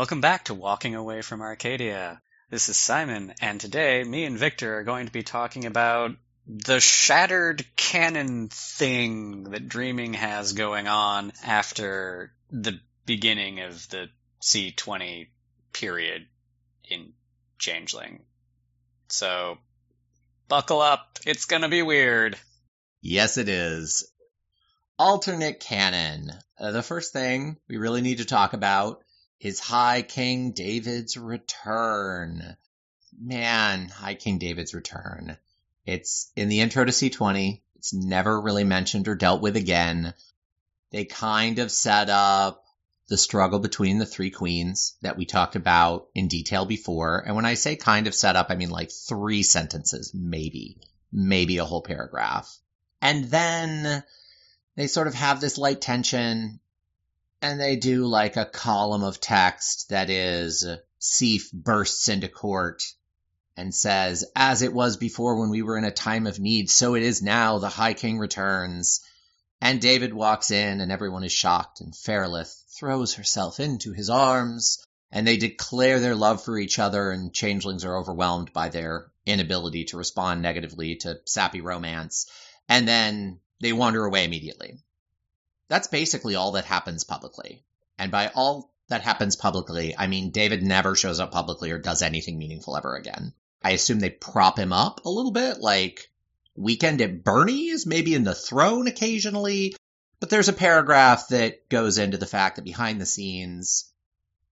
Welcome 0.00 0.22
back 0.22 0.46
to 0.46 0.54
Walking 0.54 0.94
Away 0.94 1.20
from 1.20 1.42
Arcadia. 1.42 2.22
This 2.48 2.70
is 2.70 2.78
Simon, 2.78 3.34
and 3.38 3.60
today 3.60 4.02
me 4.02 4.24
and 4.24 4.38
Victor 4.38 4.78
are 4.78 4.82
going 4.82 5.04
to 5.04 5.12
be 5.12 5.22
talking 5.22 5.66
about 5.66 6.12
the 6.46 6.80
shattered 6.80 7.66
canon 7.76 8.48
thing 8.48 9.42
that 9.50 9.68
Dreaming 9.68 10.14
has 10.14 10.54
going 10.54 10.88
on 10.88 11.34
after 11.44 12.32
the 12.50 12.80
beginning 13.04 13.60
of 13.60 13.86
the 13.90 14.08
C20 14.40 15.28
period 15.74 16.26
in 16.88 17.12
Changeling. 17.58 18.24
So, 19.08 19.58
buckle 20.48 20.80
up, 20.80 21.18
it's 21.26 21.44
gonna 21.44 21.68
be 21.68 21.82
weird. 21.82 22.38
Yes, 23.02 23.36
it 23.36 23.50
is. 23.50 24.10
Alternate 24.98 25.60
canon. 25.60 26.32
Uh, 26.58 26.70
the 26.70 26.82
first 26.82 27.12
thing 27.12 27.58
we 27.68 27.76
really 27.76 28.00
need 28.00 28.16
to 28.16 28.24
talk 28.24 28.54
about 28.54 29.02
is 29.40 29.58
High 29.58 30.02
King 30.02 30.52
David's 30.52 31.16
return. 31.16 32.56
Man, 33.18 33.88
High 33.88 34.14
King 34.14 34.38
David's 34.38 34.74
return. 34.74 35.36
It's 35.86 36.30
in 36.36 36.48
the 36.48 36.60
intro 36.60 36.84
to 36.84 36.92
C20. 36.92 37.60
It's 37.76 37.94
never 37.94 38.40
really 38.40 38.64
mentioned 38.64 39.08
or 39.08 39.14
dealt 39.14 39.40
with 39.40 39.56
again. 39.56 40.14
They 40.92 41.04
kind 41.06 41.58
of 41.58 41.70
set 41.70 42.10
up 42.10 42.64
the 43.08 43.16
struggle 43.16 43.58
between 43.58 43.98
the 43.98 44.06
three 44.06 44.30
queens 44.30 44.96
that 45.02 45.16
we 45.16 45.24
talked 45.24 45.56
about 45.56 46.08
in 46.14 46.28
detail 46.28 46.64
before. 46.64 47.24
And 47.26 47.34
when 47.34 47.46
I 47.46 47.54
say 47.54 47.76
kind 47.76 48.06
of 48.06 48.14
set 48.14 48.36
up, 48.36 48.48
I 48.50 48.56
mean 48.56 48.70
like 48.70 48.90
three 48.92 49.42
sentences, 49.42 50.12
maybe, 50.14 50.78
maybe 51.10 51.58
a 51.58 51.64
whole 51.64 51.82
paragraph. 51.82 52.54
And 53.00 53.24
then 53.24 54.04
they 54.76 54.86
sort 54.86 55.08
of 55.08 55.14
have 55.14 55.40
this 55.40 55.58
light 55.58 55.80
tension 55.80 56.60
and 57.42 57.60
they 57.60 57.76
do 57.76 58.06
like 58.06 58.36
a 58.36 58.44
column 58.44 59.02
of 59.02 59.20
text 59.20 59.88
that 59.88 60.10
is 60.10 60.64
uh, 60.64 60.76
Sif 60.98 61.50
bursts 61.52 62.08
into 62.08 62.28
court 62.28 62.82
and 63.56 63.74
says, 63.74 64.24
As 64.36 64.62
it 64.62 64.72
was 64.72 64.96
before 64.96 65.36
when 65.36 65.50
we 65.50 65.62
were 65.62 65.78
in 65.78 65.84
a 65.84 65.90
time 65.90 66.26
of 66.26 66.38
need, 66.38 66.70
so 66.70 66.94
it 66.94 67.02
is 67.02 67.22
now. 67.22 67.58
The 67.58 67.68
High 67.68 67.94
King 67.94 68.18
returns. 68.18 69.00
And 69.60 69.80
David 69.80 70.14
walks 70.14 70.50
in, 70.50 70.80
and 70.80 70.90
everyone 70.90 71.24
is 71.24 71.32
shocked, 71.32 71.80
and 71.80 71.94
Ferelith 71.94 72.54
throws 72.78 73.14
herself 73.14 73.60
into 73.60 73.92
his 73.92 74.08
arms, 74.08 74.84
and 75.12 75.26
they 75.26 75.36
declare 75.36 76.00
their 76.00 76.14
love 76.14 76.42
for 76.42 76.58
each 76.58 76.78
other, 76.78 77.10
and 77.10 77.34
changelings 77.34 77.84
are 77.84 77.98
overwhelmed 77.98 78.52
by 78.54 78.70
their 78.70 79.10
inability 79.26 79.84
to 79.86 79.98
respond 79.98 80.40
negatively 80.40 80.96
to 80.96 81.20
sappy 81.26 81.60
romance. 81.60 82.26
And 82.68 82.88
then 82.88 83.40
they 83.60 83.74
wander 83.74 84.04
away 84.04 84.24
immediately. 84.24 84.78
That's 85.70 85.86
basically 85.86 86.34
all 86.34 86.52
that 86.52 86.64
happens 86.64 87.04
publicly. 87.04 87.62
And 87.96 88.10
by 88.10 88.32
all 88.34 88.72
that 88.88 89.02
happens 89.02 89.36
publicly, 89.36 89.96
I 89.96 90.08
mean 90.08 90.32
David 90.32 90.64
never 90.64 90.96
shows 90.96 91.20
up 91.20 91.30
publicly 91.30 91.70
or 91.70 91.78
does 91.78 92.02
anything 92.02 92.38
meaningful 92.38 92.76
ever 92.76 92.96
again. 92.96 93.34
I 93.62 93.70
assume 93.70 94.00
they 94.00 94.10
prop 94.10 94.58
him 94.58 94.72
up 94.72 95.04
a 95.04 95.08
little 95.08 95.30
bit, 95.30 95.60
like 95.60 96.10
Weekend 96.56 97.00
at 97.00 97.22
Bernie's, 97.22 97.86
maybe 97.86 98.16
in 98.16 98.24
the 98.24 98.34
throne 98.34 98.88
occasionally. 98.88 99.76
But 100.18 100.28
there's 100.28 100.48
a 100.48 100.52
paragraph 100.52 101.28
that 101.28 101.68
goes 101.68 101.98
into 101.98 102.18
the 102.18 102.26
fact 102.26 102.56
that 102.56 102.64
behind 102.64 103.00
the 103.00 103.06
scenes, 103.06 103.92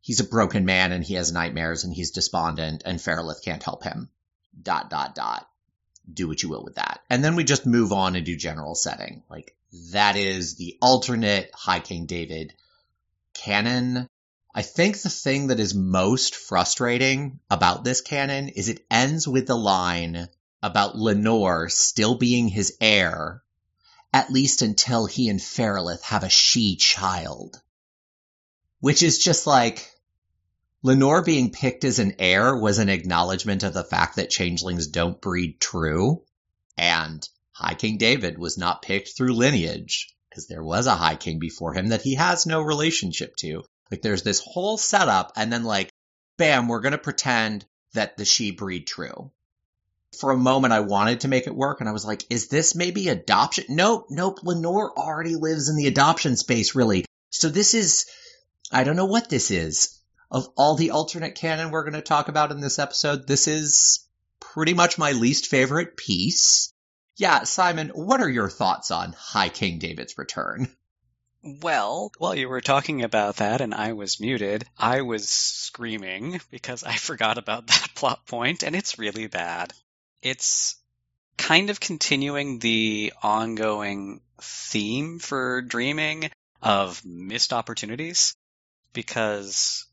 he's 0.00 0.20
a 0.20 0.24
broken 0.24 0.64
man 0.66 0.92
and 0.92 1.02
he 1.02 1.14
has 1.14 1.32
nightmares 1.32 1.82
and 1.82 1.92
he's 1.92 2.12
despondent 2.12 2.84
and 2.86 3.00
Ferelith 3.00 3.42
can't 3.44 3.62
help 3.62 3.82
him. 3.82 4.08
Dot, 4.62 4.88
dot, 4.88 5.16
dot. 5.16 5.48
Do 6.12 6.28
what 6.28 6.42
you 6.42 6.48
will 6.48 6.64
with 6.64 6.76
that. 6.76 7.00
And 7.10 7.22
then 7.22 7.36
we 7.36 7.44
just 7.44 7.66
move 7.66 7.92
on 7.92 8.16
and 8.16 8.24
do 8.24 8.36
general 8.36 8.74
setting. 8.74 9.22
Like, 9.28 9.54
that 9.92 10.16
is 10.16 10.56
the 10.56 10.78
alternate 10.80 11.50
High 11.54 11.80
King 11.80 12.06
David 12.06 12.54
canon. 13.34 14.08
I 14.54 14.62
think 14.62 14.98
the 14.98 15.10
thing 15.10 15.48
that 15.48 15.60
is 15.60 15.74
most 15.74 16.34
frustrating 16.34 17.40
about 17.50 17.84
this 17.84 18.00
canon 18.00 18.48
is 18.48 18.68
it 18.68 18.84
ends 18.90 19.28
with 19.28 19.46
the 19.46 19.56
line 19.56 20.28
about 20.62 20.96
Lenore 20.96 21.68
still 21.68 22.16
being 22.16 22.48
his 22.48 22.76
heir, 22.80 23.42
at 24.12 24.32
least 24.32 24.62
until 24.62 25.06
he 25.06 25.28
and 25.28 25.38
Ferelith 25.38 26.02
have 26.02 26.24
a 26.24 26.28
sidhe 26.28 26.78
child. 26.78 27.60
Which 28.80 29.02
is 29.02 29.18
just 29.18 29.46
like, 29.46 29.92
Lenore 30.84 31.22
being 31.22 31.50
picked 31.50 31.84
as 31.84 31.98
an 31.98 32.14
heir 32.20 32.56
was 32.56 32.78
an 32.78 32.88
acknowledgement 32.88 33.64
of 33.64 33.74
the 33.74 33.82
fact 33.82 34.14
that 34.14 34.30
changelings 34.30 34.86
don't 34.86 35.20
breed 35.20 35.60
true, 35.60 36.22
and 36.76 37.28
High 37.50 37.74
King 37.74 37.98
David 37.98 38.38
was 38.38 38.56
not 38.56 38.82
picked 38.82 39.16
through 39.16 39.34
lineage, 39.34 40.14
because 40.30 40.46
there 40.46 40.62
was 40.62 40.86
a 40.86 40.94
High 40.94 41.16
King 41.16 41.40
before 41.40 41.74
him 41.74 41.88
that 41.88 42.02
he 42.02 42.14
has 42.14 42.46
no 42.46 42.60
relationship 42.60 43.34
to. 43.36 43.64
Like 43.90 44.02
there's 44.02 44.22
this 44.22 44.38
whole 44.38 44.78
setup, 44.78 45.32
and 45.34 45.52
then 45.52 45.64
like, 45.64 45.90
bam, 46.36 46.68
we're 46.68 46.80
gonna 46.80 46.96
pretend 46.96 47.66
that 47.94 48.16
the 48.16 48.22
sidhe 48.22 48.56
breed 48.56 48.86
true. 48.86 49.32
For 50.20 50.30
a 50.30 50.36
moment, 50.36 50.72
I 50.72 50.80
wanted 50.80 51.20
to 51.20 51.28
make 51.28 51.48
it 51.48 51.56
work, 51.56 51.80
and 51.80 51.88
I 51.88 51.92
was 51.92 52.04
like, 52.04 52.24
is 52.30 52.46
this 52.46 52.76
maybe 52.76 53.08
adoption? 53.08 53.64
Nope, 53.68 54.06
nope, 54.10 54.44
Lenore 54.44 54.96
already 54.96 55.34
lives 55.34 55.68
in 55.68 55.74
the 55.74 55.88
adoption 55.88 56.36
space, 56.36 56.76
really. 56.76 57.04
So 57.30 57.48
this 57.48 57.74
is, 57.74 58.06
I 58.70 58.84
don't 58.84 58.96
know 58.96 59.06
what 59.06 59.28
this 59.28 59.50
is. 59.50 59.97
Of 60.30 60.48
all 60.56 60.74
the 60.74 60.90
alternate 60.90 61.34
canon 61.34 61.70
we're 61.70 61.84
gonna 61.84 62.02
talk 62.02 62.28
about 62.28 62.50
in 62.50 62.60
this 62.60 62.78
episode, 62.78 63.26
this 63.26 63.48
is 63.48 64.06
pretty 64.40 64.74
much 64.74 64.98
my 64.98 65.12
least 65.12 65.46
favorite 65.46 65.96
piece. 65.96 66.72
Yeah, 67.16 67.44
Simon, 67.44 67.88
what 67.88 68.20
are 68.20 68.28
your 68.28 68.50
thoughts 68.50 68.90
on 68.90 69.12
High 69.12 69.48
King 69.48 69.78
David's 69.78 70.18
return? 70.18 70.68
Well, 71.42 72.12
while 72.18 72.34
you 72.34 72.48
were 72.48 72.60
talking 72.60 73.02
about 73.02 73.36
that 73.36 73.60
and 73.60 73.74
I 73.74 73.92
was 73.92 74.20
muted, 74.20 74.66
I 74.76 75.02
was 75.02 75.28
screaming 75.28 76.40
because 76.50 76.84
I 76.84 76.94
forgot 76.96 77.38
about 77.38 77.66
that 77.68 77.90
plot 77.94 78.26
point 78.26 78.62
and 78.62 78.74
it's 78.74 78.98
really 78.98 79.28
bad. 79.28 79.72
It's 80.20 80.76
kind 81.36 81.70
of 81.70 81.80
continuing 81.80 82.58
the 82.58 83.12
ongoing 83.22 84.20
theme 84.40 85.18
for 85.20 85.62
dreaming 85.62 86.30
of 86.60 87.04
missed 87.04 87.52
opportunities 87.52 88.34
because 88.92 89.87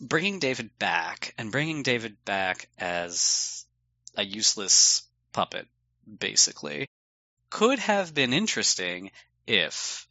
bringing 0.00 0.38
David 0.38 0.78
back 0.78 1.34
and 1.38 1.52
bringing 1.52 1.82
David 1.82 2.16
back 2.24 2.68
as 2.78 3.64
a 4.16 4.24
useless 4.24 5.02
puppet 5.32 5.66
basically, 6.18 6.88
could 7.50 7.78
have 7.78 8.14
been 8.14 8.32
interesting 8.32 9.10
if 9.46 10.06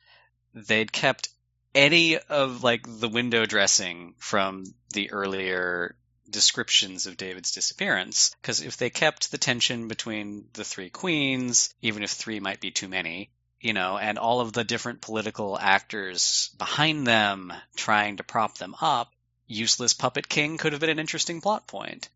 they'd 0.54 0.92
kept 0.92 1.30
any 1.76 2.18
of 2.18 2.64
like 2.64 2.86
the 2.88 3.10
window 3.10 3.46
dressing 3.46 4.16
from 4.18 4.64
the 4.94 5.12
earlier 5.12 5.96
descriptions 6.30 7.06
of 7.06 7.18
David's 7.18 7.52
disappearance. 7.52 8.36
Because 8.42 8.62
if 8.62 8.78
they 8.78 8.90
kept 8.90 9.32
the 9.32 9.38
tension 9.38 9.88
between 9.88 10.46
the 10.54 10.64
three 10.64 10.90
queens, 10.90 11.74
even 11.82 12.04
if 12.04 12.12
three 12.12 12.40
might 12.40 12.60
be 12.60 12.72
too 12.72 12.88
many, 12.88 13.30
you 13.60 13.74
know, 13.74 13.98
and 13.98 14.18
all 14.18 14.42
of 14.42 14.54
the 14.54 14.64
different 14.64 15.02
political 15.02 15.58
actors 15.58 16.54
behind 16.58 17.08
them 17.08 17.54
trying 17.76 18.18
to 18.18 18.24
prop 18.24 18.58
them 18.58 18.76
up, 18.82 19.14
Useless 19.48 19.94
Puppet 19.94 20.28
King 20.28 20.58
could 20.58 20.74
have 20.74 20.82
been 20.82 20.90
an 20.90 21.00
interesting 21.00 21.42
plot 21.42 21.68
point. 21.68 22.10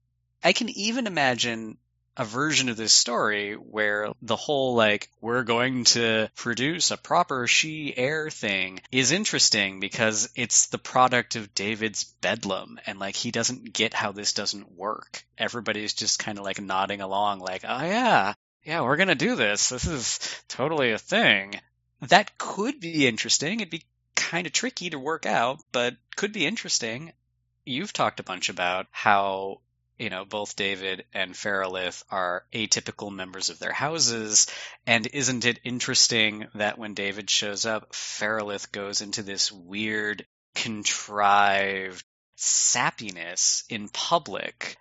I 0.44 0.53
can 0.53 0.69
even 0.69 1.07
imagine 1.07 1.77
a 2.18 2.25
version 2.25 2.68
of 2.68 2.77
this 2.77 2.94
story 2.94 3.53
where 3.53 4.12
the 4.21 4.35
whole 4.35 4.74
like 4.74 5.09
we're 5.21 5.44
going 5.44 5.83
to 5.83 6.27
produce 6.35 6.89
a 6.89 6.97
proper 6.97 7.45
sidhe 7.45 7.94
heir 7.95 8.29
thing 8.31 8.81
is 8.91 9.12
interesting 9.12 9.79
because 9.79 10.29
it's 10.35 10.68
the 10.68 10.79
product 10.79 11.35
of 11.35 11.53
David's 11.53 12.03
bedlam 12.03 12.79
and 12.88 12.97
like 12.97 13.15
he 13.15 13.29
doesn't 13.29 13.71
get 13.71 13.94
how 13.94 14.12
this 14.12 14.33
doesn't 14.33 14.71
work. 14.71 15.24
Everybody's 15.38 15.94
just 15.94 16.18
kind 16.19 16.39
of 16.39 16.44
like 16.44 16.59
nodding 16.59 17.01
along 17.01 17.39
like, 17.39 17.63
"Oh 17.68 17.83
yeah, 17.83 18.33
yeah, 18.63 18.81
we're 18.81 18.97
going 18.97 19.09
to 19.09 19.15
do 19.15 19.35
this. 19.35 19.69
This 19.69 19.85
is 19.85 20.44
totally 20.47 20.91
a 20.91 20.97
thing." 20.97 21.59
That 22.01 22.38
could 22.38 22.79
be 22.79 23.07
interesting. 23.07 23.59
It'd 23.59 23.71
be 23.71 23.85
kind 24.27 24.45
of 24.45 24.53
tricky 24.53 24.89
to 24.89 25.00
work 25.00 25.25
out, 25.25 25.59
but 25.71 25.95
could 26.15 26.33
be 26.33 26.45
interesting. 26.45 27.13
You've 27.65 27.94
talked 27.94 28.19
a 28.19 28.24
bunch 28.24 28.50
about 28.50 28.88
how 28.91 29.62
you 29.97 30.09
know, 30.09 30.25
both 30.25 30.56
David 30.56 31.06
and 31.13 31.33
Ferelith 31.33 32.03
are 32.12 32.45
atypical 32.53 33.12
members 33.12 33.50
of 33.50 33.59
their 33.59 33.71
houses. 33.71 34.47
And 34.85 35.07
isn't 35.07 35.45
it 35.45 35.59
interesting 35.63 36.47
that 36.56 36.77
when 36.77 36.94
David 36.94 37.29
shows 37.29 37.65
up, 37.65 37.94
Ferelith 37.94 38.71
goes 38.71 39.01
into 39.01 39.24
this 39.24 39.51
weird, 39.51 40.25
contrived 40.53 42.06
sappiness 42.38 43.63
in 43.69 43.89
public? 43.89 44.77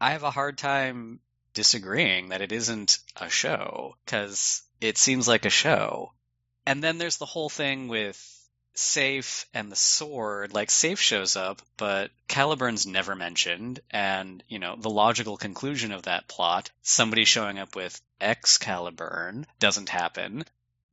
I 0.00 0.10
have 0.10 0.22
a 0.22 0.30
hard 0.30 0.58
time 0.58 1.20
disagreeing 1.54 2.28
that 2.28 2.42
it 2.42 2.52
isn't 2.52 2.98
a 3.16 3.30
show, 3.30 3.96
because 4.04 4.62
it 4.80 4.98
seems 4.98 5.26
like 5.26 5.46
a 5.46 5.50
show. 5.50 6.12
And 6.66 6.82
then 6.82 6.98
there's 6.98 7.18
the 7.18 7.26
whole 7.26 7.48
thing 7.48 7.88
with 7.88 8.41
Sif 8.74 9.46
and 9.52 9.70
the 9.70 9.76
sword, 9.76 10.54
like 10.54 10.70
Sif 10.70 10.98
shows 10.98 11.36
up, 11.36 11.60
but 11.76 12.10
Caliburn's 12.26 12.86
never 12.86 13.14
mentioned, 13.14 13.80
and 13.90 14.42
you 14.48 14.58
know 14.58 14.76
the 14.76 14.90
logical 14.90 15.36
conclusion 15.36 15.92
of 15.92 16.04
that 16.04 16.28
plot, 16.28 16.70
somebody 16.82 17.24
showing 17.24 17.58
up 17.58 17.76
with 17.76 18.00
Excalibur, 18.20 19.44
doesn't 19.58 19.88
happen, 19.88 20.44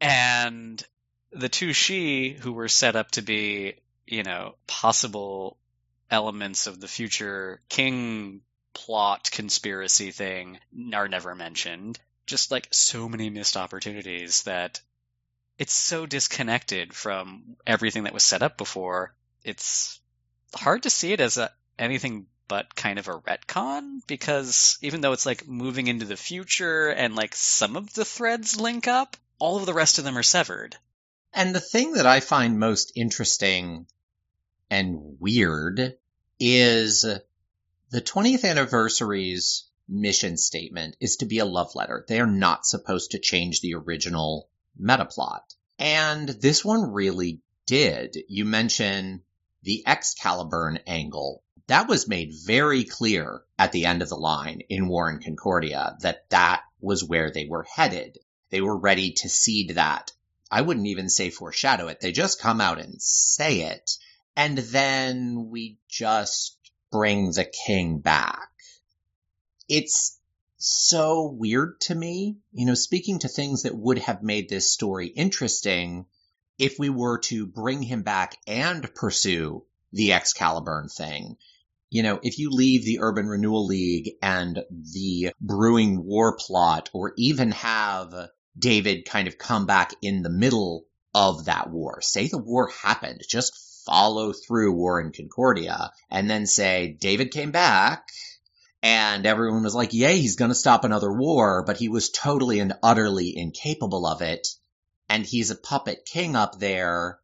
and 0.02 0.86
the 1.31 1.50
two 1.50 1.70
sidhe 1.70 2.38
who 2.40 2.52
were 2.54 2.68
set 2.68 2.96
up 2.96 3.12
to 3.12 3.22
be, 3.22 3.76
you 4.06 4.24
know, 4.24 4.56
possible 4.68 5.58
elements 6.12 6.68
of 6.68 6.80
the 6.80 6.88
future 6.88 7.62
king 7.70 8.42
plot 8.74 9.30
conspiracy 9.32 10.12
thing 10.12 10.60
are 10.94 11.08
never 11.08 11.36
mentioned. 11.36 12.00
Just 12.25 12.52
like 12.52 12.68
so 12.72 13.10
many 13.10 13.30
missed 13.30 13.58
opportunities 13.58 14.44
that 14.44 14.82
it's 15.60 15.74
so 15.74 16.06
disconnected 16.06 16.94
from 16.94 17.58
everything 17.68 18.06
that 18.06 18.14
was 18.14 18.24
set 18.24 18.42
up 18.42 18.58
before. 18.58 19.14
It's 19.44 20.00
hard 20.56 20.84
to 20.84 20.90
see 20.90 21.12
it 21.12 21.20
as 21.20 21.38
a, 21.38 21.52
anything 21.78 22.28
but 22.48 22.74
kind 22.76 22.98
of 22.98 23.10
a 23.10 23.20
retcon 23.20 24.00
because 24.08 24.80
even 24.82 25.02
though 25.02 25.12
it's 25.12 25.26
like 25.26 25.48
moving 25.48 25.88
into 25.88 26.06
the 26.06 26.16
future 26.16 26.88
and 26.88 27.16
like 27.16 27.36
some 27.36 27.76
of 27.76 27.94
the 27.94 28.06
threads 28.06 28.60
link 28.60 28.88
up, 28.88 29.18
all 29.38 29.58
of 29.58 29.66
the 29.66 29.74
rest 29.74 30.00
of 30.00 30.06
them 30.06 30.18
are 30.18 30.24
severed. 30.24 30.78
And 31.34 31.54
the 31.54 31.60
thing 31.60 31.94
that 31.94 32.08
I 32.08 32.22
find 32.22 32.58
most 32.58 32.94
interesting 32.96 33.86
and 34.70 35.18
weird 35.20 35.98
is 36.40 37.02
the 37.02 38.02
20th 38.02 38.46
anniversary's 38.46 39.66
mission 39.90 40.38
statement 40.38 40.96
is 41.02 41.18
to 41.18 41.26
be 41.26 41.40
a 41.40 41.46
love 41.46 41.76
letter. 41.76 42.06
They 42.08 42.20
are 42.20 42.28
not 42.28 42.66
supposed 42.66 43.12
to 43.12 43.20
change 43.20 43.62
the 43.62 43.76
original 43.76 44.49
metaplot. 44.81 45.42
And 45.78 46.28
this 46.28 46.64
one 46.64 46.92
really 46.92 47.40
did. 47.66 48.18
You 48.28 48.46
mention 48.46 49.24
the 49.64 49.84
Excalibur 49.86 50.78
angle. 50.88 51.44
That 51.68 51.88
was 51.88 52.08
made 52.08 52.34
very 52.46 52.84
clear 52.84 53.44
at 53.58 53.72
the 53.72 53.86
end 53.86 54.02
of 54.02 54.10
the 54.10 54.16
line 54.16 54.62
in 54.70 54.88
War 54.88 55.10
in 55.10 55.20
Concordia 55.20 55.98
that 56.02 56.30
that 56.30 56.64
was 56.81 57.04
where 57.04 57.31
they 57.31 57.46
were 57.46 57.66
headed. 57.76 58.18
They 58.50 58.62
were 58.62 58.78
ready 58.78 59.12
to 59.18 59.30
seed 59.30 59.76
that. 59.76 60.12
I 60.52 60.62
wouldn't 60.62 60.88
even 60.88 61.10
say 61.10 61.30
foreshadow 61.30 61.88
it. 61.88 62.00
They 62.00 62.12
just 62.12 62.42
come 62.42 62.60
out 62.60 62.80
and 62.80 63.00
say 63.02 63.62
it. 63.62 63.92
And 64.36 64.58
then 64.58 65.50
we 65.50 65.78
just 65.88 66.58
bring 66.92 67.32
the 67.32 67.46
king 67.46 68.00
back. 68.00 68.50
It's 69.68 70.19
so 70.60 71.34
weird 71.38 71.80
to 71.82 71.96
me, 71.96 72.38
you 72.52 72.66
know, 72.66 72.74
speaking 72.74 73.20
to 73.20 73.28
things 73.28 73.64
that 73.64 73.76
would 73.76 73.98
have 74.00 74.22
made 74.22 74.50
this 74.50 74.72
story 74.72 75.08
interesting 75.08 76.06
if 76.58 76.78
we 76.78 76.90
were 76.90 77.20
to 77.20 77.48
bring 77.48 77.82
him 77.82 78.04
back 78.04 78.38
and 78.46 78.94
pursue 78.94 79.64
the 79.94 80.14
Excalibur 80.14 80.88
thing. 80.96 81.38
You 81.90 82.04
know, 82.04 82.20
if 82.22 82.38
you 82.38 82.52
leave 82.52 82.86
the 82.86 83.00
Urban 83.00 83.26
Renewal 83.26 83.66
League 83.66 84.12
and 84.22 84.60
the 84.70 85.32
brewing 85.42 86.04
war 86.04 86.38
plot, 86.38 86.90
or 86.94 87.14
even 87.18 87.52
have 87.52 88.14
David 88.58 89.06
kind 89.06 89.28
of 89.28 89.38
come 89.38 89.66
back 89.66 89.94
in 90.02 90.22
the 90.22 90.30
middle 90.30 90.86
of 91.16 91.46
that 91.46 91.70
war, 91.72 92.02
say 92.02 92.28
the 92.28 92.38
war 92.38 92.70
happened, 92.84 93.22
just 93.28 93.84
follow 93.86 94.34
through 94.34 94.74
War 94.74 95.02
in 95.02 95.12
Concordia 95.12 95.92
and 96.12 96.30
then 96.30 96.46
say, 96.46 96.96
David 97.00 97.32
came 97.32 97.52
back 97.52 98.10
and 98.81 99.26
everyone 99.26 99.64
was 99.64 99.76
like, 99.76 99.94
yay, 99.94 100.20
he's 100.20 100.38
going 100.38 100.50
to 100.50 100.56
stop 100.56 100.84
another 100.84 101.12
war, 101.12 101.64
but 101.66 101.78
he 101.78 101.90
was 101.90 102.10
totally 102.10 102.60
and 102.60 102.74
utterly 102.81 103.38
incapable 103.38 104.06
of 104.06 104.22
it. 104.22 104.48
And 105.10 105.26
he's 105.26 105.50
a 105.50 105.56
puppet 105.56 106.06
king 106.06 106.36
up 106.36 106.60
there, 106.60 107.20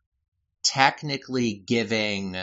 technically 0.64 1.54
giving 1.54 2.36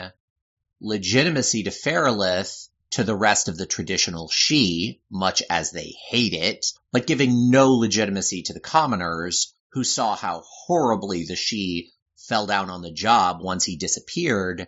legitimacy 0.81 1.63
to 1.63 1.71
Ferelith 1.71 2.69
to 2.91 3.03
the 3.03 3.15
rest 3.15 3.47
of 3.47 3.57
the 3.57 3.65
traditional 3.65 4.29
sidhe, 4.29 4.99
much 5.09 5.43
as 5.49 5.71
they 5.71 5.95
hate 6.09 6.33
it, 6.33 6.65
but 6.91 7.07
giving 7.07 7.49
no 7.49 7.73
legitimacy 7.73 8.43
to 8.43 8.53
the 8.53 8.59
commoners 8.59 9.53
who 9.69 9.83
saw 9.83 10.15
how 10.15 10.43
horribly 10.45 11.25
the 11.25 11.35
sidhe 11.35 11.89
fell 12.15 12.45
down 12.45 12.69
on 12.69 12.81
the 12.81 12.91
job 12.91 13.41
once 13.41 13.63
he 13.63 13.75
disappeared, 13.75 14.67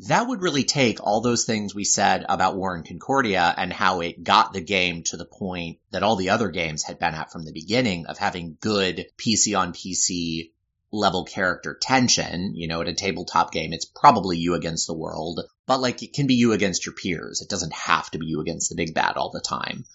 that 0.00 0.28
would 0.28 0.42
really 0.42 0.64
take 0.64 1.02
all 1.02 1.20
those 1.20 1.44
things 1.44 1.74
we 1.74 1.84
said 1.84 2.24
about 2.28 2.56
War 2.56 2.76
in 2.76 2.82
Concordia 2.82 3.54
and 3.56 3.72
how 3.72 4.00
it 4.00 4.22
got 4.22 4.52
the 4.52 4.60
game 4.60 5.02
to 5.04 5.16
the 5.16 5.24
point 5.24 5.78
that 5.90 6.02
all 6.02 6.16
the 6.16 6.30
other 6.30 6.50
games 6.50 6.82
had 6.82 6.98
been 6.98 7.14
at 7.14 7.32
from 7.32 7.44
the 7.44 7.52
beginning 7.52 8.06
of 8.06 8.18
having 8.18 8.58
good 8.60 9.06
PC 9.16 9.58
on 9.58 9.72
PC 9.72 10.50
level 10.92 11.24
character 11.24 11.74
tension. 11.80 12.54
You 12.54 12.68
know, 12.68 12.82
at 12.82 12.88
a 12.88 12.94
tabletop 12.94 13.52
game, 13.52 13.72
it's 13.72 13.86
probably 13.86 14.36
you 14.36 14.54
against 14.54 14.86
the 14.86 14.94
world, 14.94 15.40
but 15.66 15.80
like 15.80 16.02
it 16.02 16.12
can 16.12 16.26
be 16.26 16.34
you 16.34 16.52
against 16.52 16.84
your 16.84 16.94
peers. 16.94 17.40
It 17.40 17.48
doesn't 17.48 17.72
have 17.72 18.10
to 18.10 18.18
be 18.18 18.26
you 18.26 18.40
against 18.40 18.68
the 18.68 18.76
big 18.76 18.94
bad 18.94 19.16
all 19.16 19.30
the 19.30 19.40
time. 19.40 19.86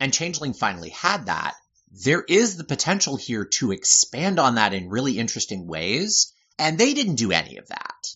And 0.00 0.12
Changeling 0.12 0.54
finally 0.54 0.90
had 0.90 1.26
that, 1.26 1.54
there 1.92 2.22
is 2.22 2.56
the 2.56 2.64
potential 2.64 3.16
here 3.16 3.44
to 3.44 3.72
expand 3.72 4.40
on 4.40 4.56
that 4.56 4.74
in 4.74 4.88
really 4.88 5.18
interesting 5.18 5.66
ways, 5.66 6.32
and 6.58 6.78
they 6.78 6.94
didn't 6.94 7.16
do 7.16 7.32
any 7.32 7.58
of 7.58 7.68
that. 7.68 8.14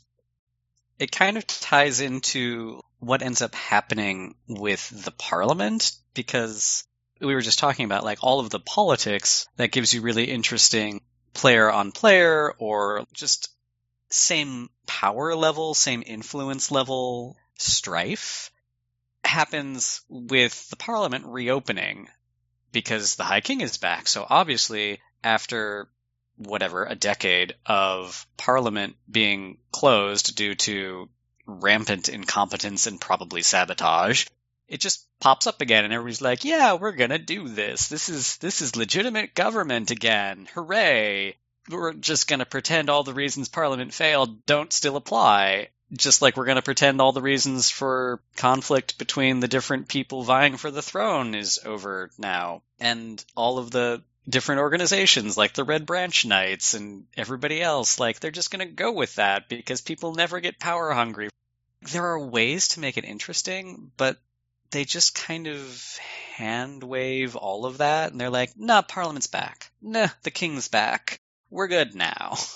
It 0.98 1.12
kind 1.12 1.36
of 1.36 1.46
ties 1.46 2.00
into 2.00 2.80
what 2.98 3.22
ends 3.22 3.42
up 3.42 3.54
happening 3.54 4.34
with 4.48 4.88
the 5.04 5.10
parliament 5.10 5.92
because 6.14 6.84
we 7.20 7.34
were 7.34 7.40
just 7.40 7.58
talking 7.58 7.84
about 7.84 8.04
like 8.04 8.18
all 8.22 8.40
of 8.40 8.50
the 8.50 8.60
politics 8.60 9.46
that 9.56 9.72
gives 9.72 9.92
you 9.92 10.02
really 10.02 10.24
interesting 10.24 11.00
player 11.32 11.70
on 11.70 11.92
player 11.92 12.52
or 12.58 13.04
just 13.12 13.50
same 14.10 14.70
power 14.86 15.34
level, 15.34 15.74
same 15.74 16.02
influence 16.06 16.70
level 16.70 17.36
strife 17.58 18.50
happens 19.24 20.02
with 20.08 20.68
the 20.70 20.76
parliament 20.76 21.26
reopening 21.26 22.08
because 22.72 23.16
the 23.16 23.24
High 23.24 23.40
King 23.40 23.60
is 23.60 23.78
back. 23.78 24.06
So 24.06 24.26
obviously, 24.28 25.00
after 25.22 25.88
whatever, 26.36 26.84
a 26.84 26.94
decade 26.94 27.54
of 27.66 28.26
Parliament 28.36 28.96
being 29.10 29.58
closed 29.72 30.36
due 30.36 30.54
to 30.54 31.08
rampant 31.46 32.08
incompetence 32.08 32.86
and 32.86 33.00
probably 33.00 33.42
sabotage, 33.42 34.26
it 34.66 34.80
just 34.80 35.06
pops 35.20 35.46
up 35.46 35.60
again 35.60 35.84
and 35.84 35.92
everybody's 35.92 36.22
like, 36.22 36.44
yeah, 36.44 36.74
we're 36.74 36.92
gonna 36.92 37.18
do 37.18 37.48
this. 37.48 37.88
This 37.88 38.08
is, 38.08 38.36
this 38.38 38.62
is 38.62 38.76
legitimate 38.76 39.34
government 39.34 39.90
again. 39.90 40.48
Hooray. 40.54 41.36
We're 41.70 41.94
just 41.94 42.28
gonna 42.28 42.46
pretend 42.46 42.90
all 42.90 43.04
the 43.04 43.14
reasons 43.14 43.48
Parliament 43.48 43.94
failed 43.94 44.44
don't 44.46 44.72
still 44.72 44.96
apply 44.96 45.68
just 45.96 46.22
like 46.22 46.36
we're 46.36 46.46
going 46.46 46.56
to 46.56 46.62
pretend 46.62 47.00
all 47.00 47.12
the 47.12 47.22
reasons 47.22 47.70
for 47.70 48.20
conflict 48.36 48.98
between 48.98 49.40
the 49.40 49.48
different 49.48 49.88
people 49.88 50.22
vying 50.22 50.56
for 50.56 50.70
the 50.70 50.82
throne 50.82 51.34
is 51.34 51.60
over 51.64 52.10
now. 52.18 52.62
And 52.80 53.22
all 53.36 53.58
of 53.58 53.70
the 53.70 54.02
different 54.28 54.60
organizations 54.60 55.36
like 55.36 55.52
the 55.52 55.64
Red 55.64 55.86
Branch 55.86 56.24
Knights 56.24 56.74
and 56.74 57.06
everybody 57.16 57.60
else, 57.60 58.00
like 58.00 58.20
they're 58.20 58.30
just 58.30 58.50
going 58.50 58.66
to 58.66 58.72
go 58.72 58.92
with 58.92 59.16
that 59.16 59.48
because 59.48 59.80
people 59.80 60.14
never 60.14 60.40
get 60.40 60.58
power 60.58 60.92
hungry. 60.92 61.28
There 61.92 62.06
are 62.06 62.18
ways 62.18 62.68
to 62.68 62.80
make 62.80 62.96
it 62.96 63.04
interesting, 63.04 63.90
but 63.96 64.18
they 64.70 64.84
just 64.84 65.14
kind 65.14 65.46
of 65.46 65.98
hand 66.36 66.82
wave 66.82 67.36
all 67.36 67.66
of 67.66 67.78
that 67.78 68.12
and 68.12 68.20
they're 68.20 68.30
like, 68.30 68.52
nah, 68.56 68.82
Parliament's 68.82 69.26
back. 69.26 69.70
Nah, 69.82 70.08
the 70.22 70.30
King's 70.30 70.68
back. 70.68 71.20
We're 71.50 71.68
good 71.68 71.94
now. 71.94 72.36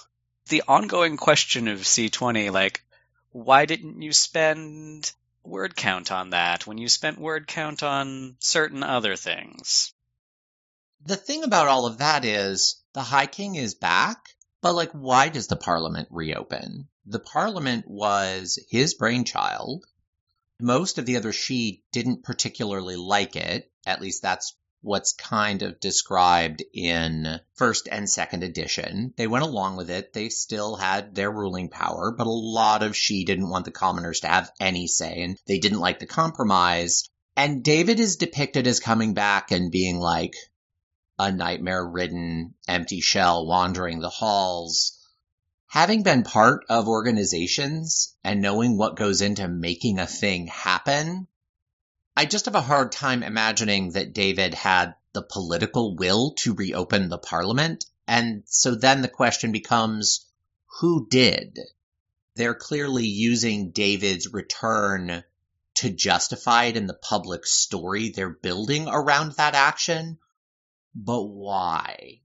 The 0.49 0.63
ongoing 0.67 1.19
question 1.19 1.69
of 1.69 1.81
C20, 1.81 2.51
like, 2.51 2.83
why 3.33 3.67
didn't 3.67 4.01
you 4.01 4.15
spend 4.15 5.13
word 5.45 5.77
count 5.77 6.11
on 6.11 6.31
that 6.31 6.67
when 6.67 6.79
you 6.79 6.89
spent 6.89 7.19
word 7.19 7.47
count 7.47 7.83
on 7.83 8.37
certain 8.39 8.83
other 8.83 9.15
things? 9.15 9.93
The 11.05 11.17
thing 11.17 11.45
about 11.45 11.69
all 11.69 11.87
of 11.87 11.99
that 11.99 12.25
is 12.25 12.83
the 12.93 13.03
High 13.03 13.27
King 13.27 13.55
is 13.55 13.75
back, 13.75 14.35
but 14.61 14.75
like, 14.75 14.91
why 14.91 15.29
does 15.29 15.47
the 15.47 15.57
Parliament 15.57 16.09
reopen? 16.11 16.89
The 17.07 17.21
Parliament 17.21 17.87
was 17.87 18.59
his 18.69 18.95
brainchild. 18.95 19.85
Most 20.61 20.99
of 20.99 21.07
the 21.07 21.17
other 21.17 21.33
sidhe 21.33 21.83
didn't 21.93 22.25
particularly 22.25 22.97
like 22.97 23.37
it. 23.37 23.71
At 23.87 24.01
least 24.01 24.23
that's 24.23 24.57
what's 24.81 25.13
kind 25.13 25.63
of 25.63 25.81
described 25.81 26.63
in 26.75 27.41
first 27.55 27.89
and 27.91 28.11
second 28.11 28.43
edition. 28.43 29.15
They 29.17 29.27
went 29.27 29.45
along 29.45 29.77
with 29.77 29.91
it. 29.91 30.13
They 30.13 30.29
still 30.29 30.77
had 30.77 31.15
their 31.15 31.31
ruling 31.31 31.69
power, 31.69 32.11
but 32.11 32.27
a 32.27 32.31
lot 32.31 32.83
of 32.83 32.93
sidhe 32.93 33.25
didn't 33.25 33.51
want 33.51 33.65
the 33.65 33.71
commoners 33.71 34.21
to 34.21 34.29
have 34.29 34.51
any 34.61 34.87
say 34.89 35.23
and 35.23 35.39
they 35.47 35.59
didn't 35.59 35.81
like 35.81 36.01
the 36.01 36.07
compromise. 36.07 37.09
And 37.37 37.63
David 37.63 38.01
is 38.01 38.17
depicted 38.17 38.67
as 38.67 38.81
coming 38.81 39.15
back 39.15 39.53
and 39.53 39.71
being 39.71 39.99
like 39.99 40.35
a 41.19 41.33
nightmare 41.33 41.87
ridden 41.87 42.55
empty 42.67 43.01
shell 43.01 43.47
wandering 43.47 44.01
the 44.01 44.09
halls. 44.09 44.99
Having 45.67 46.03
been 46.03 46.23
part 46.23 46.65
of 46.69 46.89
organizations 46.89 48.15
and 48.25 48.41
knowing 48.41 48.79
what 48.79 48.97
goes 48.97 49.21
into 49.21 49.49
making 49.49 49.99
a 49.99 50.07
thing 50.07 50.47
happen, 50.47 51.27
I 52.17 52.25
just 52.25 52.47
have 52.47 52.55
a 52.55 52.61
hard 52.61 52.93
time 52.93 53.23
imagining 53.23 53.93
that 53.93 54.13
David 54.13 54.55
had 54.55 54.95
the 55.13 55.23
political 55.23 55.97
will 55.97 56.33
to 56.39 56.55
reopen 56.55 57.09
the 57.09 57.19
parliament. 57.19 57.85
And 58.07 58.43
so 58.47 58.75
then 58.75 59.03
the 59.03 59.09
question 59.09 59.53
becomes, 59.53 60.27
who 60.81 61.07
did? 61.09 61.59
They're 62.35 62.55
clearly 62.55 63.07
using 63.07 63.71
David's 63.71 64.33
return 64.33 65.25
to 65.75 65.91
justify 65.91 66.65
it 66.65 66.77
in 66.77 66.87
the 66.87 66.95
public 66.95 67.47
story 67.47 68.09
they're 68.09 68.31
building 68.31 68.89
around 68.89 69.33
that 69.33 69.55
action. 69.55 70.19
But 71.01 71.23
why? 71.23 72.23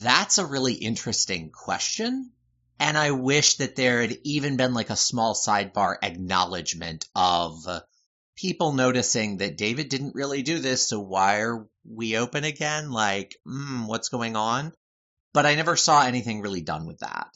That's 0.00 0.36
a 0.36 0.44
really 0.44 0.74
interesting 0.74 1.50
question. 1.50 2.32
And 2.78 2.98
I 2.98 3.12
wish 3.12 3.56
that 3.56 3.76
there 3.76 4.02
had 4.02 4.18
even 4.24 4.58
been 4.58 4.74
like 4.74 4.90
a 4.90 4.96
small 4.96 5.34
sidebar 5.34 5.96
acknowledgement 6.02 7.06
of 7.14 7.64
people 8.36 8.72
noticing 8.72 9.38
that 9.38 9.56
David 9.56 9.88
didn't 9.88 10.14
really 10.14 10.42
do 10.42 10.58
this, 10.58 10.86
so 10.86 11.00
why 11.00 11.40
are 11.40 11.66
we 11.88 12.18
open 12.18 12.44
again? 12.44 12.90
Like, 12.90 13.36
mm, 13.46 13.86
what's 13.86 14.10
going 14.10 14.36
on? 14.36 14.72
But 15.32 15.46
I 15.46 15.54
never 15.54 15.76
saw 15.76 16.02
anything 16.02 16.42
really 16.42 16.60
done 16.60 16.86
with 16.86 16.98
that. 16.98 17.28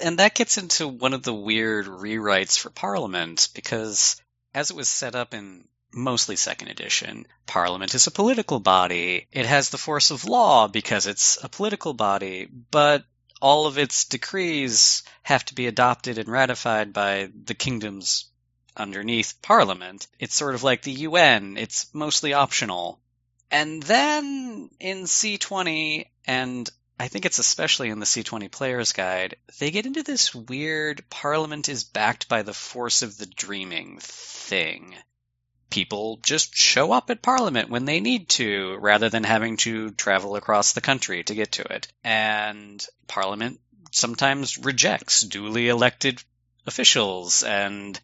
And 0.00 0.20
that 0.20 0.36
gets 0.36 0.58
into 0.58 0.86
one 0.86 1.12
of 1.12 1.24
the 1.24 1.34
weird 1.34 1.86
rewrites 1.86 2.56
for 2.56 2.70
Parliament, 2.70 3.48
because 3.52 4.20
as 4.54 4.70
it 4.70 4.76
was 4.76 4.88
set 4.88 5.16
up 5.16 5.34
in 5.34 5.66
mostly 5.92 6.36
second 6.36 6.68
edition, 6.68 7.26
Parliament 7.46 7.94
is 7.94 8.06
a 8.06 8.10
political 8.10 8.60
body. 8.60 9.26
It 9.32 9.46
has 9.46 9.70
the 9.70 9.78
force 9.78 10.10
of 10.10 10.24
law 10.24 10.68
because 10.68 11.06
it's 11.06 11.42
a 11.42 11.48
political 11.48 11.94
body, 11.94 12.46
but 12.46 13.04
all 13.40 13.66
of 13.66 13.78
its 13.78 14.04
decrees 14.04 15.02
have 15.22 15.44
to 15.46 15.54
be 15.54 15.66
adopted 15.66 16.18
and 16.18 16.28
ratified 16.28 16.92
by 16.92 17.28
the 17.44 17.54
kingdoms 17.54 18.26
underneath 18.76 19.40
Parliament. 19.42 20.06
It's 20.18 20.34
sort 20.34 20.54
of 20.54 20.62
like 20.62 20.82
the 20.82 20.92
UN, 20.92 21.56
it's 21.56 21.92
mostly 21.92 22.32
optional. 22.32 23.00
And 23.50 23.82
then 23.82 24.70
in 24.80 25.02
C20, 25.02 26.06
and 26.26 26.70
I 26.98 27.08
think 27.08 27.26
it's 27.26 27.38
especially 27.40 27.90
in 27.90 27.98
the 27.98 28.06
C20 28.06 28.50
Player's 28.50 28.92
Guide, 28.92 29.36
they 29.58 29.70
get 29.70 29.86
into 29.86 30.02
this 30.02 30.34
weird 30.34 31.04
Parliament 31.10 31.68
is 31.68 31.84
backed 31.84 32.28
by 32.28 32.42
the 32.42 32.54
force 32.54 33.02
of 33.02 33.18
the 33.18 33.26
dreaming 33.26 33.98
thing. 34.00 34.94
People 35.72 36.20
just 36.22 36.54
show 36.54 36.92
up 36.92 37.08
at 37.08 37.22
Parliament 37.22 37.70
when 37.70 37.86
they 37.86 38.00
need 38.00 38.28
to, 38.28 38.76
rather 38.76 39.08
than 39.08 39.24
having 39.24 39.56
to 39.58 39.90
travel 39.92 40.36
across 40.36 40.72
the 40.74 40.82
country 40.82 41.24
to 41.24 41.34
get 41.34 41.52
to 41.52 41.62
it. 41.62 41.88
And 42.04 42.86
Parliament 43.08 43.58
sometimes 43.90 44.58
rejects 44.58 45.22
duly 45.22 45.68
elected 45.68 46.22
officials 46.66 47.42
and 47.42 47.98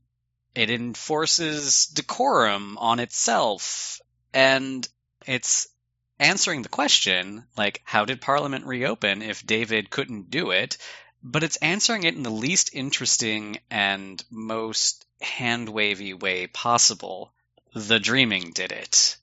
it 0.54 0.70
enforces 0.70 1.86
decorum 1.86 2.78
on 2.78 3.00
itself. 3.00 4.00
And 4.32 4.88
it's 5.26 5.68
answering 6.18 6.62
the 6.62 6.68
question, 6.68 7.46
like, 7.56 7.82
how 7.84 8.04
did 8.04 8.20
Parliament 8.20 8.64
reopen 8.64 9.22
if 9.22 9.46
David 9.46 9.90
couldn't 9.90 10.30
do 10.30 10.50
it? 10.50 10.78
But 11.22 11.42
it's 11.42 11.56
answering 11.56 12.04
it 12.04 12.14
in 12.14 12.22
the 12.22 12.30
least 12.30 12.70
interesting 12.72 13.58
and 13.70 14.22
most 14.30 15.04
hand 15.20 15.68
wavy 15.68 16.14
way 16.14 16.46
possible. 16.46 17.32
The 17.74 18.00
Dreaming 18.00 18.52
did 18.52 18.72
it. 18.72 19.16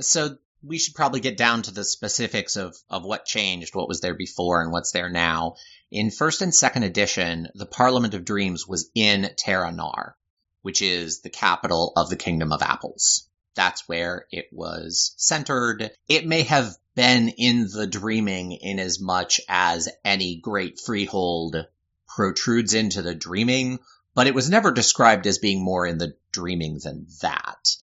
So 0.00 0.38
we 0.62 0.78
should 0.78 0.94
probably 0.94 1.20
get 1.20 1.36
down 1.36 1.62
to 1.62 1.70
the 1.70 1.84
specifics 1.84 2.56
of, 2.56 2.76
of 2.88 3.04
what 3.04 3.24
changed, 3.24 3.74
what 3.74 3.88
was 3.88 4.00
there 4.00 4.14
before, 4.14 4.62
and 4.62 4.72
what's 4.72 4.92
there 4.92 5.10
now. 5.10 5.56
In 5.90 6.10
first 6.10 6.42
and 6.42 6.54
second 6.54 6.84
edition, 6.84 7.48
the 7.54 7.66
Parliament 7.66 8.14
of 8.14 8.24
Dreams 8.24 8.66
was 8.66 8.90
in 8.94 9.30
Tara-Nar 9.36 10.16
which 10.62 10.82
is 10.82 11.20
the 11.20 11.30
capital 11.30 11.92
of 11.96 12.10
the 12.10 12.16
Kingdom 12.16 12.52
of 12.52 12.62
Apples. 12.62 13.26
That's 13.54 13.88
where 13.88 14.26
it 14.30 14.48
was 14.52 15.14
centered. 15.16 15.90
It 16.08 16.26
may 16.26 16.42
have 16.42 16.76
been 16.94 17.28
in 17.30 17.68
the 17.68 17.86
dreaming 17.86 18.52
in 18.52 18.78
as 18.78 19.00
much 19.00 19.40
as 19.48 19.88
any 20.04 20.36
great 20.36 20.78
freehold 20.78 21.66
protrudes 22.06 22.74
into 22.74 23.02
the 23.02 23.14
dreaming, 23.14 23.78
but 24.14 24.26
it 24.26 24.34
was 24.34 24.50
never 24.50 24.72
described 24.72 25.26
as 25.26 25.38
being 25.38 25.62
more 25.62 25.86
in 25.86 25.98
the 25.98 26.14
dreaming 26.32 26.78
than 26.82 27.06
that. 27.22 27.76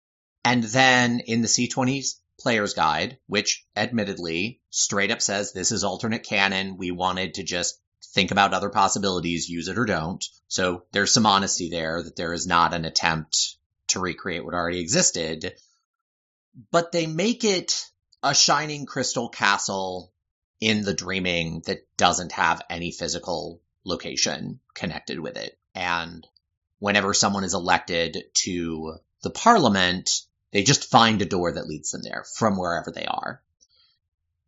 And 0.44 0.62
then 0.62 1.20
in 1.20 1.42
the 1.42 1.48
C20's 1.48 2.20
player's 2.38 2.74
guide, 2.74 3.18
which 3.26 3.64
admittedly 3.74 4.60
straight 4.70 5.10
up 5.10 5.22
says 5.22 5.52
this 5.52 5.72
is 5.72 5.84
alternate 5.84 6.22
canon, 6.22 6.76
we 6.76 6.90
wanted 6.90 7.34
to 7.34 7.42
just 7.42 7.80
think 8.12 8.30
about 8.30 8.54
other 8.54 8.68
possibilities, 8.68 9.48
use 9.48 9.68
it 9.68 9.78
or 9.78 9.84
don't. 9.84 10.24
So 10.48 10.84
there's 10.92 11.12
some 11.12 11.26
honesty 11.26 11.70
there 11.70 12.02
that 12.02 12.16
there 12.16 12.32
is 12.32 12.46
not 12.46 12.74
an 12.74 12.84
attempt 12.84 13.56
to 13.88 14.00
recreate 14.00 14.44
what 14.44 14.54
already 14.54 14.80
existed. 14.80 15.54
But 16.70 16.92
they 16.92 17.06
make 17.06 17.44
it 17.44 17.86
a 18.22 18.34
shining 18.34 18.86
crystal 18.86 19.28
castle 19.28 20.12
in 20.60 20.82
the 20.82 20.94
dreaming 20.94 21.62
that 21.66 21.86
doesn't 21.96 22.32
have 22.32 22.62
any 22.70 22.90
physical 22.90 23.60
location 23.84 24.60
connected 24.74 25.20
with 25.20 25.36
it. 25.36 25.58
And 25.76 26.26
whenever 26.78 27.12
someone 27.12 27.44
is 27.44 27.52
elected 27.52 28.24
to 28.32 28.96
the 29.22 29.30
parliament, 29.30 30.22
they 30.50 30.62
just 30.62 30.90
find 30.90 31.20
a 31.20 31.26
door 31.26 31.52
that 31.52 31.66
leads 31.66 31.90
them 31.90 32.00
there 32.02 32.24
from 32.34 32.56
wherever 32.56 32.90
they 32.90 33.04
are. 33.04 33.42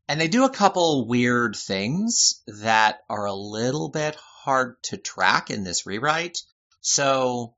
And 0.08 0.18
they 0.18 0.28
do 0.28 0.44
a 0.44 0.50
couple 0.50 1.06
weird 1.06 1.54
things 1.54 2.40
that 2.46 3.04
are 3.10 3.26
a 3.26 3.34
little 3.34 3.90
bit 3.90 4.16
hard 4.16 4.82
to 4.84 4.96
track 4.96 5.50
in 5.50 5.64
this 5.64 5.84
rewrite. 5.84 6.42
So 6.80 7.54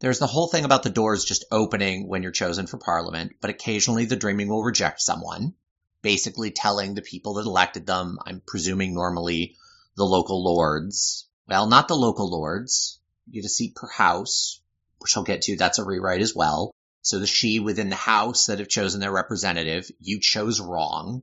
there's 0.00 0.18
the 0.18 0.26
whole 0.26 0.48
thing 0.48 0.64
about 0.64 0.82
the 0.82 0.90
doors 0.90 1.24
just 1.24 1.44
opening 1.52 2.08
when 2.08 2.24
you're 2.24 2.32
chosen 2.32 2.66
for 2.66 2.78
parliament, 2.78 3.36
but 3.40 3.50
occasionally 3.50 4.04
the 4.04 4.16
dreaming 4.16 4.48
will 4.48 4.64
reject 4.64 5.00
someone, 5.00 5.54
basically 6.02 6.50
telling 6.50 6.94
the 6.94 7.02
people 7.02 7.34
that 7.34 7.46
elected 7.46 7.86
them, 7.86 8.18
I'm 8.26 8.42
presuming 8.44 8.94
normally 8.94 9.54
the 9.96 10.04
local 10.04 10.42
lords. 10.42 11.28
Well, 11.46 11.68
not 11.68 11.86
the 11.86 11.94
local 11.94 12.28
lords. 12.28 12.98
You 13.26 13.40
get 13.40 13.46
a 13.46 13.50
seat 13.50 13.74
per 13.74 13.88
house, 13.88 14.60
which 14.98 15.16
I'll 15.16 15.24
get 15.24 15.42
to. 15.42 15.56
That's 15.56 15.78
a 15.78 15.84
rewrite 15.84 16.22
as 16.22 16.34
well. 16.34 16.74
So 17.02 17.18
the 17.18 17.26
sidhe 17.26 17.64
within 17.64 17.90
the 17.90 17.96
house 17.96 18.46
that 18.46 18.58
have 18.58 18.68
chosen 18.68 19.00
their 19.00 19.12
representative, 19.12 19.90
you 20.00 20.20
chose 20.20 20.60
wrong 20.60 21.22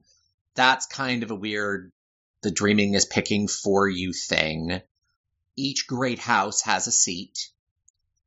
that's 0.59 0.85
kind 0.87 1.23
of 1.23 1.31
a 1.31 1.35
weird 1.35 1.91
the 2.41 2.51
dreaming 2.51 2.93
is 2.93 3.05
picking 3.05 3.47
for 3.47 3.87
you 3.87 4.11
thing. 4.11 4.81
Each 5.55 5.87
great 5.87 6.19
house 6.19 6.61
has 6.61 6.87
a 6.87 6.91
seat, 6.91 7.49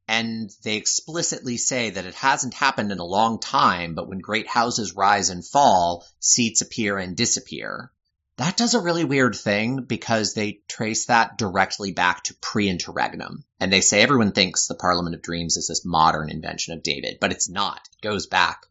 and 0.09 0.51
they 0.65 0.77
explicitly 0.77 1.59
say 1.59 1.91
that 1.91 2.07
it 2.07 2.15
hasn't 2.15 2.55
happened 2.55 2.91
in 2.91 2.99
a 2.99 3.05
long 3.05 3.39
time, 3.39 3.95
but 3.95 4.09
when 4.09 4.19
great 4.19 4.47
houses 4.47 4.95
rise 4.95 5.29
and 5.29 5.47
fall, 5.47 6.07
seats 6.21 6.63
appear 6.63 6.99
and 6.99 7.17
disappear. 7.17 7.91
That 8.37 8.57
does 8.57 8.75
a 8.75 8.81
really 8.81 9.05
weird 9.05 9.37
thing 9.37 9.83
because 9.83 10.33
they 10.35 10.61
trace 10.69 11.07
that 11.07 11.37
directly 11.37 11.93
back 11.93 12.25
to 12.25 12.35
pre-interregnum. 12.35 13.45
And 13.61 13.73
they 13.73 13.83
say 13.83 14.01
everyone 14.01 14.33
thinks 14.33 14.67
the 14.67 14.75
Parliament 14.75 15.15
of 15.15 15.23
Dreams 15.23 15.57
is 15.57 15.69
this 15.69 15.85
modern 15.85 16.31
invention 16.31 16.75
of 16.75 16.83
David, 16.83 17.19
but 17.21 17.31
it's 17.31 17.49
not. 17.49 17.81
It 17.93 18.07
goes 18.07 18.27
back 18.27 18.67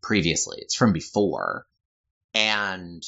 previously. 0.00 0.58
It's 0.60 0.76
from 0.76 0.92
before 0.92 1.66
and 2.34 3.04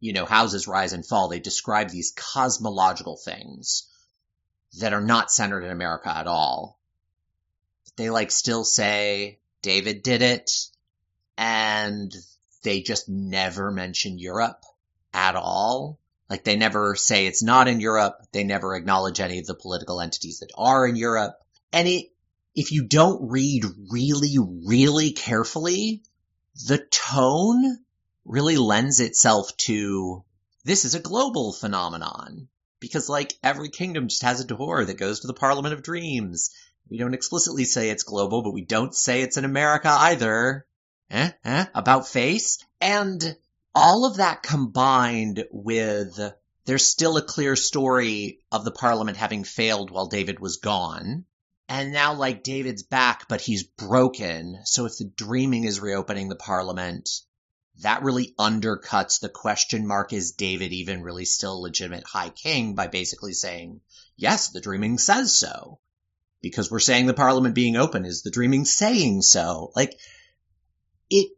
you 0.00 0.12
know 0.12 0.26
houses 0.26 0.68
rise 0.68 0.92
and 0.92 1.06
fall 1.06 1.28
they 1.28 1.40
describe 1.40 1.88
these 1.88 2.12
cosmological 2.12 3.16
things 3.16 3.88
that 4.78 4.92
are 4.92 5.00
not 5.00 5.32
centered 5.32 5.64
in 5.64 5.70
america 5.70 6.14
at 6.14 6.26
all 6.26 6.78
they 7.96 8.10
like 8.10 8.30
still 8.30 8.64
say 8.64 9.38
david 9.62 10.02
did 10.02 10.22
it 10.22 10.50
and 11.38 12.14
they 12.62 12.82
just 12.82 13.08
never 13.08 13.70
mention 13.70 14.18
europe 14.18 14.62
at 15.12 15.36
all 15.36 15.98
like 16.28 16.44
they 16.44 16.56
never 16.56 16.94
say 16.94 17.26
it's 17.26 17.42
not 17.42 17.68
in 17.68 17.80
europe 17.80 18.16
they 18.32 18.44
never 18.44 18.74
acknowledge 18.74 19.20
any 19.20 19.38
of 19.38 19.46
the 19.46 19.54
political 19.54 20.00
entities 20.00 20.40
that 20.40 20.50
are 20.56 20.86
in 20.86 20.96
europe 20.96 21.34
and 21.72 21.88
it 21.88 22.06
if 22.54 22.72
you 22.72 22.86
don't 22.86 23.30
read 23.30 23.64
really 23.90 24.36
really 24.66 25.12
carefully 25.12 26.02
the 26.66 26.78
tone 26.78 27.78
really 28.24 28.56
lends 28.56 29.00
itself 29.00 29.56
to 29.56 30.24
this 30.64 30.84
is 30.84 30.94
a 30.94 31.00
global 31.00 31.52
phenomenon. 31.52 32.48
Because 32.78 33.08
like 33.08 33.34
every 33.42 33.68
kingdom 33.68 34.08
just 34.08 34.22
has 34.22 34.40
a 34.40 34.46
door 34.46 34.84
that 34.84 34.98
goes 34.98 35.20
to 35.20 35.26
the 35.26 35.34
Parliament 35.34 35.74
of 35.74 35.82
Dreams. 35.82 36.50
We 36.88 36.98
don't 36.98 37.14
explicitly 37.14 37.64
say 37.64 37.90
it's 37.90 38.02
global, 38.02 38.42
but 38.42 38.52
we 38.52 38.64
don't 38.64 38.94
say 38.94 39.22
it's 39.22 39.36
in 39.36 39.44
America 39.44 39.88
either. 39.88 40.66
Eh? 41.10 41.30
Eh? 41.44 41.66
About 41.74 42.08
face? 42.08 42.58
And 42.80 43.36
all 43.74 44.04
of 44.04 44.16
that 44.16 44.42
combined 44.42 45.44
with 45.50 46.18
there's 46.64 46.86
still 46.86 47.16
a 47.16 47.22
clear 47.22 47.56
story 47.56 48.40
of 48.52 48.64
the 48.64 48.70
Parliament 48.70 49.16
having 49.16 49.44
failed 49.44 49.90
while 49.90 50.06
David 50.06 50.38
was 50.38 50.58
gone. 50.58 51.24
And 51.68 51.92
now, 51.92 52.14
like, 52.14 52.42
David's 52.42 52.82
back, 52.82 53.28
but 53.28 53.40
he's 53.40 53.62
broken. 53.64 54.58
So 54.64 54.84
if 54.84 54.98
the 54.98 55.04
dreaming 55.04 55.64
is 55.64 55.80
reopening 55.80 56.28
the 56.28 56.36
Parliament, 56.36 57.08
that 57.80 58.02
really 58.02 58.34
undercuts 58.38 59.20
the 59.20 59.28
question 59.28 59.86
mark 59.86 60.12
is 60.12 60.32
David 60.32 60.72
even 60.72 61.02
really 61.02 61.24
still 61.24 61.62
legitimate 61.62 62.04
high 62.04 62.28
king 62.28 62.74
by 62.74 62.86
basically 62.86 63.32
saying, 63.32 63.80
yes, 64.16 64.50
the 64.50 64.60
dreaming 64.60 64.98
says 64.98 65.34
so. 65.34 65.78
Because 66.40 66.70
we're 66.70 66.80
saying 66.80 67.06
the 67.06 67.14
parliament 67.14 67.54
being 67.54 67.76
open 67.76 68.04
is 68.04 68.22
the 68.22 68.30
dreaming 68.30 68.64
saying 68.64 69.22
so. 69.22 69.72
Like, 69.76 69.98
it, 71.08 71.30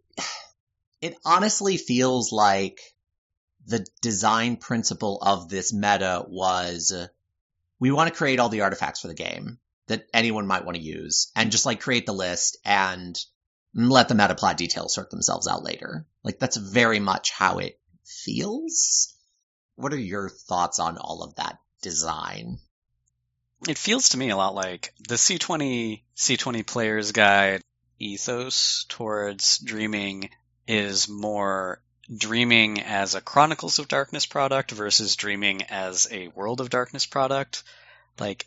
it 1.01 1.17
honestly 1.25 1.77
feels 1.77 2.33
like 2.33 2.81
the 3.67 3.87
design 4.03 4.57
principle 4.57 5.19
of 5.23 5.49
this 5.49 5.73
meta 5.73 6.25
was 6.29 6.93
uh, 6.93 7.07
we 7.81 7.91
want 7.91 8.09
to 8.09 8.17
create 8.17 8.39
all 8.39 8.49
the 8.49 8.63
artifacts 8.63 9.01
for 9.01 9.09
the 9.09 9.15
game 9.15 9.59
that 9.87 10.07
anyone 10.13 10.47
might 10.47 10.65
want 10.65 10.77
to 10.77 10.83
use 10.83 11.31
and 11.37 11.51
just 11.51 11.67
like 11.67 11.81
create 11.81 12.07
the 12.07 12.13
list 12.13 12.57
and 12.65 13.19
let 13.75 14.09
the 14.09 14.15
meta 14.15 14.35
plot 14.35 14.57
details 14.57 14.95
sort 14.95 15.11
themselves 15.11 15.49
out 15.49 15.65
later. 15.65 16.07
Like 16.23 16.39
that's 16.39 16.57
very 16.57 17.01
much 17.01 17.31
how 17.33 17.59
it 17.59 17.79
feels. 18.05 19.15
What 19.77 19.93
are 19.93 19.99
your 19.99 20.29
thoughts 20.29 20.79
on 20.79 20.97
all 20.97 21.23
of 21.23 21.35
that 21.37 21.59
design. 21.85 22.59
It 23.69 23.79
feels 23.79 24.09
to 24.11 24.17
me 24.17 24.31
a 24.31 24.37
lot 24.37 24.55
like 24.55 24.93
the 25.07 25.15
C20 25.17 26.03
C20 26.17 26.67
player's 26.67 27.13
guide 27.13 27.61
ethos 27.99 28.87
towards 28.89 29.59
dreaming 29.59 30.31
is 30.67 31.09
more 31.09 31.81
dreaming 32.15 32.81
as 32.81 33.15
a 33.15 33.21
Chronicles 33.21 33.79
of 33.79 33.89
Darkness 33.89 34.27
product 34.27 34.71
versus 34.71 35.17
dreaming 35.17 35.63
as 35.65 36.09
a 36.11 36.29
World 36.29 36.61
of 36.61 36.71
Darkness 36.71 37.07
product. 37.07 37.63
Like 38.19 38.47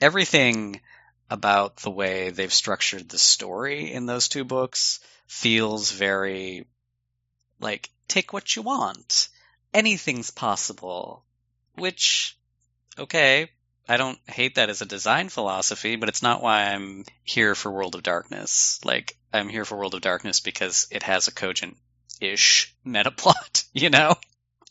everything 0.00 0.80
about 1.30 1.76
the 1.78 1.90
way 1.90 2.30
they've 2.30 2.52
structured 2.52 3.08
the 3.08 3.18
story 3.18 3.92
in 3.92 4.06
those 4.06 4.28
two 4.28 4.44
books 4.44 5.00
feels 5.26 5.90
very 5.90 6.66
like 7.60 7.90
take 8.08 8.32
what 8.32 8.54
you 8.54 8.62
want. 8.62 9.28
Anything's 9.74 10.30
possible. 10.30 11.24
Which 11.74 12.38
okay, 12.98 13.50
I 13.88 13.96
don't 13.96 14.18
hate 14.26 14.54
that 14.54 14.70
as 14.70 14.80
a 14.80 14.86
design 14.86 15.28
philosophy, 15.28 15.96
but 15.96 16.08
it's 16.08 16.22
not 16.22 16.42
why 16.42 16.72
I'm 16.72 17.04
here 17.22 17.54
for 17.54 17.70
World 17.70 17.94
of 17.94 18.02
Darkness. 18.02 18.80
Like 18.84 19.16
I'm 19.36 19.48
here 19.48 19.64
for 19.64 19.76
World 19.76 19.94
of 19.94 20.00
Darkness 20.00 20.40
because 20.40 20.86
it 20.90 21.02
has 21.02 21.28
a 21.28 21.32
cogent 21.32 21.76
ish 22.20 22.74
meta 22.84 23.10
plot, 23.10 23.64
you 23.72 23.90
know? 23.90 24.16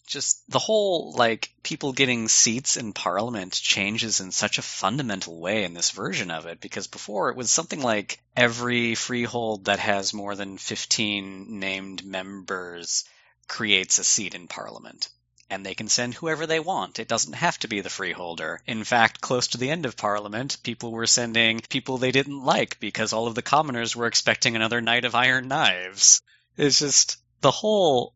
Just 0.08 0.44
the 0.50 0.60
whole, 0.60 1.14
like, 1.14 1.52
people 1.64 1.94
getting 1.94 2.28
seats 2.28 2.78
in 2.78 2.94
Parliament 2.94 3.54
changes 3.54 4.20
in 4.20 4.32
such 4.32 4.60
a 4.60 4.64
fundamental 4.64 5.40
way 5.40 5.64
in 5.64 5.74
this 5.74 5.92
version 5.92 6.30
of 6.30 6.46
it, 6.46 6.60
because 6.62 6.86
before 6.86 7.30
it 7.30 7.36
was 7.36 7.50
something 7.50 7.82
like 7.82 8.20
every 8.36 8.94
freehold 8.94 9.66
that 9.66 9.80
has 9.80 10.14
more 10.14 10.36
than 10.36 10.60
15 10.60 11.60
named 11.60 12.06
members 12.06 13.04
creates 13.48 13.98
a 13.98 14.04
seat 14.04 14.36
in 14.36 14.48
Parliament 14.48 15.10
and 15.50 15.66
they 15.66 15.76
can 15.76 15.88
send 15.88 16.14
whoever 16.14 16.48
they 16.48 16.60
want. 16.60 17.00
It 17.00 17.08
doesn't 17.08 17.34
have 17.34 17.58
to 17.60 17.68
be 17.68 17.82
the 17.82 17.90
freeholder. 17.90 18.62
In 18.66 18.84
fact, 18.84 19.22
close 19.22 19.48
to 19.50 19.58
the 19.58 19.70
end 19.70 19.86
of 19.86 19.98
Parliament, 19.98 20.58
people 20.64 20.92
were 20.92 21.08
sending 21.08 21.62
people 21.70 21.98
they 21.98 22.12
didn't 22.12 22.44
like 22.44 22.80
because 22.80 23.14
all 23.14 23.28
of 23.28 23.36
the 23.36 23.42
commoners 23.42 23.96
were 23.96 24.08
expecting 24.08 24.56
another 24.56 24.82
Night 24.82 25.06
of 25.06 25.16
Iron 25.16 25.48
Knives. 25.48 26.22
It's 26.58 26.80
just 26.80 27.18
the 27.42 27.52
whole 27.52 28.16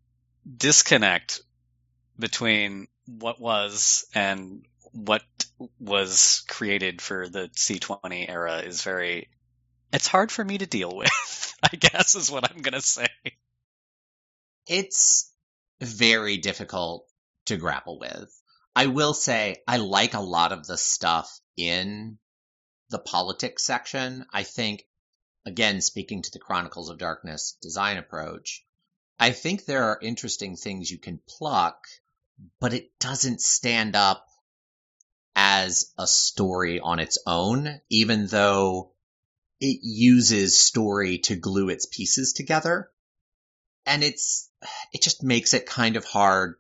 disconnect 0.58 1.42
between 2.18 2.88
what 3.06 3.40
was 3.40 4.06
and 4.14 4.66
what 4.92 5.24
was 5.80 6.44
created 6.48 7.02
for 7.02 7.28
the 7.28 7.50
C20 7.50 8.30
era 8.30 8.60
is 8.60 8.82
very 8.84 9.30
it's 9.92 10.08
hard 10.08 10.32
for 10.32 10.44
me 10.44 10.58
to 10.58 10.66
deal 10.66 10.96
with, 10.96 11.56
I 11.64 11.76
guess 11.76 12.16
is 12.16 12.32
what 12.32 12.50
I'm 12.50 12.62
going 12.62 12.74
to 12.74 12.82
say. 12.82 13.08
It's 14.68 15.32
very 15.82 16.38
difficult 16.38 17.09
to 17.50 17.58
grapple 17.58 18.00
with. 18.00 18.30
I 18.76 18.88
will 18.88 19.14
say 19.14 19.58
I 19.68 19.78
like 19.78 20.14
a 20.14 20.22
lot 20.22 20.52
of 20.52 20.66
the 20.66 20.78
stuff 20.78 21.40
in 21.58 22.18
the 22.90 23.00
politics 23.00 23.64
section. 23.66 24.26
I 24.32 24.44
think, 24.44 24.86
again, 25.46 25.82
speaking 25.82 26.22
to 26.22 26.32
the 26.32 26.40
Chronicles 26.40 26.90
of 26.90 26.98
Darkness 26.98 27.58
design 27.62 27.98
approach, 27.98 28.66
I 29.20 29.32
think 29.32 29.66
there 29.66 29.84
are 29.86 30.00
interesting 30.02 30.56
things 30.56 30.90
you 30.90 30.98
can 30.98 31.20
pluck, 31.28 31.88
but 32.62 32.74
it 32.74 32.98
doesn't 33.00 33.42
stand 33.42 33.96
up 33.96 34.26
as 35.36 35.92
a 35.98 36.08
story 36.08 36.80
on 36.80 37.00
its 37.00 37.18
own, 37.26 37.82
even 37.90 38.28
though 38.28 38.92
it 39.60 39.80
uses 39.82 40.58
story 40.58 41.18
to 41.18 41.36
glue 41.36 41.70
its 41.70 41.86
pieces 41.86 42.34
together. 42.34 42.90
And 43.86 44.04
it's, 44.04 44.50
it 44.94 45.02
just 45.02 45.24
makes 45.24 45.54
it 45.54 45.66
kind 45.66 45.98
of 45.98 46.06
hard 46.06 46.59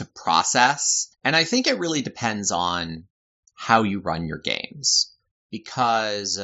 to 0.00 0.06
process. 0.06 1.14
And 1.22 1.36
I 1.36 1.44
think 1.44 1.66
it 1.66 1.78
really 1.78 2.00
depends 2.00 2.50
on 2.50 3.04
how 3.54 3.82
you 3.82 4.00
run 4.00 4.26
your 4.26 4.38
games 4.38 5.12
because 5.50 6.40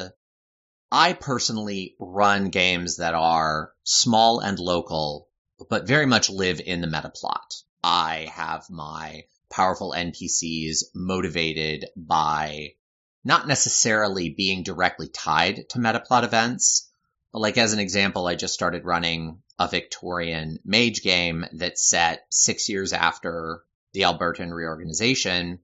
I 0.91 1.13
personally 1.13 1.95
run 1.99 2.51
games 2.51 2.97
that 2.97 3.15
are 3.15 3.73
small 3.83 4.41
and 4.41 4.59
local, 4.59 5.27
but 5.71 5.87
very 5.87 6.05
much 6.05 6.29
live 6.29 6.61
in 6.63 6.81
the 6.81 6.87
meta 6.87 7.09
plot. 7.09 7.55
I 7.83 8.29
have 8.31 8.69
my 8.69 9.23
powerful 9.49 9.91
NPCs 9.97 10.83
motivated 10.93 11.85
by 11.95 12.75
not 13.23 13.47
necessarily 13.47 14.29
being 14.29 14.61
directly 14.61 15.07
tied 15.07 15.67
to 15.69 15.79
meta 15.79 15.99
plot 15.99 16.23
events. 16.23 16.91
Like 17.39 17.57
as 17.57 17.73
an 17.73 17.79
example, 17.79 18.27
I 18.27 18.35
just 18.35 18.53
started 18.53 18.85
running 18.85 19.41
a 19.59 19.67
Victorian 19.67 20.59
mage 20.65 21.01
game 21.01 21.45
that's 21.53 21.87
set 21.87 22.25
six 22.29 22.67
years 22.67 22.93
after 22.93 23.61
the 23.93 24.01
Albertan 24.01 24.51
reorganization, 24.51 25.59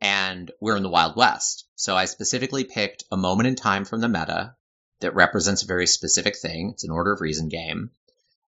and 0.00 0.50
we're 0.60 0.76
in 0.76 0.82
the 0.82 0.90
Wild 0.90 1.16
West. 1.16 1.66
So 1.76 1.96
I 1.96 2.04
specifically 2.04 2.64
picked 2.64 3.04
a 3.10 3.16
moment 3.16 3.46
in 3.46 3.54
time 3.56 3.84
from 3.84 4.00
the 4.00 4.08
meta 4.08 4.54
that 5.00 5.14
represents 5.14 5.62
a 5.62 5.66
very 5.66 5.86
specific 5.86 6.36
thing. 6.36 6.70
It's 6.70 6.84
an 6.84 6.90
order 6.90 7.12
of 7.12 7.20
reason 7.20 7.48
game. 7.48 7.90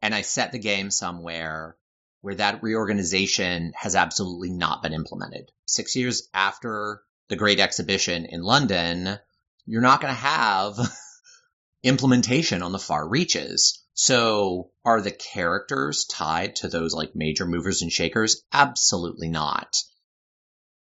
And 0.01 0.15
I 0.15 0.21
set 0.21 0.51
the 0.51 0.60
game 0.60 0.91
somewhere 0.91 1.75
where 2.21 2.36
that 2.36 2.63
reorganization 2.63 3.73
has 3.75 3.95
absolutely 3.95 4.49
not 4.49 4.84
been 4.84 4.93
implemented. 4.93 5.51
Six 5.65 5.95
years 5.95 6.29
after 6.34 7.01
the 7.29 7.36
Great 7.36 7.60
Exhibition 7.60 8.25
in 8.25 8.41
London, 8.41 9.17
you're 9.65 9.82
not 9.82 10.01
going 10.01 10.13
to 10.13 10.19
have 10.19 10.75
implementation 11.83 12.61
on 12.61 12.71
the 12.71 12.79
far 12.79 13.07
reaches. 13.07 13.83
So 13.93 14.71
are 14.85 15.01
the 15.01 15.11
characters 15.11 16.05
tied 16.05 16.57
to 16.57 16.67
those 16.67 16.93
like 16.93 17.15
major 17.15 17.45
movers 17.45 17.81
and 17.81 17.91
shakers? 17.91 18.43
Absolutely 18.51 19.29
not 19.29 19.83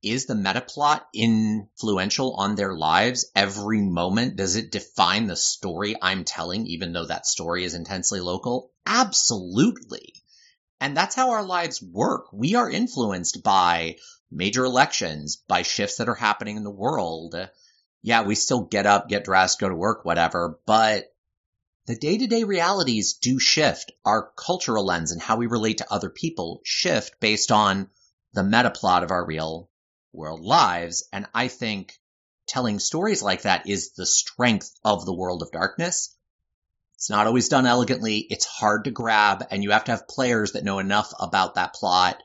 is 0.03 0.27
the 0.27 0.35
meta 0.35 0.61
plot 0.61 1.07
influential 1.15 2.35
on 2.35 2.57
their 2.57 2.75
lives 2.75 3.31
every 3.37 3.81
moment? 3.81 4.37
Does 4.37 4.57
it 4.57 4.73
define 4.73 5.27
the 5.27 5.37
story 5.37 5.95
I'm 6.01 6.25
telling, 6.25 6.67
even 6.67 6.93
though 6.93 7.07
that 7.07 7.27
story 7.27 7.65
is 7.65 7.75
intensely 7.75 8.21
local? 8.21 8.73
Absolutely. 8.85 10.15
And 10.81 10.97
that's 10.97 11.15
how 11.15 11.31
our 11.31 11.45
lives 11.45 11.81
work. 11.81 12.33
We 12.33 12.57
are 12.57 12.69
influenced 12.69 13.45
by 13.45 13.97
major 14.31 14.65
elections, 14.65 15.41
by 15.47 15.63
shifts 15.63 15.99
that 15.99 16.09
are 16.09 16.17
happening 16.17 16.57
in 16.57 16.65
the 16.65 16.71
world. 16.71 17.37
Yeah, 18.03 18.23
we 18.23 18.35
still 18.35 18.63
get 18.63 18.87
up, 18.87 19.09
get 19.09 19.25
dressed, 19.25 19.61
go 19.61 19.69
to 19.69 19.75
work, 19.75 20.05
whatever, 20.05 20.59
but 20.67 21.13
the 21.87 21.97
day 21.97 22.19
to 22.19 22.27
day 22.27 22.45
realities 22.45 23.15
do 23.15 23.39
shift. 23.39 23.93
Our 24.05 24.31
cultural 24.37 24.85
lens 24.85 25.13
and 25.13 25.21
how 25.21 25.37
we 25.37 25.47
relate 25.47 25.79
to 25.79 25.93
other 25.93 26.11
people 26.11 26.61
shift 26.65 27.19
based 27.21 27.51
on 27.51 27.89
the 28.35 28.45
meta 28.45 28.71
plot 28.71 29.03
of 29.03 29.11
our 29.11 29.25
real 29.25 29.69
world 30.13 30.41
lives. 30.41 31.09
And 31.13 31.27
I 31.35 31.49
think 31.49 31.99
telling 32.47 32.79
stories 32.79 33.23
like 33.23 33.43
that 33.43 33.69
is 33.69 33.93
the 33.93 34.07
strength 34.07 34.73
of 34.85 35.05
the 35.05 35.15
world 35.15 35.43
of 35.43 35.51
darkness. 35.51 36.15
It's 36.95 37.11
not 37.11 37.27
always 37.27 37.49
done 37.49 37.67
elegantly. 37.67 38.19
It's 38.19 38.45
hard 38.45 38.85
to 38.85 38.91
grab 38.91 39.47
and 39.51 39.63
you 39.63 39.73
have 39.73 39.85
to 39.85 39.93
have 39.93 40.07
players 40.07 40.53
that 40.53 40.65
know 40.65 40.79
enough 40.79 41.13
about 41.19 41.55
that 41.57 41.75
plot 41.75 42.23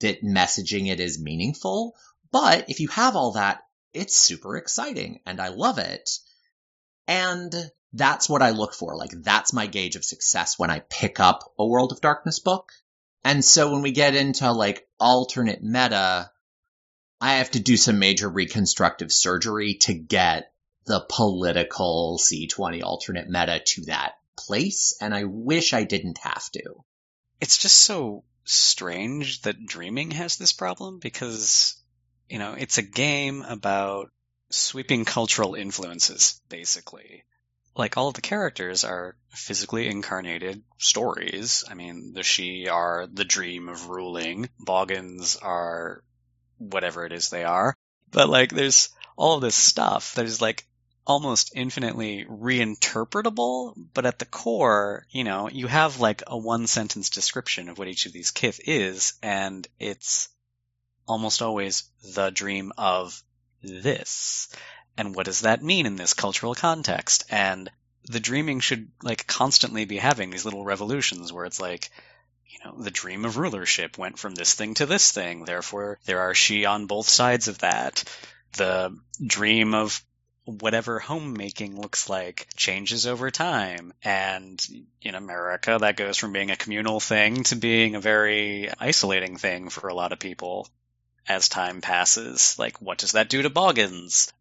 that 0.00 0.24
messaging 0.24 0.88
it 0.88 0.98
is 0.98 1.20
meaningful. 1.20 1.94
But 2.32 2.68
if 2.68 2.80
you 2.80 2.88
have 2.88 3.14
all 3.14 3.32
that, 3.32 3.62
it's 3.94 4.16
super 4.16 4.56
exciting 4.56 5.20
and 5.26 5.40
I 5.40 5.48
love 5.48 5.78
it. 5.78 6.10
And 7.06 7.54
that's 7.92 8.28
what 8.28 8.42
I 8.42 8.50
look 8.50 8.74
for. 8.74 8.96
Like 8.96 9.12
that's 9.12 9.52
my 9.52 9.66
gauge 9.66 9.96
of 9.96 10.04
success 10.04 10.58
when 10.58 10.70
I 10.70 10.80
pick 10.80 11.20
up 11.20 11.52
a 11.58 11.66
World 11.66 11.92
of 11.92 12.00
Darkness 12.00 12.40
book. 12.40 12.72
And 13.24 13.44
so 13.44 13.72
when 13.72 13.82
we 13.82 13.92
get 13.92 14.14
into 14.14 14.50
like 14.52 14.86
alternate 15.00 15.62
meta, 15.62 16.30
I 17.20 17.34
have 17.34 17.52
to 17.52 17.60
do 17.60 17.76
some 17.76 17.98
major 17.98 18.28
reconstructive 18.28 19.10
surgery 19.10 19.74
to 19.82 19.94
get 19.94 20.52
the 20.86 21.04
political 21.08 22.18
C20 22.22 22.82
alternate 22.82 23.28
meta 23.28 23.60
to 23.64 23.84
that 23.86 24.14
place, 24.36 24.94
and 25.00 25.14
I 25.14 25.24
wish 25.24 25.72
I 25.72 25.84
didn't 25.84 26.18
have 26.18 26.50
to. 26.52 26.84
It's 27.40 27.58
just 27.58 27.78
so 27.78 28.24
strange 28.44 29.42
that 29.42 29.64
Dreaming 29.64 30.10
has 30.12 30.36
this 30.36 30.52
problem 30.52 30.98
because, 30.98 31.76
you 32.28 32.38
know, 32.38 32.54
it's 32.54 32.78
a 32.78 32.82
game 32.82 33.42
about 33.42 34.10
sweeping 34.50 35.04
cultural 35.04 35.54
influences, 35.54 36.40
basically. 36.48 37.24
Like 37.76 37.96
all 37.96 38.08
of 38.08 38.14
the 38.14 38.20
characters 38.20 38.84
are 38.84 39.16
physically 39.30 39.88
incarnated 39.88 40.62
stories. 40.78 41.64
I 41.68 41.74
mean, 41.74 42.12
the 42.12 42.20
Sidhe 42.20 42.70
are 42.70 43.08
the 43.12 43.24
dream 43.24 43.68
of 43.68 43.88
ruling. 43.88 44.48
Boggans 44.60 45.36
are 45.42 46.04
whatever 46.58 47.04
it 47.04 47.12
is 47.12 47.30
they 47.30 47.44
are. 47.44 47.74
But 48.10 48.28
like 48.28 48.52
there's 48.52 48.90
all 49.16 49.34
of 49.36 49.42
this 49.42 49.56
stuff 49.56 50.14
that 50.14 50.24
is 50.24 50.40
like 50.40 50.66
almost 51.06 51.52
infinitely 51.54 52.24
reinterpretable, 52.24 53.74
but 53.92 54.06
at 54.06 54.18
the 54.18 54.24
core, 54.24 55.04
you 55.10 55.24
know, 55.24 55.48
you 55.48 55.66
have 55.66 56.00
like 56.00 56.22
a 56.26 56.36
one 56.36 56.66
sentence 56.66 57.10
description 57.10 57.68
of 57.68 57.78
what 57.78 57.88
each 57.88 58.06
of 58.06 58.12
these 58.12 58.30
kith 58.30 58.60
is, 58.64 59.14
and 59.22 59.66
it's 59.78 60.28
almost 61.06 61.42
always 61.42 61.84
the 62.14 62.30
dream 62.30 62.72
of 62.78 63.22
this. 63.62 64.48
And 64.96 65.14
what 65.14 65.26
does 65.26 65.40
that 65.40 65.62
mean 65.62 65.86
in 65.86 65.96
this 65.96 66.14
cultural 66.14 66.54
context? 66.54 67.24
And 67.30 67.70
the 68.08 68.20
dreaming 68.20 68.60
should 68.60 68.88
like 69.02 69.26
constantly 69.26 69.84
be 69.84 69.96
having 69.96 70.30
these 70.30 70.44
little 70.44 70.64
revolutions 70.64 71.32
where 71.32 71.46
it's 71.46 71.60
like, 71.60 71.90
you 72.46 72.58
know, 72.64 72.82
the 72.82 72.90
dream 72.90 73.24
of 73.24 73.36
rulership 73.36 73.98
went 73.98 74.18
from 74.18 74.34
this 74.34 74.54
thing 74.54 74.74
to 74.74 74.86
this 74.86 75.10
thing. 75.10 75.44
Therefore, 75.44 75.98
there 76.04 76.20
are 76.20 76.34
sidhe 76.34 76.68
on 76.68 76.86
both 76.86 77.08
sides 77.08 77.48
of 77.48 77.58
that. 77.58 78.04
The 78.56 78.96
dream 79.24 79.74
of 79.74 80.00
whatever 80.44 80.98
homemaking 80.98 81.80
looks 81.80 82.08
like 82.08 82.46
changes 82.54 83.06
over 83.06 83.30
time. 83.30 83.94
And 84.04 84.64
in 85.00 85.14
America, 85.14 85.78
that 85.80 85.96
goes 85.96 86.18
from 86.18 86.32
being 86.32 86.50
a 86.50 86.56
communal 86.56 87.00
thing 87.00 87.44
to 87.44 87.56
being 87.56 87.94
a 87.94 88.00
very 88.00 88.68
isolating 88.78 89.38
thing 89.38 89.70
for 89.70 89.88
a 89.88 89.94
lot 89.94 90.12
of 90.12 90.18
people 90.18 90.68
as 91.28 91.48
time 91.48 91.80
passes. 91.80 92.58
Like, 92.58 92.80
what 92.80 92.98
does 92.98 93.12
that 93.12 93.28
do 93.28 93.42
to 93.42 93.50
Boggans? 93.50 94.32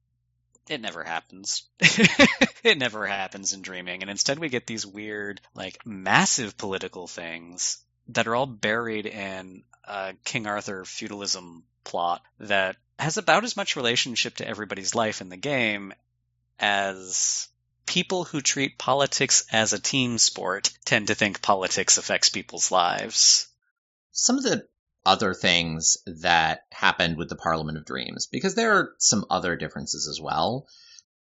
It 0.69 0.81
never 0.81 1.03
happens. 1.03 1.63
it 1.79 2.77
never 2.77 3.05
happens 3.05 3.53
in 3.53 3.61
dreaming. 3.61 4.01
And 4.01 4.09
instead 4.09 4.39
we 4.39 4.49
get 4.49 4.65
these 4.65 4.85
weird, 4.85 5.41
like, 5.53 5.85
massive 5.85 6.57
political 6.57 7.07
things 7.07 7.79
that 8.09 8.27
are 8.27 8.35
all 8.35 8.45
buried 8.45 9.05
in 9.05 9.63
a 9.83 10.13
King 10.23 10.47
Arthur 10.47 10.85
feudalism 10.85 11.63
plot 11.83 12.21
that 12.39 12.77
has 12.97 13.17
about 13.17 13.43
as 13.43 13.57
much 13.57 13.75
relationship 13.75 14.37
to 14.37 14.47
everybody's 14.47 14.95
life 14.95 15.19
in 15.19 15.29
the 15.29 15.37
game 15.37 15.93
as 16.59 17.49
people 17.85 18.23
who 18.23 18.41
treat 18.41 18.77
politics 18.77 19.45
as 19.51 19.73
a 19.73 19.79
team 19.79 20.17
sport 20.17 20.71
tend 20.85 21.07
to 21.07 21.15
think 21.15 21.41
politics 21.41 21.97
affects 21.97 22.29
people's 22.29 22.71
lives. 22.71 23.47
Some 24.11 24.37
of 24.37 24.43
the 24.43 24.67
other 25.05 25.33
things 25.33 25.97
that 26.05 26.61
happened 26.71 27.17
with 27.17 27.29
the 27.29 27.35
Parliament 27.35 27.77
of 27.77 27.85
Dreams, 27.85 28.27
because 28.31 28.55
there 28.55 28.73
are 28.73 28.93
some 28.99 29.25
other 29.29 29.55
differences 29.55 30.07
as 30.07 30.21
well. 30.21 30.67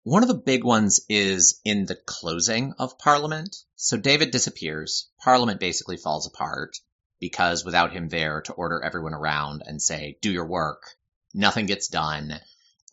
One 0.03 0.21
of 0.21 0.27
the 0.27 0.35
big 0.35 0.63
ones 0.63 1.01
is 1.09 1.59
in 1.65 1.85
the 1.85 1.95
closing 1.95 2.73
of 2.77 2.99
Parliament. 2.99 3.55
So 3.75 3.97
David 3.97 4.31
disappears. 4.31 5.09
Parliament 5.23 5.59
basically 5.59 5.97
falls 5.97 6.27
apart 6.27 6.77
because 7.19 7.65
without 7.65 7.91
him 7.91 8.07
there 8.07 8.41
to 8.41 8.53
order 8.53 8.83
everyone 8.83 9.13
around 9.13 9.63
and 9.65 9.81
say, 9.81 10.17
do 10.21 10.31
your 10.31 10.47
work, 10.47 10.83
nothing 11.33 11.65
gets 11.65 11.88
done. 11.88 12.39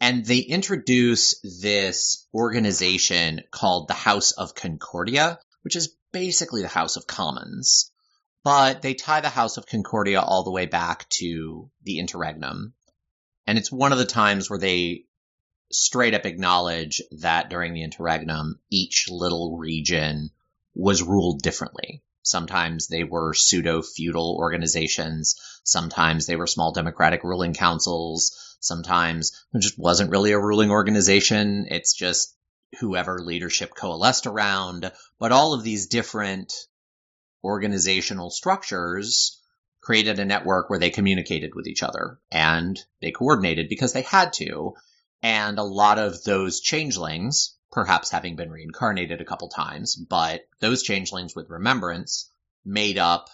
And 0.00 0.24
they 0.24 0.38
introduce 0.38 1.38
this 1.60 2.26
organization 2.34 3.42
called 3.50 3.88
the 3.88 3.94
House 3.94 4.32
of 4.32 4.54
Concordia, 4.54 5.38
which 5.62 5.76
is 5.76 5.94
basically 6.12 6.62
the 6.62 6.68
House 6.68 6.96
of 6.96 7.06
Commons 7.06 7.91
but 8.44 8.82
they 8.82 8.94
tie 8.94 9.20
the 9.20 9.28
House 9.28 9.56
of 9.56 9.66
Concordia 9.66 10.20
all 10.20 10.42
the 10.42 10.50
way 10.50 10.66
back 10.66 11.08
to 11.10 11.70
the 11.82 11.98
interregnum. 11.98 12.74
And 13.46 13.58
it's 13.58 13.72
one 13.72 13.92
of 13.92 13.98
the 13.98 14.04
times 14.04 14.48
where 14.50 14.58
they 14.58 15.04
straight 15.70 16.14
up 16.14 16.26
acknowledge 16.26 17.02
that 17.20 17.50
during 17.50 17.72
the 17.72 17.82
interregnum, 17.82 18.58
each 18.70 19.08
little 19.10 19.56
region 19.56 20.30
was 20.74 21.02
ruled 21.02 21.42
differently. 21.42 22.02
Sometimes 22.22 22.86
they 22.86 23.04
were 23.04 23.34
pseudo 23.34 23.82
feudal 23.82 24.36
organizations. 24.38 25.36
Sometimes 25.64 26.26
they 26.26 26.36
were 26.36 26.46
small 26.46 26.72
democratic 26.72 27.24
ruling 27.24 27.54
councils. 27.54 28.56
Sometimes 28.60 29.32
it 29.52 29.60
just 29.60 29.78
wasn't 29.78 30.10
really 30.10 30.32
a 30.32 30.38
ruling 30.38 30.70
organization. 30.70 31.66
It's 31.68 31.94
just 31.94 32.36
whoever 32.78 33.18
leadership 33.18 33.74
coalesced 33.74 34.26
around. 34.26 34.92
But 35.18 35.32
all 35.32 35.52
of 35.52 35.64
these 35.64 35.88
different 35.88 36.52
organizational 37.44 38.30
structures 38.30 39.40
created 39.80 40.18
a 40.18 40.24
network 40.24 40.70
where 40.70 40.78
they 40.78 40.90
communicated 40.90 41.54
with 41.54 41.66
each 41.66 41.82
other 41.82 42.18
and 42.30 42.78
they 43.00 43.10
coordinated 43.10 43.68
because 43.68 43.92
they 43.92 44.02
had 44.02 44.32
to. 44.32 44.74
And 45.22 45.58
a 45.58 45.64
lot 45.64 45.98
of 45.98 46.22
those 46.24 46.60
changelings, 46.60 47.56
perhaps 47.70 48.10
having 48.10 48.36
been 48.36 48.50
reincarnated 48.50 49.20
a 49.20 49.24
couple 49.24 49.48
times, 49.48 49.96
but 49.96 50.42
those 50.60 50.82
changelings 50.82 51.34
with 51.34 51.50
remembrance 51.50 52.30
made 52.64 52.98
up 52.98 53.28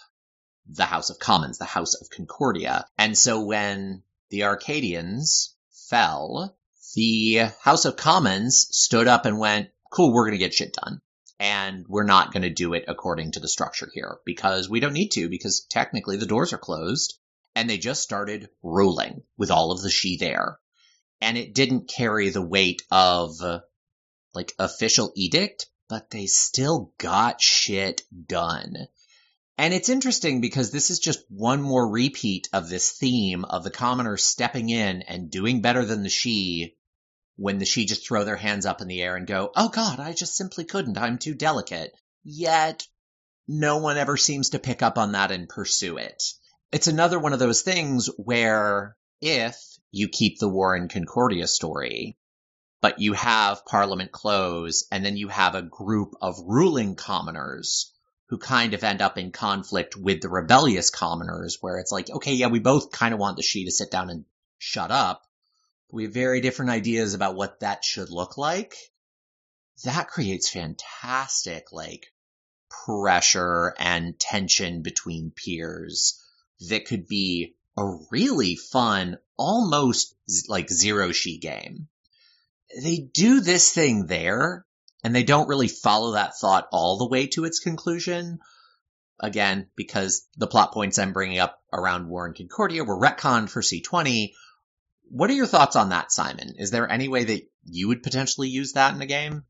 the 0.67 0.85
House 0.85 1.09
of 1.09 1.19
Commons, 1.19 1.57
the 1.57 1.65
House 1.65 1.95
of 1.95 2.09
Concordia. 2.09 2.85
And 2.97 3.17
so 3.17 3.43
when 3.43 4.03
the 4.29 4.43
Arcadians 4.43 5.55
fell, 5.89 6.55
the 6.95 7.49
House 7.61 7.85
of 7.85 7.95
Commons 7.95 8.67
stood 8.71 9.07
up 9.07 9.25
and 9.25 9.39
went, 9.39 9.69
cool, 9.91 10.13
we're 10.13 10.25
going 10.25 10.37
to 10.37 10.37
get 10.37 10.53
shit 10.53 10.73
done 10.73 11.01
and 11.39 11.85
we're 11.87 12.03
not 12.03 12.33
going 12.33 12.43
to 12.43 12.49
do 12.49 12.73
it 12.73 12.85
according 12.87 13.31
to 13.31 13.39
the 13.39 13.47
structure 13.47 13.89
here 13.93 14.19
because 14.25 14.69
we 14.69 14.79
don't 14.79 14.93
need 14.93 15.09
to 15.09 15.29
because 15.29 15.65
technically 15.69 16.17
the 16.17 16.25
doors 16.25 16.51
are 16.51 16.57
closed 16.57 17.17
and 17.55 17.69
they 17.69 17.77
just 17.77 18.03
started 18.03 18.49
ruling 18.61 19.23
with 19.37 19.49
all 19.49 19.71
of 19.71 19.81
the 19.81 19.89
sidhe 19.89 20.19
there. 20.19 20.59
And 21.21 21.37
it 21.37 21.53
didn't 21.53 21.89
carry 21.89 22.29
the 22.29 22.41
weight 22.41 22.83
of 22.91 23.39
like 24.33 24.53
official 24.59 25.11
edict, 25.15 25.67
but 25.87 26.09
they 26.09 26.27
still 26.27 26.93
got 26.97 27.41
shit 27.41 28.03
done. 28.27 28.75
And 29.57 29.73
it's 29.73 29.89
interesting 29.89 30.39
because 30.39 30.71
this 30.71 30.89
is 30.89 30.99
just 30.99 31.19
one 31.29 31.61
more 31.61 31.89
repeat 31.89 32.47
of 32.53 32.69
this 32.69 32.91
theme 32.91 33.43
of 33.43 33.63
the 33.63 33.71
commoner 33.71 34.15
stepping 34.15 34.69
in 34.69 35.01
and 35.01 35.29
doing 35.29 35.61
better 35.61 35.83
than 35.83 36.03
the 36.03 36.09
sidhe 36.09 36.75
when 37.39 37.57
the 37.57 37.65
sidhe 37.65 37.87
just 37.87 38.05
throw 38.05 38.25
their 38.25 38.35
hands 38.35 38.65
up 38.65 38.81
in 38.81 38.87
the 38.89 39.01
air 39.01 39.15
and 39.15 39.25
go, 39.25 39.51
Oh 39.55 39.69
God, 39.69 39.99
I 39.99 40.11
just 40.11 40.35
simply 40.35 40.65
couldn't. 40.65 40.97
I'm 40.97 41.17
too 41.17 41.33
delicate. 41.33 41.95
Yet 42.23 42.85
no 43.47 43.77
one 43.77 43.97
ever 43.97 44.17
seems 44.17 44.49
to 44.49 44.59
pick 44.59 44.83
up 44.83 44.97
on 44.97 45.13
that 45.13 45.31
and 45.31 45.47
pursue 45.47 45.97
it. 45.97 46.21
It's 46.71 46.87
another 46.87 47.17
one 47.17 47.31
of 47.31 47.39
those 47.39 47.61
things 47.61 48.07
where 48.17 48.97
if 49.21 49.57
you 49.91 50.09
keep 50.09 50.37
the 50.37 50.49
War 50.49 50.75
in 50.75 50.89
Concordia 50.89 51.47
story, 51.47 52.17
but 52.81 52.99
you 52.99 53.13
have 53.13 53.65
Parliament 53.65 54.11
close 54.11 54.85
and 54.91 55.03
then 55.03 55.15
you 55.15 55.29
have 55.29 55.55
a 55.55 55.61
group 55.61 56.15
of 56.21 56.35
ruling 56.45 56.95
commoners 56.95 57.93
who 58.27 58.37
kind 58.37 58.73
of 58.73 58.83
end 58.83 59.01
up 59.01 59.17
in 59.17 59.31
conflict 59.31 59.95
with 59.95 60.21
the 60.21 60.29
rebellious 60.29 60.89
commoners 60.89 61.57
where 61.61 61.79
it's 61.79 61.91
like, 61.91 62.09
okay, 62.09 62.33
yeah, 62.33 62.47
we 62.47 62.59
both 62.59 62.91
kind 62.91 63.13
of 63.13 63.19
want 63.19 63.37
the 63.37 63.43
sidhe 63.43 63.65
to 63.65 63.71
sit 63.71 63.89
down 63.89 64.09
and 64.09 64.25
shut 64.59 64.91
up 64.91 65.23
we 65.91 66.03
have 66.03 66.13
very 66.13 66.41
different 66.41 66.71
ideas 66.71 67.13
about 67.13 67.35
what 67.35 67.61
that 67.61 67.83
should 67.83 68.09
look 68.09 68.37
like. 68.37 68.75
That 69.83 70.09
creates 70.09 70.49
fantastic, 70.49 71.71
like, 71.71 72.07
pressure 72.85 73.73
and 73.79 74.19
tension 74.19 74.81
between 74.81 75.31
peers 75.31 76.21
that 76.69 76.85
could 76.85 77.07
be 77.07 77.55
a 77.77 77.97
really 78.11 78.55
fun, 78.55 79.17
almost 79.37 80.13
like 80.47 80.69
zero 80.69 81.09
sidhe 81.09 81.41
game. 81.41 81.87
They 82.83 82.97
do 82.97 83.41
this 83.41 83.71
thing 83.73 84.05
there, 84.05 84.65
and 85.03 85.15
they 85.15 85.23
don't 85.23 85.47
really 85.47 85.69
follow 85.69 86.11
that 86.11 86.37
thought 86.37 86.67
all 86.71 86.97
the 86.97 87.07
way 87.07 87.27
to 87.27 87.45
its 87.45 87.59
conclusion. 87.59 88.39
Again, 89.19 89.69
because 89.75 90.27
the 90.37 90.47
plot 90.47 90.71
points 90.73 90.99
I'm 90.99 91.13
bringing 91.13 91.39
up 91.39 91.61
around 91.73 92.09
War 92.09 92.27
in 92.27 92.33
Concordia 92.33 92.83
were 92.83 92.99
retconned 92.99 93.49
for 93.49 93.61
C20, 93.61 94.33
what 95.09 95.29
are 95.29 95.33
your 95.33 95.47
thoughts 95.47 95.75
on 95.75 95.89
that, 95.89 96.11
Simon? 96.11 96.55
Is 96.57 96.71
there 96.71 96.89
any 96.89 97.07
way 97.07 97.23
that 97.23 97.41
you 97.65 97.87
would 97.89 98.03
potentially 98.03 98.49
use 98.49 98.73
that 98.73 98.93
in 98.93 99.01
a 99.01 99.05
game? 99.05 99.43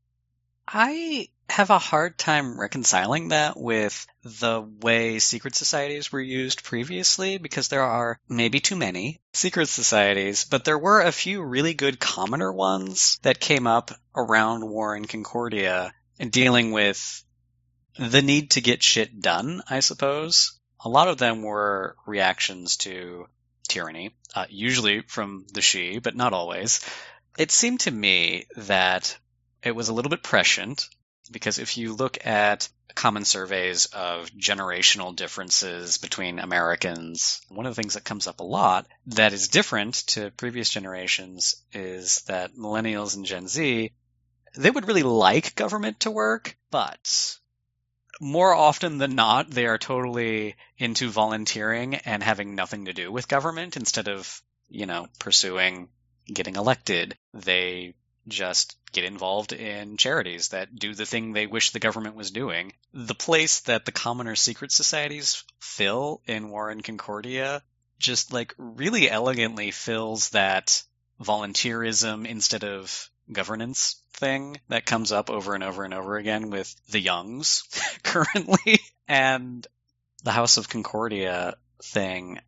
I 0.66 1.28
have 1.48 1.70
a 1.70 1.78
hard 1.78 2.16
time 2.16 2.60
reconciling 2.60 3.28
that 3.28 3.58
with 3.58 4.06
the 4.22 4.60
way 4.60 5.18
secret 5.18 5.56
societies 5.56 6.12
were 6.12 6.20
used 6.20 6.62
previously 6.62 7.38
because 7.38 7.68
there 7.68 7.82
are 7.82 8.20
maybe 8.28 8.60
too 8.60 8.76
many 8.76 9.20
secret 9.32 9.66
societies, 9.66 10.44
but 10.44 10.64
there 10.64 10.78
were 10.78 11.00
a 11.00 11.12
few 11.12 11.42
really 11.42 11.74
good 11.74 11.98
commoner 11.98 12.52
ones 12.52 13.18
that 13.22 13.40
came 13.40 13.66
up 13.66 13.90
around 14.14 14.68
War 14.68 14.94
in 14.94 15.06
Concordia 15.06 15.92
and 16.20 16.30
dealing 16.30 16.70
with 16.70 17.24
the 17.98 18.22
need 18.22 18.52
to 18.52 18.60
get 18.60 18.82
shit 18.82 19.20
done, 19.20 19.62
I 19.68 19.80
suppose. 19.80 20.58
A 20.84 20.88
lot 20.88 21.08
of 21.08 21.18
them 21.18 21.42
were 21.42 21.96
reactions 22.06 22.76
to 22.78 23.26
tyranny, 23.70 24.14
uh, 24.34 24.46
usually 24.50 25.00
from 25.02 25.46
the 25.52 25.60
sidhe, 25.60 26.02
but 26.02 26.16
not 26.16 26.32
always. 26.32 26.80
It 27.38 27.50
seemed 27.50 27.80
to 27.80 27.90
me 27.90 28.46
that 28.56 29.16
it 29.62 29.74
was 29.74 29.88
a 29.88 29.94
little 29.94 30.10
bit 30.10 30.22
prescient 30.22 30.86
because 31.30 31.58
if 31.58 31.76
you 31.76 31.94
look 31.94 32.26
at 32.26 32.68
common 32.94 33.24
surveys 33.24 33.86
of 33.86 34.30
generational 34.32 35.14
differences 35.14 35.98
between 35.98 36.40
Americans, 36.40 37.40
one 37.48 37.66
of 37.66 37.74
the 37.74 37.80
things 37.80 37.94
that 37.94 38.04
comes 38.04 38.26
up 38.26 38.40
a 38.40 38.44
lot 38.44 38.86
that 39.06 39.32
is 39.32 39.48
different 39.48 39.94
to 40.08 40.32
previous 40.32 40.68
generations 40.68 41.62
is 41.72 42.22
that 42.22 42.54
millennials 42.54 43.14
and 43.16 43.24
Gen 43.24 43.46
Z, 43.46 43.92
they 44.56 44.70
would 44.70 44.88
really 44.88 45.04
like 45.04 45.54
government 45.54 46.00
to 46.00 46.10
work, 46.10 46.56
but 46.70 47.38
more 48.20 48.54
often 48.54 48.98
than 48.98 49.14
not, 49.14 49.50
they 49.50 49.66
are 49.66 49.78
totally 49.78 50.54
into 50.78 51.10
volunteering 51.10 51.96
and 51.96 52.22
having 52.22 52.54
nothing 52.54 52.84
to 52.84 52.92
do 52.92 53.10
with 53.10 53.26
government 53.28 53.76
instead 53.76 54.08
of, 54.08 54.42
you 54.68 54.86
know, 54.86 55.08
pursuing 55.18 55.88
getting 56.32 56.56
elected. 56.56 57.16
They 57.32 57.94
just 58.28 58.76
get 58.92 59.04
involved 59.04 59.52
in 59.52 59.96
charities 59.96 60.48
that 60.48 60.74
do 60.74 60.94
the 60.94 61.06
thing 61.06 61.32
they 61.32 61.46
wish 61.46 61.70
the 61.70 61.80
government 61.80 62.14
was 62.14 62.30
doing. 62.30 62.72
The 62.92 63.14
place 63.14 63.60
that 63.60 63.86
the 63.86 63.92
commoner 63.92 64.36
secret 64.36 64.70
societies 64.70 65.42
fill 65.58 66.20
in 66.26 66.50
War 66.50 66.70
in 66.70 66.82
Concordia 66.82 67.62
just 67.98 68.32
like 68.32 68.54
really 68.58 69.10
elegantly 69.10 69.70
fills 69.70 70.30
that 70.30 70.82
volunteerism 71.22 72.26
instead 72.26 72.64
of 72.64 73.10
governance 73.32 73.96
thing 74.14 74.60
that 74.68 74.86
comes 74.86 75.12
up 75.12 75.30
over 75.30 75.54
and 75.54 75.64
over 75.64 75.84
and 75.84 75.94
over 75.94 76.16
again 76.16 76.50
with 76.50 76.74
the 76.90 77.00
Youngs 77.00 77.64
currently. 78.02 78.80
And 79.08 79.66
the 80.22 80.32
House 80.32 80.56
of 80.56 80.68
Concordia 80.68 81.56
thing, 81.82 82.40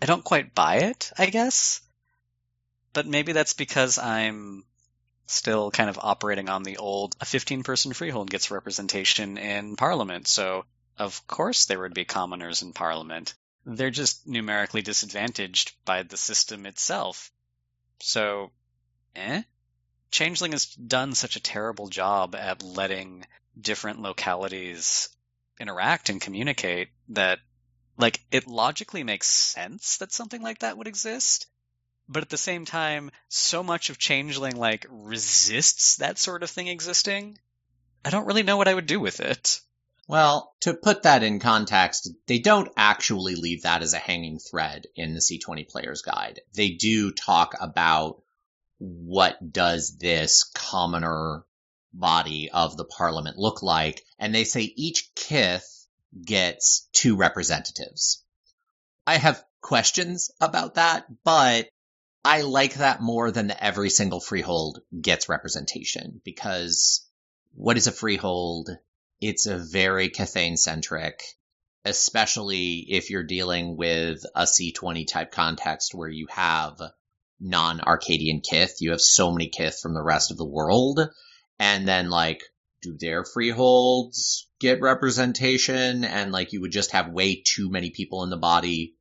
I 0.00 0.06
don't 0.06 0.24
quite 0.24 0.54
buy 0.54 0.76
it, 0.76 1.10
I 1.16 1.26
guess. 1.26 1.80
But 2.92 3.06
maybe 3.06 3.32
that's 3.32 3.54
because 3.54 3.98
I'm 3.98 4.64
still 5.26 5.70
kind 5.70 5.88
of 5.88 5.98
operating 6.00 6.48
on 6.48 6.62
the 6.62 6.76
old 6.78 7.16
a 7.20 7.24
15 7.24 7.62
person 7.62 7.92
freehold 7.92 8.30
gets 8.30 8.50
representation 8.50 9.38
in 9.38 9.76
parliament, 9.76 10.28
so 10.28 10.64
of 10.98 11.26
course 11.26 11.66
there 11.66 11.80
would 11.80 11.94
be 11.94 12.04
commoners 12.04 12.62
in 12.62 12.72
parliament. 12.72 13.34
They're 13.64 13.90
just 13.90 14.26
numerically 14.26 14.82
disadvantaged 14.82 15.72
by 15.84 16.02
the 16.02 16.16
system 16.16 16.66
itself. 16.66 17.30
So, 18.00 18.50
eh? 19.14 19.42
Changeling 20.12 20.52
has 20.52 20.66
done 20.66 21.14
such 21.14 21.34
a 21.34 21.40
terrible 21.40 21.88
job 21.88 22.36
at 22.36 22.62
letting 22.62 23.26
different 23.60 24.00
localities 24.00 25.08
interact 25.58 26.08
and 26.08 26.20
communicate 26.20 26.88
that 27.08 27.38
like 27.98 28.20
it 28.30 28.46
logically 28.46 29.04
makes 29.04 29.26
sense 29.26 29.98
that 29.98 30.12
something 30.12 30.42
like 30.42 30.60
that 30.60 30.76
would 30.76 30.86
exist 30.88 31.46
but 32.08 32.22
at 32.22 32.30
the 32.30 32.36
same 32.36 32.64
time 32.64 33.10
so 33.28 33.62
much 33.62 33.90
of 33.90 33.98
changeling 33.98 34.56
like 34.56 34.86
resists 34.90 35.96
that 35.96 36.18
sort 36.18 36.42
of 36.42 36.50
thing 36.50 36.68
existing 36.68 37.38
i 38.04 38.10
don't 38.10 38.26
really 38.26 38.42
know 38.42 38.56
what 38.56 38.68
i 38.68 38.74
would 38.74 38.86
do 38.86 39.00
with 39.00 39.20
it. 39.20 39.60
Well 40.08 40.54
to 40.60 40.74
put 40.74 41.04
that 41.04 41.22
in 41.22 41.38
context 41.38 42.10
they 42.26 42.38
don't 42.38 42.72
actually 42.76 43.34
leave 43.34 43.62
that 43.62 43.82
as 43.82 43.94
a 43.94 43.98
hanging 43.98 44.38
thread 44.38 44.86
in 44.96 45.14
the 45.14 45.20
c20 45.20 45.68
players 45.68 46.02
guide. 46.02 46.40
They 46.54 46.70
do 46.70 47.12
talk 47.12 47.54
about 47.60 48.21
what 48.84 49.52
does 49.52 49.96
this 49.98 50.44
commoner 50.54 51.44
body 51.92 52.50
of 52.50 52.76
the 52.76 52.84
parliament 52.84 53.38
look 53.38 53.62
like 53.62 54.02
and 54.18 54.34
they 54.34 54.44
say 54.44 54.62
each 54.62 55.14
kith 55.14 55.86
gets 56.24 56.88
two 56.92 57.16
representatives 57.16 58.24
i 59.06 59.16
have 59.16 59.44
questions 59.60 60.30
about 60.40 60.74
that 60.74 61.06
but 61.22 61.68
I 62.24 62.42
like 62.42 62.74
that 62.74 63.00
more 63.00 63.32
than 63.32 63.48
the 63.48 63.64
every 63.64 63.90
single 63.90 64.20
freehold 64.20 64.80
gets 65.00 65.28
representation 65.28 66.20
because 66.24 67.04
what 67.54 67.76
is 67.76 67.88
a 67.88 67.92
freehold? 67.92 68.70
It's 69.20 69.46
a 69.46 69.58
very 69.58 70.08
Kithain 70.08 70.56
centric, 70.56 71.20
especially 71.84 72.86
if 72.88 73.10
you're 73.10 73.24
dealing 73.24 73.76
with 73.76 74.24
a 74.36 74.42
C20 74.42 75.06
type 75.06 75.32
context 75.32 75.94
where 75.94 76.08
you 76.08 76.28
have 76.30 76.80
non 77.42 77.80
Arcadian 77.80 78.40
kith. 78.40 78.76
You 78.80 78.92
have 78.92 79.00
so 79.00 79.32
many 79.32 79.48
kith 79.48 79.80
from 79.80 79.94
the 79.94 80.02
rest 80.02 80.30
of 80.30 80.38
the 80.38 80.46
world. 80.46 81.00
And 81.58 81.86
then, 81.86 82.08
like, 82.08 82.42
do 82.82 82.96
their 82.98 83.24
freeholds 83.24 84.48
get 84.60 84.80
representation? 84.80 86.04
And, 86.04 86.32
like, 86.32 86.52
you 86.52 86.60
would 86.60 86.72
just 86.72 86.92
have 86.92 87.12
way 87.12 87.42
too 87.44 87.70
many 87.70 87.90
people 87.90 88.22
in 88.22 88.30
the 88.30 88.36
body. 88.36 88.94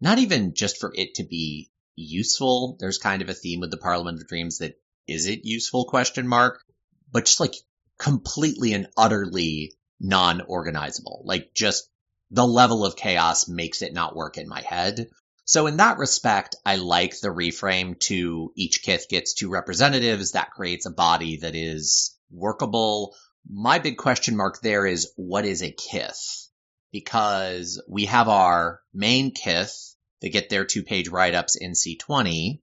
Not 0.00 0.18
even 0.18 0.54
just 0.54 0.78
for 0.78 0.92
it 0.94 1.14
to 1.16 1.24
be 1.24 1.70
useful. 1.94 2.76
There's 2.80 2.98
kind 2.98 3.22
of 3.22 3.28
a 3.28 3.34
theme 3.34 3.60
with 3.60 3.70
the 3.70 3.76
Parliament 3.76 4.20
of 4.20 4.26
Dreams 4.26 4.58
that 4.58 4.74
is 5.06 5.26
it 5.26 5.44
useful 5.44 5.84
question 5.84 6.26
mark, 6.26 6.62
but 7.10 7.26
just 7.26 7.40
like 7.40 7.54
completely 7.98 8.72
and 8.72 8.88
utterly 8.96 9.74
non-organizable. 10.00 11.22
Like 11.24 11.52
just 11.54 11.88
the 12.30 12.46
level 12.46 12.84
of 12.84 12.96
chaos 12.96 13.48
makes 13.48 13.82
it 13.82 13.92
not 13.92 14.16
work 14.16 14.38
in 14.38 14.48
my 14.48 14.62
head. 14.62 15.06
So 15.44 15.66
in 15.66 15.78
that 15.78 15.98
respect, 15.98 16.56
I 16.64 16.76
like 16.76 17.18
the 17.18 17.28
reframe 17.28 17.98
to 18.00 18.52
each 18.54 18.82
kith 18.82 19.08
gets 19.08 19.34
two 19.34 19.50
representatives. 19.50 20.32
That 20.32 20.52
creates 20.52 20.86
a 20.86 20.90
body 20.90 21.38
that 21.38 21.54
is 21.54 22.16
workable. 22.30 23.16
My 23.48 23.78
big 23.78 23.96
question 23.96 24.36
mark 24.36 24.60
there 24.60 24.86
is 24.86 25.12
what 25.16 25.44
is 25.44 25.62
a 25.62 25.72
kith? 25.72 26.48
Because 26.92 27.82
we 27.88 28.04
have 28.06 28.28
our 28.28 28.80
main 28.94 29.32
kith 29.32 29.94
that 30.20 30.30
get 30.30 30.48
their 30.48 30.64
two 30.64 30.84
page 30.84 31.08
write 31.08 31.34
ups 31.34 31.56
in 31.56 31.72
C20. 31.72 32.60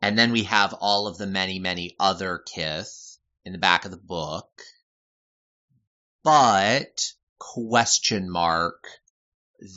And 0.00 0.18
then 0.18 0.32
we 0.32 0.44
have 0.44 0.72
all 0.74 1.06
of 1.06 1.18
the 1.18 1.26
many, 1.26 1.58
many 1.58 1.96
other 2.00 2.38
kith 2.38 3.18
in 3.44 3.52
the 3.52 3.58
back 3.58 3.84
of 3.84 3.90
the 3.90 3.96
book. 3.96 4.62
But, 6.22 7.12
question 7.38 8.30
mark, 8.30 8.84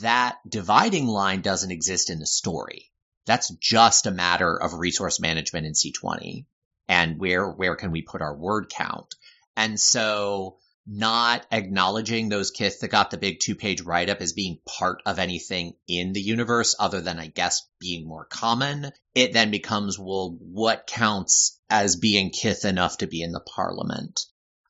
that 0.00 0.38
dividing 0.48 1.06
line 1.06 1.40
doesn't 1.40 1.70
exist 1.70 2.10
in 2.10 2.18
the 2.18 2.26
story. 2.26 2.90
That's 3.26 3.50
just 3.56 4.06
a 4.06 4.10
matter 4.10 4.56
of 4.56 4.74
resource 4.74 5.20
management 5.20 5.66
in 5.66 5.72
C20 5.72 6.46
and 6.88 7.18
where, 7.18 7.48
where 7.48 7.76
can 7.76 7.92
we 7.92 8.02
put 8.02 8.22
our 8.22 8.36
word 8.36 8.68
count? 8.68 9.14
And 9.56 9.78
so 9.78 10.58
not 10.86 11.46
acknowledging 11.52 12.28
those 12.28 12.50
kith 12.50 12.80
that 12.80 12.88
got 12.88 13.10
the 13.10 13.16
big 13.16 13.38
two 13.38 13.54
page 13.54 13.82
write 13.82 14.10
up 14.10 14.20
as 14.20 14.32
being 14.32 14.58
part 14.66 15.02
of 15.06 15.18
anything 15.18 15.74
in 15.86 16.12
the 16.12 16.20
universe 16.20 16.74
other 16.78 17.00
than, 17.00 17.20
I 17.20 17.28
guess, 17.28 17.68
being 17.78 18.08
more 18.08 18.24
common, 18.24 18.90
it 19.14 19.32
then 19.32 19.50
becomes, 19.50 19.98
well, 19.98 20.36
what 20.40 20.86
counts 20.86 21.60
as 21.68 21.96
being 21.96 22.30
kith 22.30 22.64
enough 22.64 22.98
to 22.98 23.06
be 23.06 23.22
in 23.22 23.32
the 23.32 23.40
parliament? 23.40 24.20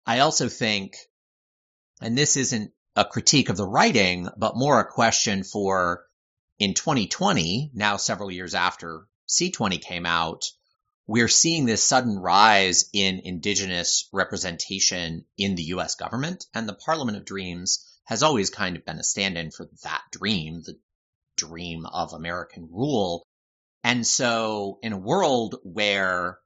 I 0.04 0.20
also 0.20 0.48
think, 0.48 0.96
and 2.02 2.18
this 2.18 2.36
isn't 2.36 2.72
a 2.96 3.04
critique 3.04 3.48
of 3.48 3.56
the 3.56 3.66
writing, 3.66 4.28
but 4.36 4.56
more 4.56 4.80
a 4.80 4.90
question 4.90 5.44
for 5.44 6.04
in 6.58 6.74
2020, 6.74 7.70
now 7.72 7.96
several 7.96 8.30
years 8.30 8.54
after 8.54 9.06
C20 9.28 9.80
came 9.80 10.04
out, 10.04 10.44
we're 11.06 11.28
seeing 11.28 11.64
this 11.66 11.82
sudden 11.82 12.18
rise 12.18 12.90
in 12.92 13.20
indigenous 13.20 14.08
representation 14.12 15.24
in 15.36 15.54
the 15.54 15.64
US 15.74 15.94
government, 15.94 16.46
and 16.54 16.68
the 16.68 16.74
Parliament 16.74 17.16
of 17.16 17.24
Dreams 17.24 17.84
has 18.04 18.22
always 18.22 18.50
kind 18.50 18.76
of 18.76 18.84
been 18.84 18.98
a 18.98 19.04
stand 19.04 19.38
in 19.38 19.50
for 19.50 19.68
that 19.82 20.02
dream, 20.12 20.62
the 20.62 20.78
dream 21.36 21.86
of 21.86 22.12
American 22.12 22.68
rule. 22.70 23.26
And 23.82 24.06
so, 24.06 24.78
in 24.82 24.92
a 24.92 24.98
world 24.98 25.56
where 25.62 26.38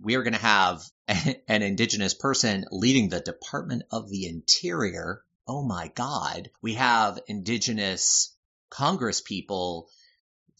we're 0.00 0.22
going 0.22 0.32
to 0.32 0.40
have 0.40 0.82
an 1.06 1.62
indigenous 1.62 2.14
person 2.14 2.64
leading 2.70 3.08
the 3.08 3.20
Department 3.20 3.82
of 3.90 4.08
the 4.08 4.26
Interior, 4.26 5.22
oh 5.48 5.62
my 5.62 5.88
God, 5.94 6.50
we 6.62 6.74
have 6.74 7.18
indigenous 7.26 8.36
Congress 8.70 9.20
people 9.22 9.88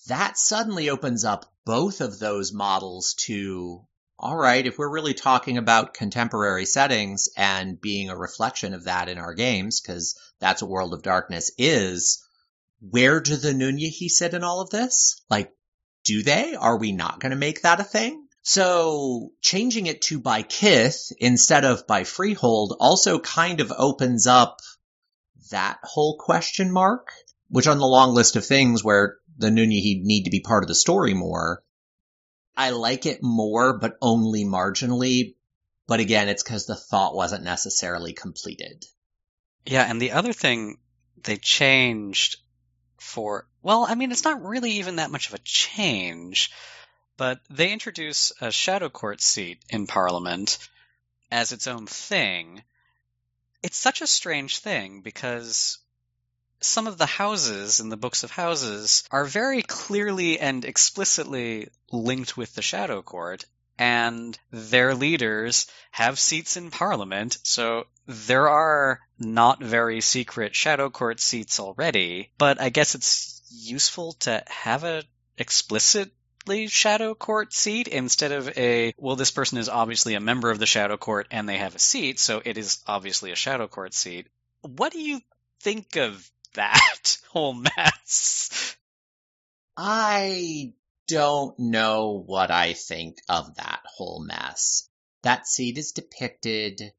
that 0.08 0.38
suddenly 0.38 0.88
opens 0.88 1.24
up 1.24 1.52
both 1.66 2.00
of 2.00 2.18
those 2.18 2.52
models 2.52 3.14
to 3.14 3.84
all 4.20 4.36
right, 4.36 4.66
if 4.66 4.78
we're 4.78 4.90
really 4.90 5.14
talking 5.14 5.58
about 5.58 5.94
contemporary 5.94 6.66
settings 6.66 7.28
and 7.36 7.80
being 7.80 8.10
a 8.10 8.16
reflection 8.16 8.74
of 8.74 8.84
that 8.84 9.08
in 9.08 9.16
our 9.16 9.32
games, 9.32 9.80
because 9.80 10.18
that's 10.40 10.60
what 10.60 10.72
World 10.72 10.92
of 10.92 11.04
Darkness 11.04 11.52
is, 11.56 12.24
where 12.80 13.20
do 13.20 13.36
the 13.36 13.52
Nunnehi 13.52 14.08
sit 14.08 14.34
in 14.34 14.42
all 14.42 14.60
of 14.60 14.70
this? 14.70 15.22
Like, 15.30 15.52
do 16.04 16.24
they? 16.24 16.56
Are 16.56 16.78
we 16.78 16.90
not 16.90 17.20
going 17.20 17.30
to 17.30 17.36
make 17.36 17.62
that 17.62 17.78
a 17.78 17.84
thing? 17.84 18.26
So 18.42 19.30
changing 19.40 19.86
it 19.86 20.02
to 20.02 20.18
by 20.18 20.42
kith 20.42 21.12
instead 21.18 21.64
of 21.64 21.86
by 21.86 22.02
freehold 22.02 22.76
also 22.80 23.20
kind 23.20 23.60
of 23.60 23.72
opens 23.76 24.26
up 24.26 24.58
that 25.50 25.78
whole 25.82 26.16
question 26.18 26.72
mark, 26.72 27.12
which 27.48 27.66
on 27.66 27.78
the 27.78 27.86
long 27.86 28.14
list 28.14 28.36
of 28.36 28.46
things 28.46 28.84
where 28.84 29.16
the 29.36 29.48
Nunnehi 29.50 30.02
need 30.02 30.24
to 30.24 30.30
be 30.30 30.40
part 30.40 30.64
of 30.64 30.68
the 30.68 30.74
story 30.74 31.14
more. 31.14 31.62
I 32.56 32.70
like 32.70 33.06
it 33.06 33.22
more, 33.22 33.78
but 33.78 33.96
only 34.02 34.44
marginally. 34.44 35.36
But 35.86 36.00
again, 36.00 36.28
it's 36.28 36.42
because 36.42 36.66
the 36.66 36.74
thought 36.74 37.14
wasn't 37.14 37.44
necessarily 37.44 38.12
completed. 38.12 38.84
Yeah, 39.64 39.84
and 39.84 40.02
the 40.02 40.12
other 40.12 40.32
thing 40.32 40.78
they 41.22 41.36
changed 41.36 42.36
for, 42.98 43.46
well, 43.62 43.86
I 43.88 43.94
mean, 43.94 44.12
it's 44.12 44.24
not 44.24 44.44
really 44.44 44.72
even 44.72 44.96
that 44.96 45.10
much 45.10 45.28
of 45.28 45.34
a 45.34 45.42
change, 45.44 46.50
but 47.16 47.40
they 47.48 47.72
introduce 47.72 48.32
a 48.40 48.50
shadow 48.50 48.88
court 48.88 49.20
seat 49.20 49.62
in 49.68 49.86
Parliament 49.86 50.58
as 51.30 51.52
its 51.52 51.66
own 51.66 51.86
thing. 51.86 52.62
It's 53.62 53.76
such 53.76 54.02
a 54.02 54.06
strange 54.06 54.58
thing 54.58 55.00
because 55.00 55.78
some 56.60 56.86
of 56.86 56.98
the 56.98 57.06
houses 57.06 57.80
in 57.80 57.88
the 57.88 57.96
books 57.96 58.22
of 58.22 58.30
houses 58.30 59.04
are 59.10 59.24
very 59.24 59.62
clearly 59.62 60.38
and 60.38 60.64
explicitly 60.64 61.68
linked 61.92 62.36
with 62.36 62.54
the 62.54 62.62
Shadow 62.62 63.02
Court, 63.02 63.44
and 63.78 64.38
their 64.50 64.94
leaders 64.94 65.66
have 65.92 66.18
seats 66.18 66.56
in 66.56 66.70
Parliament, 66.70 67.38
so 67.42 67.86
there 68.06 68.48
are 68.48 69.00
not 69.18 69.62
very 69.62 70.00
secret 70.00 70.56
Shadow 70.56 70.90
Court 70.90 71.20
seats 71.20 71.60
already, 71.60 72.32
but 72.38 72.60
I 72.60 72.70
guess 72.70 72.94
it's 72.94 73.42
useful 73.50 74.14
to 74.20 74.42
have 74.48 74.84
a 74.84 75.04
Shadow 76.66 77.14
Court 77.14 77.52
seat 77.52 77.88
instead 77.88 78.32
of 78.32 78.56
a, 78.58 78.94
well, 78.96 79.16
this 79.16 79.30
person 79.30 79.58
is 79.58 79.68
obviously 79.68 80.14
a 80.14 80.20
member 80.20 80.50
of 80.50 80.58
the 80.58 80.66
Shadow 80.66 80.96
Court 80.96 81.26
and 81.30 81.48
they 81.48 81.58
have 81.58 81.74
a 81.74 81.78
seat, 81.78 82.18
so 82.18 82.42
it 82.44 82.58
is 82.58 82.78
obviously 82.86 83.32
a 83.32 83.36
Shadow 83.36 83.68
Court 83.68 83.94
seat. 83.94 84.26
What 84.62 84.92
do 84.92 85.00
you 85.00 85.20
think 85.60 85.96
of 85.96 86.30
that 86.54 87.18
whole 87.30 87.54
mess. 87.54 88.76
I 89.76 90.72
don't 91.06 91.58
know 91.58 92.22
what 92.26 92.50
I 92.50 92.72
think 92.72 93.18
of 93.28 93.54
that 93.56 93.80
whole 93.84 94.24
mess. 94.24 94.88
That 95.22 95.46
seat 95.46 95.78
is 95.78 95.92
depicted 95.92 96.92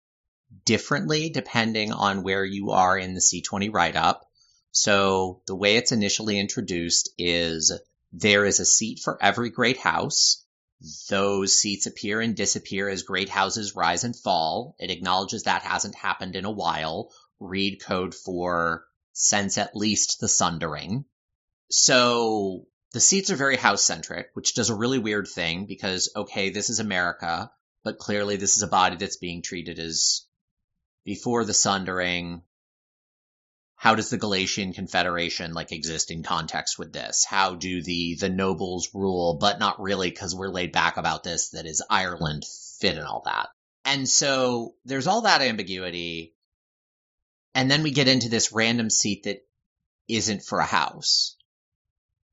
differently 0.65 1.29
depending 1.29 1.91
on 1.91 2.23
where 2.23 2.45
you 2.45 2.71
are 2.71 2.97
in 2.97 3.13
the 3.13 3.21
C20 3.21 3.73
write 3.73 3.95
up. 3.95 4.25
So 4.71 5.41
the 5.47 5.55
way 5.55 5.75
it's 5.75 5.91
initially 5.91 6.39
introduced 6.39 7.09
is 7.17 7.71
there 8.11 8.45
is 8.45 8.59
a 8.59 8.65
seat 8.65 8.99
for 9.03 9.21
every 9.21 9.49
great 9.49 9.77
house. 9.77 10.45
Those 11.09 11.57
seats 11.57 11.85
appear 11.85 12.21
and 12.21 12.35
disappear 12.35 12.87
as 12.89 13.03
great 13.03 13.29
houses 13.29 13.75
rise 13.75 14.03
and 14.03 14.15
fall. 14.15 14.75
It 14.79 14.91
acknowledges 14.91 15.43
that 15.43 15.63
hasn't 15.63 15.95
happened 15.95 16.35
in 16.35 16.45
a 16.45 16.51
while. 16.51 17.11
Read 17.39 17.81
code 17.81 18.15
for 18.15 18.85
since 19.13 19.57
at 19.57 19.75
least 19.75 20.19
the 20.19 20.27
Sundering. 20.27 21.05
So 21.69 22.67
the 22.93 22.99
seats 22.99 23.29
are 23.29 23.35
very 23.35 23.57
house 23.57 23.83
centric, 23.83 24.29
which 24.33 24.55
does 24.55 24.69
a 24.69 24.75
really 24.75 24.97
weird 24.97 25.27
thing 25.27 25.65
because, 25.65 26.09
okay, 26.15 26.49
this 26.49 26.69
is 26.69 26.79
America, 26.79 27.51
but 27.83 27.99
clearly 27.99 28.37
this 28.37 28.57
is 28.57 28.63
a 28.63 28.67
body 28.67 28.95
that's 28.95 29.17
being 29.17 29.41
treated 29.41 29.77
as 29.77 30.25
before 31.03 31.43
the 31.43 31.53
Sundering. 31.53 32.41
How 33.79 33.95
does 33.95 34.09
the 34.09 34.17
Galatian 34.17 34.73
Confederation 34.73 35.53
like 35.53 35.71
exist 35.71 36.11
in 36.11 36.21
context 36.21 36.77
with 36.77 36.91
this? 36.91 37.23
How 37.23 37.55
do 37.55 37.81
the 37.81 38.15
the 38.19 38.27
nobles 38.27 38.89
rule, 38.93 39.37
but 39.39 39.57
not 39.57 39.79
really 39.79 40.09
because 40.09 40.35
we're 40.35 40.49
laid 40.49 40.73
back 40.73 40.97
about 40.97 41.23
this 41.23 41.51
that 41.51 41.65
is 41.65 41.81
Ireland 41.89 42.43
fit 42.81 42.97
and 42.97 43.07
all 43.07 43.21
that. 43.23 43.47
And 43.85 44.07
so 44.07 44.75
there's 44.83 45.07
all 45.07 45.21
that 45.21 45.41
ambiguity. 45.41 46.35
And 47.55 47.71
then 47.71 47.81
we 47.81 47.91
get 47.91 48.09
into 48.09 48.27
this 48.27 48.51
random 48.51 48.89
seat 48.89 49.23
that 49.23 49.47
isn't 50.09 50.43
for 50.43 50.59
a 50.59 50.65
house. 50.65 51.37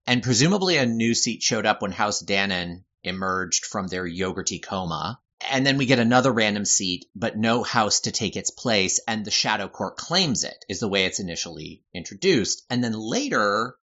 And 0.05 0.25
presumably 0.25 0.79
a 0.79 0.85
new 0.85 1.15
seat 1.15 1.45
showed 1.45 1.65
up 1.65 1.81
when 1.81 1.93
House 1.93 2.25
Dannon 2.25 2.83
emerged 3.05 3.67
from 3.67 3.87
their 3.87 4.05
yogurty 4.05 4.61
coma. 4.61 5.21
And 5.51 5.65
then 5.65 5.79
we 5.79 5.87
get 5.87 5.99
another 5.99 6.33
random 6.33 6.65
seat, 6.65 7.07
but 7.15 7.37
no 7.37 7.63
house 7.63 8.01
to 8.01 8.11
take 8.11 8.37
its 8.37 8.51
place, 8.51 9.01
and 9.07 9.25
the 9.25 9.31
Shadow 9.31 9.69
Court 9.69 9.97
claims 9.97 10.45
it, 10.45 10.65
is 10.69 10.81
the 10.81 10.89
way 10.89 11.05
it's 11.05 11.21
initially 11.21 11.83
introduced. 11.95 12.65
And 12.69 12.83
then 12.83 12.93
later, 12.93 13.77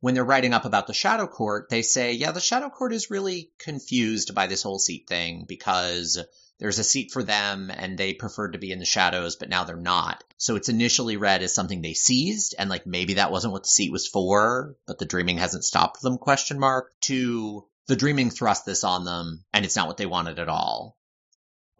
when 0.00 0.14
they're 0.14 0.24
writing 0.24 0.54
up 0.54 0.64
about 0.64 0.86
the 0.86 0.94
Shadow 0.94 1.26
Court, 1.26 1.68
they 1.70 1.82
say, 1.82 2.12
yeah, 2.12 2.32
the 2.32 2.40
Shadow 2.40 2.68
Court 2.68 2.92
is 2.92 3.10
really 3.10 3.52
confused 3.58 4.34
by 4.34 4.46
this 4.46 4.62
whole 4.62 4.78
seat 4.78 5.06
thing 5.08 5.44
because 5.48 6.18
there's 6.58 6.78
a 6.78 6.84
seat 6.84 7.12
for 7.12 7.22
them 7.22 7.70
and 7.72 7.96
they 7.96 8.14
preferred 8.14 8.52
to 8.52 8.58
be 8.58 8.72
in 8.72 8.78
the 8.78 8.84
shadows, 8.84 9.36
but 9.36 9.48
now 9.48 9.64
they're 9.64 9.76
not. 9.76 10.22
So 10.36 10.56
it's 10.56 10.68
initially 10.68 11.16
read 11.16 11.42
as 11.42 11.54
something 11.54 11.82
they 11.82 11.94
seized 11.94 12.54
and 12.58 12.68
like 12.68 12.86
maybe 12.86 13.14
that 13.14 13.30
wasn't 13.30 13.52
what 13.52 13.62
the 13.62 13.68
seat 13.68 13.92
was 13.92 14.08
for, 14.08 14.76
but 14.86 14.98
the 14.98 15.04
dreaming 15.04 15.38
hasn't 15.38 15.64
stopped 15.64 16.02
them 16.02 16.18
question 16.18 16.58
mark 16.58 16.92
to 17.02 17.64
the 17.88 17.96
dreaming 17.96 18.30
thrust 18.30 18.64
this 18.64 18.84
on 18.84 19.04
them 19.04 19.44
and 19.52 19.64
it's 19.64 19.74
not 19.74 19.88
what 19.88 19.96
they 19.96 20.06
wanted 20.06 20.38
at 20.38 20.48
all. 20.48 20.96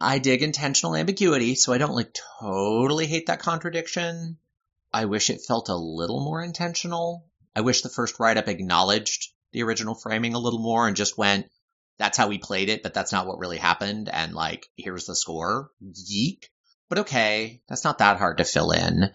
I 0.01 0.19
dig 0.19 0.41
intentional 0.41 0.95
ambiguity, 0.95 1.55
so 1.55 1.71
I 1.71 1.77
don't 1.77 1.95
like 1.95 2.17
totally 2.39 3.05
hate 3.05 3.27
that 3.27 3.41
contradiction. 3.41 4.37
I 4.91 5.05
wish 5.05 5.29
it 5.29 5.45
felt 5.47 5.69
a 5.69 5.75
little 5.75 6.23
more 6.23 6.41
intentional. 6.41 7.25
I 7.55 7.61
wish 7.61 7.81
the 7.81 7.89
first 7.89 8.19
write 8.19 8.37
up 8.37 8.47
acknowledged 8.47 9.31
the 9.51 9.63
original 9.63 9.95
framing 9.95 10.33
a 10.33 10.39
little 10.39 10.59
more 10.59 10.87
and 10.87 10.95
just 10.95 11.17
went, 11.17 11.49
that's 11.97 12.17
how 12.17 12.27
we 12.27 12.37
played 12.37 12.69
it, 12.69 12.81
but 12.81 12.93
that's 12.93 13.11
not 13.11 13.27
what 13.27 13.39
really 13.39 13.57
happened. 13.57 14.09
And 14.09 14.33
like, 14.33 14.67
here's 14.77 15.05
the 15.05 15.15
score. 15.15 15.69
Yeek. 15.81 16.49
But 16.87 16.99
okay, 16.99 17.61
that's 17.67 17.83
not 17.83 17.99
that 17.99 18.17
hard 18.17 18.37
to 18.37 18.45
fill 18.45 18.71
in. 18.71 19.11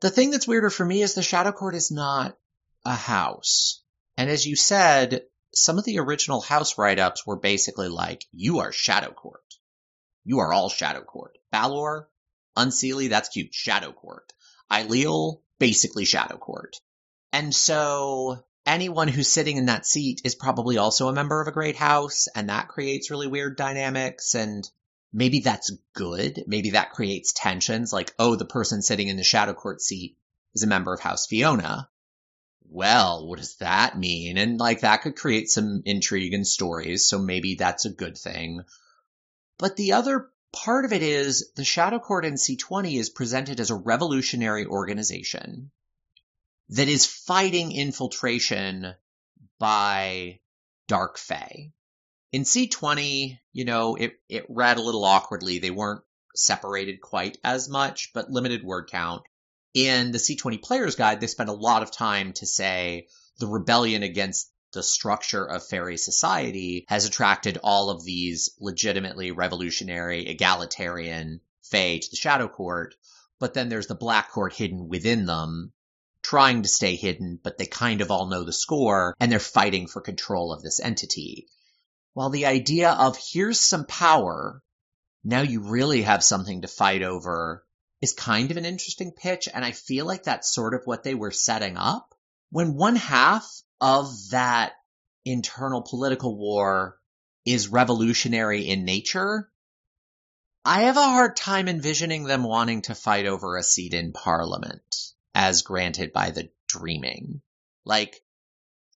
The 0.00 0.10
thing 0.10 0.30
that's 0.30 0.48
weirder 0.48 0.70
for 0.70 0.86
me 0.86 1.02
is 1.02 1.14
the 1.14 1.22
Shadow 1.22 1.52
Court 1.52 1.74
is 1.74 1.90
not 1.90 2.38
a 2.84 2.94
house. 2.94 3.82
And 4.16 4.30
as 4.30 4.46
you 4.46 4.56
said, 4.56 5.22
some 5.54 5.78
of 5.78 5.84
the 5.84 5.98
original 5.98 6.40
house 6.40 6.78
write-ups 6.78 7.26
were 7.26 7.38
basically 7.38 7.88
like, 7.88 8.24
you 8.32 8.60
are 8.60 8.72
Shadow 8.72 9.10
Court. 9.10 9.42
You 10.24 10.40
are 10.40 10.52
all 10.52 10.68
Shadow 10.68 11.00
Court. 11.02 11.38
Balor, 11.50 12.08
Unseelie, 12.56 13.08
that's 13.08 13.30
cute. 13.30 13.54
Shadow 13.54 13.92
Court. 13.92 14.32
Ailill, 14.70 15.40
basically 15.58 16.04
Shadow 16.04 16.36
Court. 16.36 16.76
And 17.32 17.54
so 17.54 18.44
anyone 18.66 19.08
who's 19.08 19.28
sitting 19.28 19.56
in 19.56 19.66
that 19.66 19.86
seat 19.86 20.20
is 20.24 20.34
probably 20.34 20.76
also 20.76 21.08
a 21.08 21.14
member 21.14 21.40
of 21.40 21.48
a 21.48 21.52
great 21.52 21.76
house, 21.76 22.28
and 22.34 22.48
that 22.48 22.68
creates 22.68 23.10
really 23.10 23.26
weird 23.26 23.56
dynamics. 23.56 24.34
And 24.34 24.68
maybe 25.12 25.40
that's 25.40 25.72
good. 25.94 26.44
Maybe 26.46 26.70
that 26.70 26.92
creates 26.92 27.32
tensions, 27.32 27.92
like, 27.92 28.12
oh, 28.18 28.36
the 28.36 28.44
person 28.44 28.82
sitting 28.82 29.08
in 29.08 29.16
the 29.16 29.24
Shadow 29.24 29.54
Court 29.54 29.80
seat 29.80 30.18
is 30.54 30.62
a 30.62 30.66
member 30.66 30.92
of 30.92 31.00
House 31.00 31.26
Fiona. 31.26 31.88
Well, 32.70 33.26
what 33.26 33.38
does 33.38 33.56
that 33.56 33.98
mean? 33.98 34.36
And 34.36 34.58
like 34.58 34.80
that 34.80 35.02
could 35.02 35.16
create 35.16 35.50
some 35.50 35.82
intrigue 35.84 36.34
and 36.34 36.46
stories, 36.46 37.08
so 37.08 37.18
maybe 37.18 37.54
that's 37.54 37.86
a 37.86 37.90
good 37.90 38.16
thing. 38.18 38.62
But 39.58 39.76
the 39.76 39.92
other 39.92 40.30
part 40.52 40.84
of 40.84 40.92
it 40.92 41.02
is 41.02 41.50
the 41.56 41.64
Shadow 41.64 41.98
Court 41.98 42.24
in 42.24 42.34
C20 42.34 42.98
is 42.98 43.10
presented 43.10 43.60
as 43.60 43.70
a 43.70 43.74
revolutionary 43.74 44.66
organization 44.66 45.70
that 46.70 46.88
is 46.88 47.06
fighting 47.06 47.72
infiltration 47.72 48.94
by 49.58 50.40
Dark 50.86 51.18
Fae. 51.18 51.72
In 52.32 52.42
C20, 52.42 53.38
you 53.52 53.64
know, 53.64 53.96
it, 53.96 54.20
it 54.28 54.46
read 54.48 54.76
a 54.76 54.82
little 54.82 55.04
awkwardly. 55.04 55.58
They 55.58 55.70
weren't 55.70 56.02
separated 56.34 57.00
quite 57.00 57.38
as 57.42 57.68
much, 57.68 58.12
but 58.12 58.30
limited 58.30 58.62
word 58.62 58.88
count. 58.90 59.22
In 59.78 60.10
the 60.10 60.18
C20 60.18 60.60
Player's 60.60 60.96
Guide, 60.96 61.20
they 61.20 61.28
spend 61.28 61.48
a 61.48 61.52
lot 61.52 61.84
of 61.84 61.92
time 61.92 62.32
to 62.32 62.46
say 62.46 63.06
the 63.38 63.46
rebellion 63.46 64.02
against 64.02 64.50
the 64.72 64.82
structure 64.82 65.44
of 65.44 65.68
fairy 65.68 65.96
society 65.96 66.84
has 66.88 67.04
attracted 67.04 67.60
all 67.62 67.88
of 67.88 68.02
these 68.02 68.50
legitimately 68.58 69.30
revolutionary, 69.30 70.26
egalitarian 70.26 71.40
Fae 71.62 71.98
to 71.98 72.10
the 72.10 72.16
Shadow 72.16 72.48
Court, 72.48 72.96
but 73.38 73.54
then 73.54 73.68
there's 73.68 73.86
the 73.86 73.94
Black 73.94 74.32
Court 74.32 74.52
hidden 74.52 74.88
within 74.88 75.26
them 75.26 75.72
trying 76.22 76.62
to 76.62 76.68
stay 76.68 76.96
hidden, 76.96 77.38
but 77.40 77.56
they 77.56 77.66
kind 77.66 78.00
of 78.00 78.10
all 78.10 78.26
know 78.26 78.42
the 78.42 78.52
score 78.52 79.14
and 79.20 79.30
they're 79.30 79.38
fighting 79.38 79.86
for 79.86 80.00
control 80.00 80.52
of 80.52 80.60
this 80.60 80.80
entity. 80.80 81.46
While 82.14 82.30
the 82.30 82.46
idea 82.46 82.90
of 82.90 83.16
here's 83.16 83.60
some 83.60 83.86
power, 83.86 84.60
now 85.22 85.42
you 85.42 85.60
really 85.60 86.02
have 86.02 86.24
something 86.24 86.62
to 86.62 86.68
fight 86.68 87.02
over 87.02 87.64
is 88.00 88.12
kind 88.12 88.50
of 88.50 88.56
an 88.56 88.64
interesting 88.64 89.12
pitch. 89.12 89.48
And 89.52 89.64
I 89.64 89.72
feel 89.72 90.06
like 90.06 90.24
that's 90.24 90.52
sort 90.52 90.74
of 90.74 90.82
what 90.84 91.02
they 91.02 91.14
were 91.14 91.30
setting 91.30 91.76
up. 91.76 92.14
When 92.50 92.74
one 92.74 92.96
half 92.96 93.46
of 93.80 94.12
that 94.30 94.72
internal 95.24 95.82
political 95.82 96.36
war 96.36 96.98
is 97.44 97.68
revolutionary 97.68 98.62
in 98.68 98.84
nature, 98.84 99.50
I 100.64 100.82
have 100.82 100.96
a 100.96 101.02
hard 101.02 101.36
time 101.36 101.68
envisioning 101.68 102.24
them 102.24 102.42
wanting 102.42 102.82
to 102.82 102.94
fight 102.94 103.26
over 103.26 103.56
a 103.56 103.62
seat 103.62 103.94
in 103.94 104.12
parliament 104.12 104.96
as 105.34 105.62
granted 105.62 106.12
by 106.12 106.30
the 106.30 106.50
dreaming. 106.68 107.40
Like, 107.84 108.20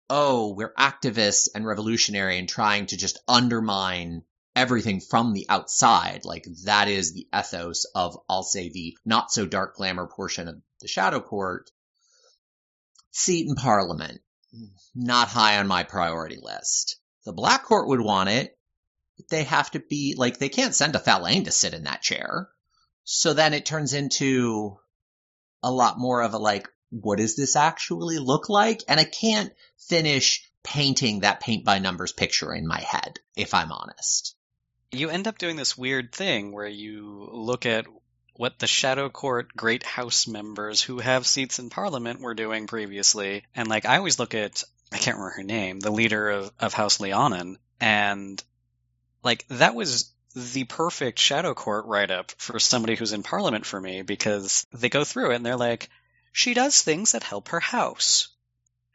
oh, 0.09 0.55
we're 0.55 0.75
activists 0.75 1.49
and 1.55 1.67
revolutionary 1.67 2.39
and 2.39 2.49
trying 2.49 2.87
to 2.87 2.97
just 2.97 3.19
undermine 3.29 4.23
everything 4.57 5.01
from 5.01 5.33
the 5.33 5.47
outside. 5.49 6.25
Like, 6.25 6.47
that 6.65 6.89
is 6.89 7.13
the 7.13 7.27
ethos 7.37 7.87
of, 7.95 8.19
I'll 8.29 8.43
say, 8.43 8.69
the 8.69 8.97
not 9.05 9.31
so 9.31 9.47
dark 9.47 9.77
glamour 9.77 10.07
portion 10.07 10.49
of 10.49 10.61
the 10.81 10.89
Shadow 10.89 11.21
Court. 11.21 11.71
Seat 13.13 13.49
in 13.49 13.57
Parliament, 13.57 14.21
not 14.95 15.29
high 15.29 15.59
on 15.59 15.67
my 15.67 15.83
priority 15.83 16.39
list. 16.41 17.01
The 17.25 17.33
Black 17.33 17.65
Court 17.65 17.89
would 17.89 18.01
want 18.01 18.29
it. 18.29 18.57
They 19.31 19.45
have 19.45 19.71
to 19.73 19.81
be, 19.81 20.15
like, 20.17 20.39
they 20.39 20.49
can't 20.49 20.75
send 20.75 20.95
a 20.95 20.99
Thallain 20.99 21.45
to 21.45 21.51
sit 21.51 21.75
in 21.75 21.85
that 21.85 22.03
chair. 22.03 22.49
So 23.05 23.35
then 23.35 23.55
it 23.55 23.67
turns 23.67 23.93
into 23.93 24.79
a 25.63 25.71
lot 25.71 25.99
more 25.99 26.23
of 26.23 26.35
a 26.35 26.39
like, 26.39 26.69
what 26.91 27.19
does 27.19 27.37
this 27.37 27.57
actually 27.57 28.19
look 28.19 28.49
like? 28.49 28.83
And 28.89 28.99
I 28.99 29.05
can't 29.05 29.53
finish 29.89 30.49
painting 30.63 31.21
that 31.21 31.41
paint 31.41 31.65
by 31.65 31.79
numbers 31.79 32.13
picture 32.13 32.55
in 32.55 32.67
my 32.67 32.81
head, 32.81 33.19
if 33.37 33.55
I'm 33.55 33.73
honest. 33.73 34.37
You 34.93 35.11
end 35.11 35.29
up 35.29 35.39
doing 35.39 35.57
this 35.57 35.79
weird 35.79 36.13
thing 36.13 36.53
where 36.53 36.67
you 36.67 37.29
look 37.33 37.65
at 37.67 37.87
what 38.35 38.59
the 38.59 38.67
Shadow 38.67 39.09
Court 39.09 39.55
Great 39.55 39.85
House 39.85 40.27
members 40.27 40.83
who 40.83 40.99
have 40.99 41.27
seats 41.27 41.59
in 41.59 41.71
Parliament 41.71 42.21
were 42.21 42.35
doing 42.35 42.67
previously. 42.67 43.45
And 43.55 43.69
like, 43.69 43.85
I 43.85 43.99
always 43.99 44.19
look 44.19 44.35
at, 44.35 44.65
I 44.91 44.99
can't 44.99 45.17
remember 45.17 45.37
her 45.37 45.43
name, 45.43 45.79
the 45.79 45.93
leader 45.93 46.31
of, 46.31 46.53
of 46.59 46.73
House 46.73 46.99
Leanhaun, 46.99 47.57
and 47.81 48.43
like, 49.23 49.47
that 49.49 49.75
was 49.75 50.11
the 50.35 50.65
perfect 50.65 51.19
Shadow 51.19 51.55
Court 51.55 51.87
write 51.87 52.11
up 52.11 52.33
for 52.39 52.59
somebody 52.59 52.95
who's 52.95 53.13
in 53.13 53.23
Parliament 53.23 53.67
for 53.67 53.81
me 53.81 54.03
because 54.03 54.67
they 54.73 54.89
go 54.89 55.05
through 55.05 55.33
it 55.33 55.37
and 55.37 55.47
they're 55.47 55.57
like, 55.57 55.89
she 56.33 56.55
does 56.55 56.81
things 56.81 57.13
that 57.13 57.23
help 57.23 57.49
her 57.49 57.61
house. 57.61 58.29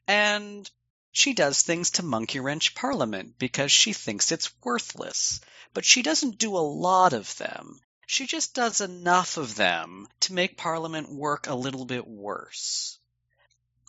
And 0.07 0.69
she 1.11 1.33
does 1.33 1.61
things 1.61 1.91
to 1.91 2.03
monkey 2.03 2.39
wrench 2.39 2.75
Parliament 2.75 3.35
because 3.37 3.71
she 3.71 3.93
thinks 3.93 4.31
it's 4.31 4.51
worthless. 4.63 5.41
But 5.75 5.85
she 5.85 6.01
doesn't 6.01 6.37
do 6.37 6.55
a 6.55 6.69
lot 6.87 7.11
of 7.11 7.35
them. 7.37 7.79
She 8.07 8.25
just 8.25 8.55
does 8.55 8.79
enough 8.79 9.35
of 9.35 9.55
them 9.55 10.07
to 10.21 10.33
make 10.33 10.57
Parliament 10.57 11.11
work 11.11 11.47
a 11.47 11.53
little 11.53 11.85
bit 11.85 12.07
worse. 12.07 12.97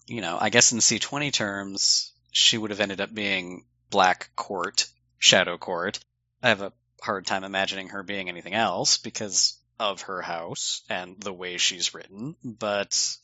You 0.07 0.21
know, 0.21 0.37
I 0.39 0.51
guess 0.51 0.73
in 0.73 0.81
C20 0.81 1.33
terms, 1.33 2.13
she 2.33 2.59
would 2.59 2.71
have 2.71 2.81
ended 2.81 3.01
up 3.01 3.15
being 3.15 3.67
Black 3.89 4.31
Court, 4.35 4.85
Shadow 5.19 5.59
Court. 5.59 6.01
I 6.43 6.49
have 6.49 6.61
a 6.61 6.73
hard 7.01 7.25
time 7.25 7.45
imagining 7.45 7.91
her 7.91 8.03
being 8.03 8.29
anything 8.29 8.55
else 8.55 8.99
because 8.99 9.57
of 9.79 10.03
her 10.03 10.21
house 10.21 10.83
and 10.91 11.21
the 11.21 11.33
way 11.33 11.57
she's 11.57 11.95
written, 11.95 12.35
but 12.43 13.17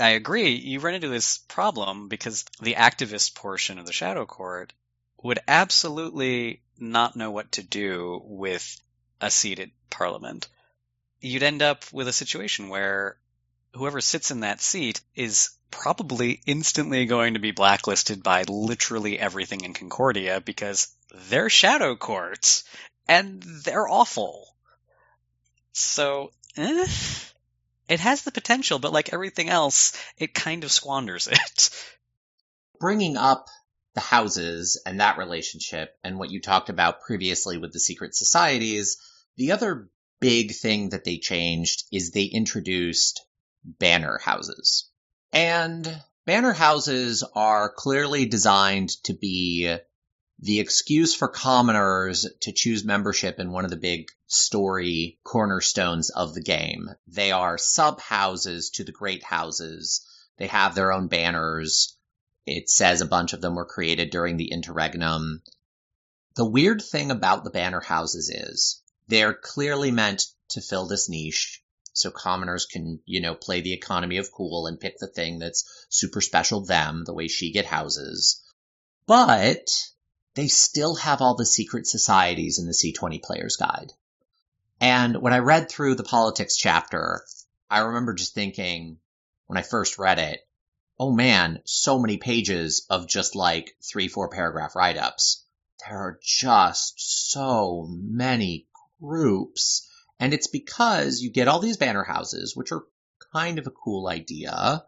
I 0.00 0.10
agree. 0.10 0.56
You 0.56 0.80
run 0.80 0.94
into 0.94 1.08
this 1.08 1.38
problem 1.38 2.08
because 2.08 2.44
the 2.60 2.74
activist 2.74 3.36
portion 3.36 3.78
of 3.78 3.86
the 3.86 3.92
Shadow 3.92 4.26
Court 4.26 4.72
would 5.22 5.40
absolutely 5.48 6.62
not 6.78 7.16
know 7.16 7.30
what 7.30 7.52
to 7.52 7.62
do 7.62 8.20
with 8.24 8.80
a 9.20 9.30
seated 9.30 9.70
parliament. 9.90 10.48
You'd 11.20 11.42
end 11.42 11.62
up 11.62 11.84
with 11.92 12.08
a 12.08 12.12
situation 12.12 12.68
where 12.68 13.18
whoever 13.74 14.00
sits 14.00 14.30
in 14.30 14.40
that 14.40 14.60
seat 14.60 15.00
is 15.14 15.50
probably 15.70 16.40
instantly 16.46 17.04
going 17.06 17.34
to 17.34 17.40
be 17.40 17.50
blacklisted 17.50 18.22
by 18.22 18.44
literally 18.44 19.18
everything 19.18 19.62
in 19.62 19.74
Concordia 19.74 20.40
because 20.40 20.88
they're 21.28 21.50
shadow 21.50 21.96
courts 21.96 22.64
and 23.06 23.42
they're 23.42 23.88
awful. 23.88 24.54
So, 25.72 26.30
eh, 26.56 26.86
it 27.88 28.00
has 28.00 28.22
the 28.22 28.32
potential, 28.32 28.78
but 28.78 28.92
like 28.92 29.12
everything 29.12 29.48
else, 29.48 29.92
it 30.16 30.34
kind 30.34 30.64
of 30.64 30.72
squanders 30.72 31.26
it. 31.26 31.70
Bringing 32.80 33.16
up 33.16 33.48
the 33.94 34.00
houses 34.00 34.80
and 34.86 35.00
that 35.00 35.18
relationship 35.18 35.96
and 36.04 36.18
what 36.18 36.30
you 36.30 36.40
talked 36.40 36.68
about 36.68 37.00
previously 37.00 37.58
with 37.58 37.72
the 37.72 37.80
secret 37.80 38.14
societies, 38.14 38.98
the 39.36 39.52
other 39.52 39.88
big 40.20 40.54
thing 40.54 40.90
that 40.90 41.04
they 41.04 41.18
changed 41.18 41.84
is 41.92 42.10
they 42.10 42.24
introduced 42.24 43.24
banner 43.64 44.18
houses. 44.22 44.90
And 45.32 46.02
banner 46.26 46.52
houses 46.52 47.24
are 47.34 47.72
clearly 47.72 48.26
designed 48.26 48.90
to 49.04 49.14
be 49.14 49.76
the 50.40 50.60
excuse 50.60 51.14
for 51.14 51.28
commoners 51.28 52.26
to 52.42 52.52
choose 52.52 52.84
membership 52.84 53.40
in 53.40 53.50
one 53.50 53.64
of 53.64 53.70
the 53.70 53.76
big 53.76 54.08
story 54.28 55.18
cornerstones 55.24 56.10
of 56.10 56.34
the 56.34 56.42
game. 56.42 56.88
They 57.08 57.32
are 57.32 57.58
sub 57.58 58.00
houses 58.00 58.70
to 58.70 58.84
the 58.84 58.92
great 58.92 59.24
houses. 59.24 60.06
They 60.36 60.46
have 60.46 60.74
their 60.74 60.92
own 60.92 61.08
banners. 61.08 61.97
It 62.50 62.70
says 62.70 63.02
a 63.02 63.06
bunch 63.06 63.34
of 63.34 63.42
them 63.42 63.54
were 63.54 63.66
created 63.66 64.10
during 64.10 64.38
the 64.38 64.50
interregnum. 64.50 65.42
The 66.34 66.48
weird 66.48 66.80
thing 66.80 67.10
about 67.10 67.44
the 67.44 67.50
banner 67.50 67.80
houses 67.80 68.30
is 68.30 68.80
they're 69.06 69.34
clearly 69.34 69.90
meant 69.90 70.24
to 70.50 70.62
fill 70.62 70.86
this 70.86 71.10
niche 71.10 71.62
so 71.92 72.10
commoners 72.10 72.64
can, 72.64 73.00
you 73.04 73.20
know, 73.20 73.34
play 73.34 73.60
the 73.60 73.74
economy 73.74 74.16
of 74.16 74.32
cool 74.32 74.66
and 74.66 74.80
pick 74.80 74.98
the 74.98 75.08
thing 75.08 75.38
that's 75.38 75.64
super 75.90 76.22
special 76.22 76.64
them, 76.64 77.04
the 77.04 77.12
way 77.12 77.26
Sidhe 77.26 77.52
get 77.52 77.66
houses. 77.66 78.40
But 79.06 79.68
they 80.34 80.48
still 80.48 80.94
have 80.94 81.20
all 81.20 81.34
the 81.34 81.44
secret 81.44 81.86
societies 81.86 82.58
in 82.58 82.66
the 82.66 82.72
C20 82.72 83.22
player's 83.22 83.56
guide. 83.56 83.92
And 84.80 85.20
when 85.20 85.34
I 85.34 85.40
read 85.40 85.68
through 85.68 85.96
the 85.96 86.04
politics 86.04 86.56
chapter, 86.56 87.22
I 87.68 87.80
remember 87.80 88.14
just 88.14 88.32
thinking 88.32 89.00
when 89.48 89.58
I 89.58 89.62
first 89.62 89.98
read 89.98 90.18
it, 90.18 90.40
oh 90.98 91.12
man, 91.12 91.60
so 91.64 91.98
many 91.98 92.16
pages 92.16 92.86
of 92.90 93.08
just 93.08 93.34
like 93.34 93.76
three, 93.82 94.08
four 94.08 94.28
paragraph 94.28 94.74
write 94.74 94.96
ups. 94.96 95.44
There 95.86 95.96
are 95.96 96.18
just 96.22 97.30
so 97.30 97.86
many 97.88 98.66
groups 99.00 99.88
and 100.20 100.34
it's 100.34 100.48
because 100.48 101.20
you 101.20 101.30
get 101.30 101.48
all 101.48 101.60
these 101.60 101.76
banner 101.76 102.02
houses, 102.02 102.56
which 102.56 102.72
are 102.72 102.84
kind 103.32 103.58
of 103.58 103.66
a 103.66 103.72
cool 103.72 104.08
idea. 104.08 104.84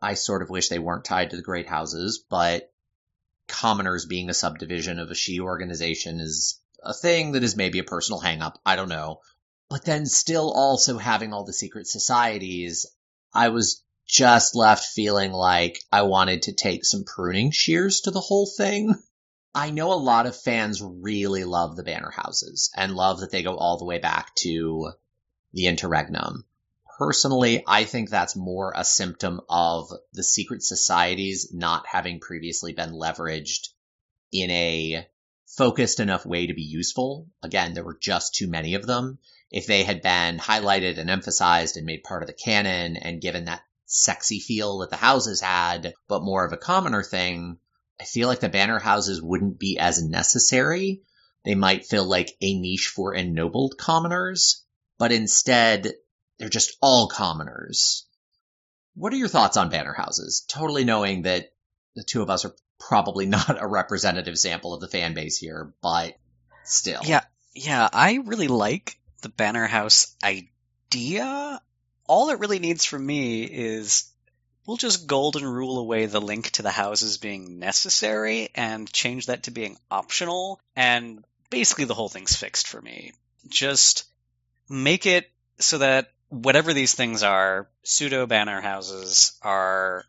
I 0.00 0.14
sort 0.14 0.42
of 0.42 0.50
wish 0.50 0.68
they 0.68 0.78
weren't 0.78 1.04
tied 1.04 1.30
to 1.30 1.36
the 1.36 1.42
great 1.42 1.68
houses, 1.68 2.24
but 2.28 2.72
commoners 3.48 4.06
being 4.06 4.30
a 4.30 4.34
subdivision 4.34 4.98
of 4.98 5.10
a 5.10 5.14
Sidhe 5.14 5.40
organization 5.40 6.20
is 6.20 6.60
a 6.82 6.94
thing 6.94 7.32
that 7.32 7.42
is 7.42 7.56
maybe 7.56 7.78
a 7.78 7.84
personal 7.84 8.20
hangup. 8.20 8.56
I 8.64 8.76
don't 8.76 8.88
know. 8.88 9.20
But 9.68 9.84
then 9.84 10.06
still 10.06 10.52
also 10.52 10.96
having 10.96 11.32
all 11.32 11.44
the 11.44 11.52
secret 11.52 11.86
societies, 11.86 12.86
I 13.34 13.48
was 13.48 13.82
just 14.06 14.54
left 14.54 14.84
feeling 14.84 15.32
like 15.32 15.82
I 15.90 16.02
wanted 16.02 16.42
to 16.42 16.52
take 16.52 16.84
some 16.84 17.04
pruning 17.04 17.50
shears 17.50 18.02
to 18.02 18.10
the 18.10 18.20
whole 18.20 18.46
thing. 18.46 18.94
I 19.54 19.70
know 19.70 19.92
a 19.92 19.94
lot 19.94 20.26
of 20.26 20.40
fans 20.40 20.82
really 20.82 21.44
love 21.44 21.76
the 21.76 21.82
banner 21.82 22.10
houses 22.10 22.70
and 22.76 22.94
love 22.94 23.20
that 23.20 23.30
they 23.30 23.42
go 23.42 23.56
all 23.56 23.78
the 23.78 23.84
way 23.84 23.98
back 23.98 24.34
to 24.36 24.92
the 25.52 25.66
interregnum. 25.66 26.44
Personally, 26.98 27.64
I 27.66 27.84
think 27.84 28.08
that's 28.08 28.36
more 28.36 28.72
a 28.76 28.84
symptom 28.84 29.40
of 29.48 29.90
the 30.12 30.22
secret 30.22 30.62
societies 30.62 31.52
not 31.52 31.86
having 31.86 32.20
previously 32.20 32.72
been 32.72 32.92
leveraged 32.92 33.68
in 34.30 34.50
a 34.50 35.06
focused 35.46 36.00
enough 36.00 36.26
way 36.26 36.46
to 36.46 36.54
be 36.54 36.62
useful. 36.62 37.26
Again, 37.42 37.74
there 37.74 37.84
were 37.84 37.98
just 38.00 38.34
too 38.34 38.46
many 38.46 38.74
of 38.74 38.86
them. 38.86 39.18
If 39.50 39.66
they 39.66 39.84
had 39.84 40.02
been 40.02 40.38
highlighted 40.38 40.98
and 40.98 41.08
emphasized 41.08 41.76
and 41.76 41.86
made 41.86 42.02
part 42.02 42.22
of 42.22 42.26
the 42.26 42.32
canon 42.32 42.96
and 42.96 43.20
given 43.20 43.44
that 43.44 43.62
sexy 43.86 44.40
feel 44.40 44.78
that 44.78 44.90
the 44.90 44.96
houses 44.96 45.40
had, 45.40 45.94
but 46.08 46.22
more 46.22 46.44
of 46.44 46.52
a 46.52 46.58
commoner 46.58 47.02
thing, 47.02 47.58
I 48.00 48.04
feel 48.04 48.28
like 48.28 48.40
the 48.40 48.48
banner 48.48 48.78
houses 48.78 49.22
wouldn't 49.22 49.58
be 49.58 49.78
as 49.78 50.02
necessary. 50.02 51.02
They 51.44 51.54
might 51.54 51.86
fill 51.86 52.04
like 52.04 52.36
a 52.40 52.58
niche 52.58 52.92
for 52.94 53.14
ennobled 53.14 53.78
commoners, 53.78 54.64
but 54.98 55.12
instead 55.12 55.94
they're 56.38 56.48
just 56.48 56.76
all 56.82 57.08
commoners. 57.08 58.06
What 58.94 59.12
are 59.12 59.16
your 59.16 59.28
thoughts 59.28 59.56
on 59.56 59.70
banner 59.70 59.92
houses? 59.92 60.44
Totally 60.48 60.84
knowing 60.84 61.22
that 61.22 61.52
the 61.94 62.04
two 62.04 62.22
of 62.22 62.30
us 62.30 62.44
are 62.44 62.54
probably 62.78 63.26
not 63.26 63.62
a 63.62 63.66
representative 63.66 64.38
sample 64.38 64.74
of 64.74 64.80
the 64.80 64.88
fan 64.88 65.14
base 65.14 65.38
here, 65.38 65.72
but 65.80 66.16
still. 66.64 67.00
Yeah, 67.04 67.24
yeah, 67.54 67.88
I 67.92 68.20
really 68.24 68.48
like 68.48 68.98
the 69.22 69.28
banner 69.28 69.66
house 69.66 70.14
idea. 70.22 71.60
All 72.08 72.30
it 72.30 72.38
really 72.38 72.58
needs 72.58 72.84
from 72.84 73.04
me 73.04 73.44
is 73.44 74.10
we'll 74.66 74.76
just 74.76 75.06
golden 75.06 75.44
rule 75.44 75.78
away 75.78 76.06
the 76.06 76.20
link 76.20 76.50
to 76.52 76.62
the 76.62 76.70
houses 76.70 77.18
being 77.18 77.58
necessary 77.58 78.50
and 78.54 78.92
change 78.92 79.26
that 79.26 79.44
to 79.44 79.50
being 79.50 79.78
optional. 79.90 80.60
And 80.74 81.24
basically, 81.50 81.84
the 81.84 81.94
whole 81.94 82.08
thing's 82.08 82.36
fixed 82.36 82.66
for 82.68 82.80
me. 82.80 83.12
Just 83.48 84.04
make 84.68 85.06
it 85.06 85.30
so 85.58 85.78
that 85.78 86.12
whatever 86.28 86.72
these 86.72 86.94
things 86.94 87.22
are, 87.22 87.68
pseudo 87.82 88.26
banner 88.26 88.60
houses 88.60 89.38
are. 89.42 90.04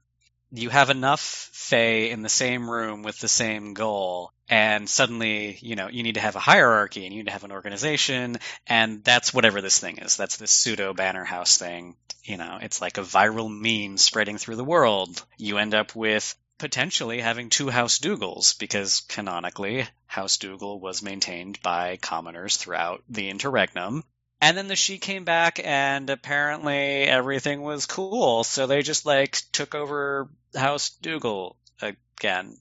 You 0.51 0.69
have 0.69 0.89
enough 0.89 1.49
Fae 1.51 2.09
in 2.09 2.21
the 2.21 2.29
same 2.29 2.69
room 2.69 3.03
with 3.03 3.19
the 3.19 3.27
same 3.27 3.73
goal, 3.73 4.31
and 4.47 4.89
suddenly, 4.89 5.57
you 5.61 5.75
know, 5.75 5.89
you 5.89 6.03
need 6.03 6.15
to 6.15 6.21
have 6.21 6.37
a 6.37 6.39
hierarchy 6.39 7.05
and 7.05 7.13
you 7.13 7.19
need 7.19 7.27
to 7.27 7.33
have 7.33 7.43
an 7.43 7.51
organization, 7.51 8.37
and 8.65 9.03
that's 9.03 9.33
whatever 9.33 9.61
this 9.61 9.79
thing 9.79 9.97
is. 9.97 10.15
That's 10.15 10.37
this 10.37 10.51
pseudo 10.51 10.93
banner 10.93 11.25
house 11.25 11.57
thing 11.57 11.95
you 12.27 12.37
know, 12.37 12.59
it's 12.61 12.81
like 12.81 12.97
a 12.97 13.01
viral 13.01 13.49
meme 13.49 13.97
spreading 13.97 14.37
through 14.37 14.57
the 14.57 14.63
world. 14.63 15.25
You 15.37 15.57
end 15.57 15.73
up 15.73 15.95
with 15.95 16.35
potentially 16.57 17.21
having 17.21 17.49
two 17.49 17.69
House 17.69 17.99
Dougals, 17.99 18.57
because 18.59 19.01
canonically, 19.07 19.87
House 20.07 20.37
Dougal 20.37 20.79
was 20.79 21.01
maintained 21.01 21.59
by 21.63 21.97
commoners 21.97 22.57
throughout 22.57 23.03
the 23.07 23.29
interregnum. 23.29 24.03
And 24.39 24.55
then 24.55 24.67
the 24.67 24.75
Sidhe 24.75 25.01
came 25.01 25.23
back, 25.23 25.59
and 25.63 26.09
apparently 26.09 27.03
everything 27.03 27.61
was 27.61 27.87
cool, 27.87 28.43
so 28.43 28.67
they 28.67 28.83
just 28.83 29.05
like 29.05 29.41
took 29.51 29.73
over 29.73 30.29
House 30.55 30.89
Dougal 30.89 31.57
again. 31.81 32.57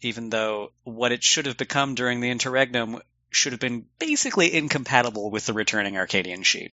Even 0.00 0.30
though 0.30 0.72
what 0.82 1.12
it 1.12 1.22
should 1.22 1.46
have 1.46 1.56
become 1.56 1.94
during 1.94 2.20
the 2.20 2.30
interregnum 2.30 3.00
should 3.30 3.52
have 3.52 3.60
been 3.60 3.86
basically 3.98 4.52
incompatible 4.52 5.30
with 5.30 5.46
the 5.46 5.52
returning 5.52 5.96
Arcadian 5.96 6.42
Sidhe. 6.42 6.70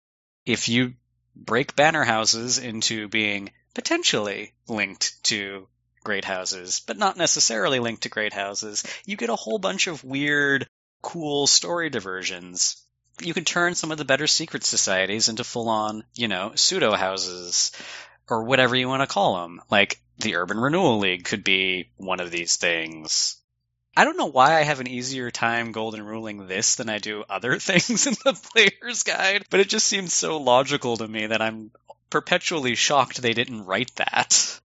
If 0.46 0.70
you 0.70 0.94
break 1.36 1.76
banner 1.76 2.04
houses 2.04 2.58
into 2.58 3.08
being 3.08 3.52
potentially 3.74 4.54
linked 4.68 5.24
to 5.26 5.68
great 6.04 6.26
houses, 6.26 6.82
but 6.86 6.98
not 6.98 7.18
necessarily 7.18 7.80
linked 7.80 8.04
to 8.04 8.10
great 8.10 8.34
houses, 8.34 8.84
you 9.06 9.18
get 9.18 9.30
a 9.30 9.36
whole 9.36 9.60
bunch 9.60 9.88
of 9.88 10.04
weird, 10.04 10.68
cool 11.02 11.48
story 11.48 11.90
diversions. 11.90 12.84
You 13.22 13.34
could 13.34 13.48
turn 13.48 13.76
some 13.76 13.92
of 13.92 13.98
the 13.98 14.06
better 14.06 14.28
secret 14.28 14.64
societies 14.64 15.30
into 15.30 15.44
full 15.44 15.70
on, 15.70 16.04
you 16.16 16.28
know, 16.28 16.54
pseudo 16.56 16.94
houses, 16.96 17.72
or 18.30 18.44
whatever 18.44 18.76
you 18.76 18.88
want 18.88 19.02
to 19.02 19.14
call 19.14 19.42
them. 19.42 19.62
Like, 19.70 20.02
the 20.18 20.36
Urban 20.36 20.60
Renewal 20.60 21.00
League 21.00 21.26
could 21.26 21.44
be 21.44 21.90
one 21.98 22.20
of 22.20 22.32
these 22.32 22.58
things. 22.58 23.38
I 23.96 24.06
don't 24.06 24.18
know 24.18 24.28
why 24.28 24.58
I 24.58 24.64
have 24.64 24.80
an 24.80 24.88
easier 24.88 25.32
time 25.32 25.74
golden 25.74 26.04
ruling 26.04 26.48
this 26.48 26.76
than 26.76 26.90
I 26.90 27.00
do 27.00 27.24
other 27.30 27.60
things 27.60 28.08
in 28.08 28.16
the 28.24 28.34
player's 28.34 29.04
guide, 29.04 29.46
but 29.50 29.60
it 29.60 29.70
just 29.70 29.88
seems 29.88 30.14
so 30.14 30.38
logical 30.38 30.98
to 30.98 31.08
me 31.08 31.28
that 31.28 31.42
I'm 31.42 31.72
perpetually 32.10 32.76
shocked 32.76 33.22
they 33.22 33.34
didn't 33.34 33.66
write 33.66 33.94
that. 33.96 34.60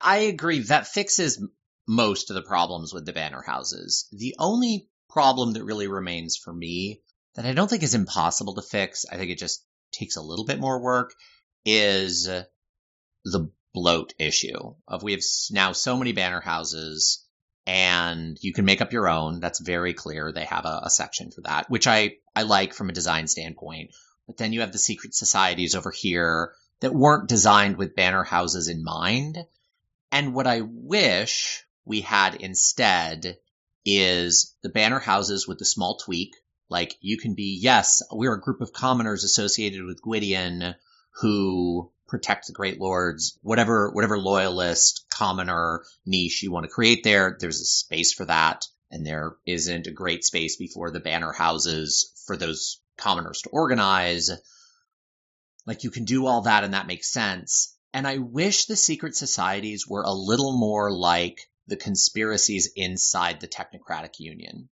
I 0.00 0.18
agree. 0.18 0.60
That 0.60 0.88
fixes 0.88 1.42
most 1.86 2.30
of 2.30 2.34
the 2.34 2.42
problems 2.42 2.92
with 2.92 3.04
the 3.04 3.12
banner 3.12 3.42
houses. 3.42 4.08
The 4.12 4.34
only 4.38 4.88
problem 5.08 5.52
that 5.52 5.64
really 5.64 5.88
remains 5.88 6.36
for 6.36 6.52
me 6.52 7.02
that 7.40 7.48
I 7.48 7.54
don't 7.54 7.68
think 7.68 7.82
is 7.82 7.94
impossible 7.94 8.56
to 8.56 8.62
fix, 8.62 9.06
I 9.10 9.16
think 9.16 9.30
it 9.30 9.38
just 9.38 9.64
takes 9.92 10.16
a 10.16 10.22
little 10.22 10.44
bit 10.44 10.60
more 10.60 10.78
work, 10.78 11.14
is 11.64 12.28
the 13.24 13.50
bloat 13.72 14.12
issue 14.18 14.74
of 14.86 15.02
we 15.02 15.12
have 15.12 15.22
now 15.50 15.72
so 15.72 15.96
many 15.96 16.12
banner 16.12 16.40
houses 16.40 17.24
and 17.66 18.36
you 18.42 18.52
can 18.52 18.66
make 18.66 18.82
up 18.82 18.92
your 18.92 19.08
own. 19.08 19.40
That's 19.40 19.58
very 19.58 19.94
clear. 19.94 20.32
They 20.32 20.44
have 20.44 20.66
a, 20.66 20.82
a, 20.84 20.90
section 20.90 21.30
for 21.30 21.40
that, 21.42 21.70
which 21.70 21.86
I, 21.86 22.16
I 22.36 22.42
like 22.42 22.74
from 22.74 22.90
a 22.90 22.94
design 22.94 23.26
standpoint. 23.26 23.92
But 24.26 24.36
then 24.36 24.52
you 24.52 24.60
have 24.60 24.72
the 24.72 24.78
secret 24.78 25.14
societies 25.14 25.74
over 25.74 25.90
here 25.90 26.52
that 26.80 26.94
weren't 26.94 27.28
designed 27.28 27.78
with 27.78 27.96
banner 27.96 28.24
houses 28.24 28.68
in 28.68 28.84
mind. 28.84 29.38
And 30.12 30.34
what 30.34 30.46
I 30.46 30.60
wish 30.62 31.64
we 31.86 32.02
had 32.02 32.34
instead 32.34 33.38
is 33.86 34.54
the 34.62 34.68
banner 34.68 34.98
houses 34.98 35.48
with 35.48 35.58
the 35.58 35.64
small 35.64 35.96
tweak. 35.96 36.34
Like 36.70 36.96
you 37.00 37.18
can 37.18 37.34
be, 37.34 37.58
yes, 37.60 38.02
we're 38.12 38.34
a 38.34 38.40
group 38.40 38.60
of 38.60 38.72
commoners 38.72 39.24
associated 39.24 39.84
with 39.84 40.00
Gwydion 40.00 40.76
who 41.20 41.90
protect 42.06 42.46
the 42.46 42.52
Great 42.52 42.80
Lords, 42.80 43.38
whatever, 43.42 43.90
whatever 43.90 44.18
loyalist, 44.18 45.04
commoner 45.12 45.84
niche 46.06 46.42
you 46.42 46.52
want 46.52 46.64
to 46.64 46.70
create 46.70 47.02
there, 47.02 47.36
there's 47.38 47.60
a 47.60 47.64
space 47.64 48.12
for 48.12 48.24
that. 48.24 48.64
And 48.90 49.06
there 49.06 49.36
isn't 49.46 49.86
a 49.86 49.92
great 49.92 50.24
space 50.24 50.56
before 50.56 50.90
the 50.90 51.00
banner 51.00 51.32
houses 51.32 52.12
for 52.26 52.36
those 52.36 52.80
commoners 52.96 53.42
to 53.42 53.50
organize. 53.50 54.30
Like 55.66 55.84
you 55.84 55.90
can 55.90 56.04
do 56.04 56.26
all 56.26 56.42
that 56.42 56.64
and 56.64 56.74
that 56.74 56.86
makes 56.86 57.12
sense. 57.12 57.76
And 57.92 58.06
I 58.06 58.18
wish 58.18 58.66
the 58.66 58.76
secret 58.76 59.16
societies 59.16 59.86
were 59.86 60.02
a 60.02 60.12
little 60.12 60.56
more 60.56 60.92
like 60.92 61.48
the 61.66 61.76
conspiracies 61.76 62.72
inside 62.76 63.40
the 63.40 63.48
Technocratic 63.48 64.18
Union, 64.18 64.68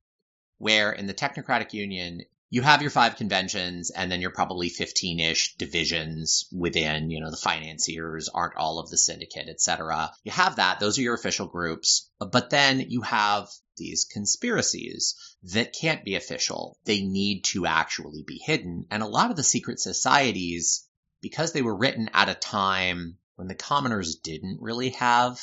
where 0.63 0.93
in 0.93 1.09
the 1.09 1.15
Technocratic 1.15 1.73
Union, 1.73 2.23
you 2.49 2.63
have 2.63 2.83
your 2.83 2.91
five 2.91 3.17
conventions 3.17 3.91
and 3.91 4.13
then 4.13 4.21
you're 4.21 4.31
probably 4.31 4.71
15-ish 4.71 5.57
divisions 5.57 6.45
within, 6.53 7.11
you 7.11 7.21
know, 7.21 7.33
the 7.33 7.37
financiers 7.37 8.29
aren't 8.29 8.57
all 8.57 8.79
of 8.79 8.89
the 8.89 8.97
syndicate, 8.97 9.49
etc. 9.49 10.13
You 10.23 10.31
have 10.31 10.57
that. 10.57 10.79
Those 10.79 10.99
are 10.99 11.03
your 11.03 11.17
official 11.17 11.49
groups. 11.49 12.09
But 12.21 12.51
then 12.51 12.79
you 12.79 13.01
have 13.01 13.49
these 13.77 14.05
conspiracies 14.05 15.17
that 15.55 15.75
can't 15.75 16.05
be 16.05 16.15
official. 16.15 16.79
They 16.85 17.03
need 17.03 17.43
to 17.47 17.67
actually 17.67 18.23
be 18.25 18.39
hidden. 18.39 18.87
And 18.89 19.03
a 19.03 19.09
lot 19.09 19.31
of 19.33 19.37
the 19.37 19.43
secret 19.43 19.81
societies, 19.81 20.87
because 21.23 21.53
they 21.53 21.63
were 21.63 21.77
written 21.77 22.09
at 22.15 22.29
a 22.29 22.35
time 22.35 23.17
when 23.35 23.49
the 23.49 23.57
commoners 23.57 24.15
didn't 24.15 24.61
really 24.61 24.91
have 24.91 25.41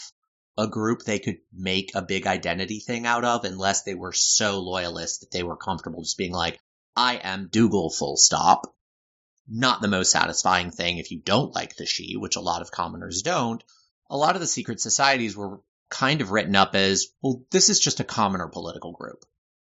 a 0.60 0.68
group 0.68 1.04
they 1.04 1.20
could 1.20 1.38
make 1.54 1.96
a 1.96 2.02
big 2.02 2.28
identity 2.28 2.82
thing 2.82 3.06
out 3.06 3.24
of 3.24 3.46
unless 3.46 3.84
they 3.84 3.96
were 3.96 4.12
so 4.12 4.60
loyalist 4.60 5.22
that 5.22 5.32
they 5.32 5.42
were 5.42 5.56
comfortable 5.56 6.04
just 6.04 6.18
being 6.18 6.34
like, 6.34 6.60
I 6.98 7.16
am 7.16 7.48
Dougal 7.50 7.90
full 7.90 8.18
stop. 8.18 8.76
Not 9.48 9.82
the 9.82 9.88
most 9.88 10.12
satisfying 10.12 10.72
thing 10.72 10.98
if 10.98 11.12
you 11.12 11.22
don't 11.22 11.56
like 11.56 11.78
the 11.78 11.86
Sidhe, 11.86 12.20
which 12.20 12.36
a 12.36 12.42
lot 12.42 12.62
of 12.62 12.72
commoners 12.72 13.22
don't. 13.22 13.64
A 14.10 14.18
lot 14.18 14.36
of 14.36 14.42
the 14.42 14.48
secret 14.48 14.82
societies 14.82 15.36
were 15.36 15.62
kind 15.90 16.20
of 16.20 16.32
written 16.32 16.58
up 16.58 16.76
as, 16.76 17.08
well, 17.22 17.42
this 17.52 17.70
is 17.70 17.80
just 17.80 18.02
a 18.02 18.04
commoner 18.04 18.50
political 18.50 18.92
group. 18.92 19.24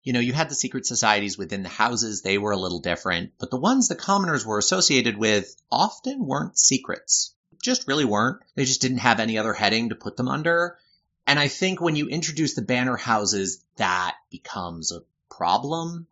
You 0.03 0.13
know, 0.13 0.21
you 0.21 0.35
had 0.35 0.51
the 0.51 0.55
secret 0.55 0.85
societies 0.85 1.39
within 1.39 1.63
the 1.63 1.71
houses, 1.71 2.21
they 2.21 2.37
were 2.37 2.53
a 2.53 2.59
little 2.59 2.81
different, 2.81 3.33
but 3.41 3.51
the 3.51 3.59
ones 3.59 3.89
the 3.89 3.95
commoners 3.95 4.45
were 4.45 4.59
associated 4.59 5.17
with 5.17 5.57
often 5.73 6.27
weren't 6.27 6.59
secrets. 6.59 7.34
Just 7.65 7.89
really 7.89 8.05
weren't. 8.05 8.41
They 8.55 8.65
just 8.65 8.81
didn't 8.81 8.99
have 8.99 9.19
any 9.19 9.39
other 9.39 9.53
heading 9.53 9.89
to 9.89 9.95
put 9.95 10.17
them 10.17 10.29
under. 10.29 10.79
And 11.27 11.39
I 11.39 11.49
think 11.49 11.81
when 11.81 11.97
you 11.97 12.09
introduce 12.09 12.55
the 12.55 12.63
banner 12.63 12.97
houses, 12.97 13.65
that 13.77 14.15
becomes 14.31 14.93
a 14.93 15.03
problem 15.31 16.07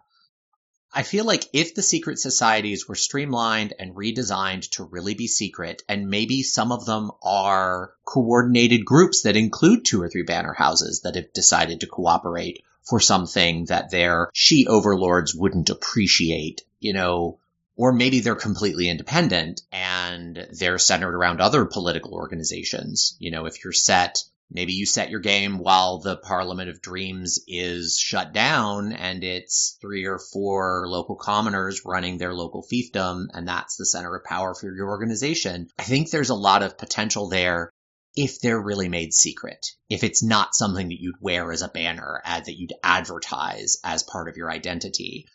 I 0.95 1.05
feel 1.05 1.25
like 1.25 1.49
if 1.55 1.75
the 1.75 1.83
secret 1.83 2.19
societies 2.19 2.87
were 2.87 2.95
streamlined 2.95 3.73
and 3.79 3.95
redesigned 3.95 4.69
to 4.73 4.85
really 4.85 5.15
be 5.15 5.27
secret, 5.27 5.83
and 5.89 6.11
maybe 6.11 6.43
some 6.43 6.71
of 6.71 6.85
them 6.85 7.13
are 7.23 7.95
coordinated 8.05 8.85
groups 8.85 9.23
that 9.23 9.37
include 9.37 9.87
two 9.87 10.03
or 10.03 10.11
three 10.11 10.23
banner 10.23 10.53
houses 10.53 11.01
that 11.01 11.15
have 11.15 11.33
decided 11.33 11.81
to 11.81 11.87
cooperate 11.87 12.63
for 12.83 13.01
something 13.01 13.65
that 13.67 13.91
their 13.91 14.31
Sidhe 14.35 14.67
overlords 14.67 15.35
wouldn't 15.35 15.71
appreciate, 15.71 16.63
you 16.79 16.93
know, 16.93 17.39
or 17.77 17.93
maybe 17.93 18.21
they're 18.21 18.35
completely 18.35 18.89
independent 18.89 19.63
and 19.73 20.49
they're 20.59 20.79
centered 20.79 21.15
around 21.15 21.41
other 21.41 21.65
political 21.65 22.15
organizations. 22.15 23.17
You 23.19 23.31
know, 23.31 23.47
if 23.47 23.65
you're 23.65 23.73
set 23.73 24.23
Maybe 24.55 24.75
you 24.75 24.85
set 24.85 25.09
your 25.09 25.21
game 25.21 25.57
while 25.57 25.99
the 25.99 26.19
Parliament 26.19 26.69
of 26.69 26.83
Dreams 26.83 27.39
is 27.49 27.99
shut 27.99 28.35
down 28.35 28.93
and 28.93 29.25
it's 29.25 29.79
three 29.81 30.05
or 30.05 30.19
four 30.19 30.87
local 30.89 31.17
commoners 31.17 31.87
running 31.87 32.19
their 32.19 32.35
local 32.35 32.63
fiefdom, 32.63 33.29
and 33.33 33.49
that's 33.49 33.77
the 33.77 33.87
center 33.87 34.15
of 34.15 34.25
power 34.25 34.55
for 34.55 34.75
your 34.75 34.91
organization. 34.91 35.69
I 35.79 35.85
think 35.85 36.11
there's 36.11 36.29
a 36.29 36.35
lot 36.35 36.63
of 36.63 36.77
potential 36.77 37.31
there 37.31 37.71
if 38.15 38.41
they're 38.41 38.61
really 38.61 38.91
made 38.91 39.15
secret. 39.15 39.65
If 39.89 40.05
it's 40.05 40.23
not 40.23 40.55
something 40.55 40.89
that 40.89 41.01
you'd 41.01 41.21
wear 41.21 41.51
as 41.51 41.63
a 41.63 41.69
banner, 41.69 42.21
ad, 42.23 42.45
that 42.45 42.59
you'd 42.59 42.75
advertise 42.85 43.79
as 43.83 44.03
part 44.03 44.29
of 44.29 44.37
your 44.37 44.51
identity. 44.51 45.29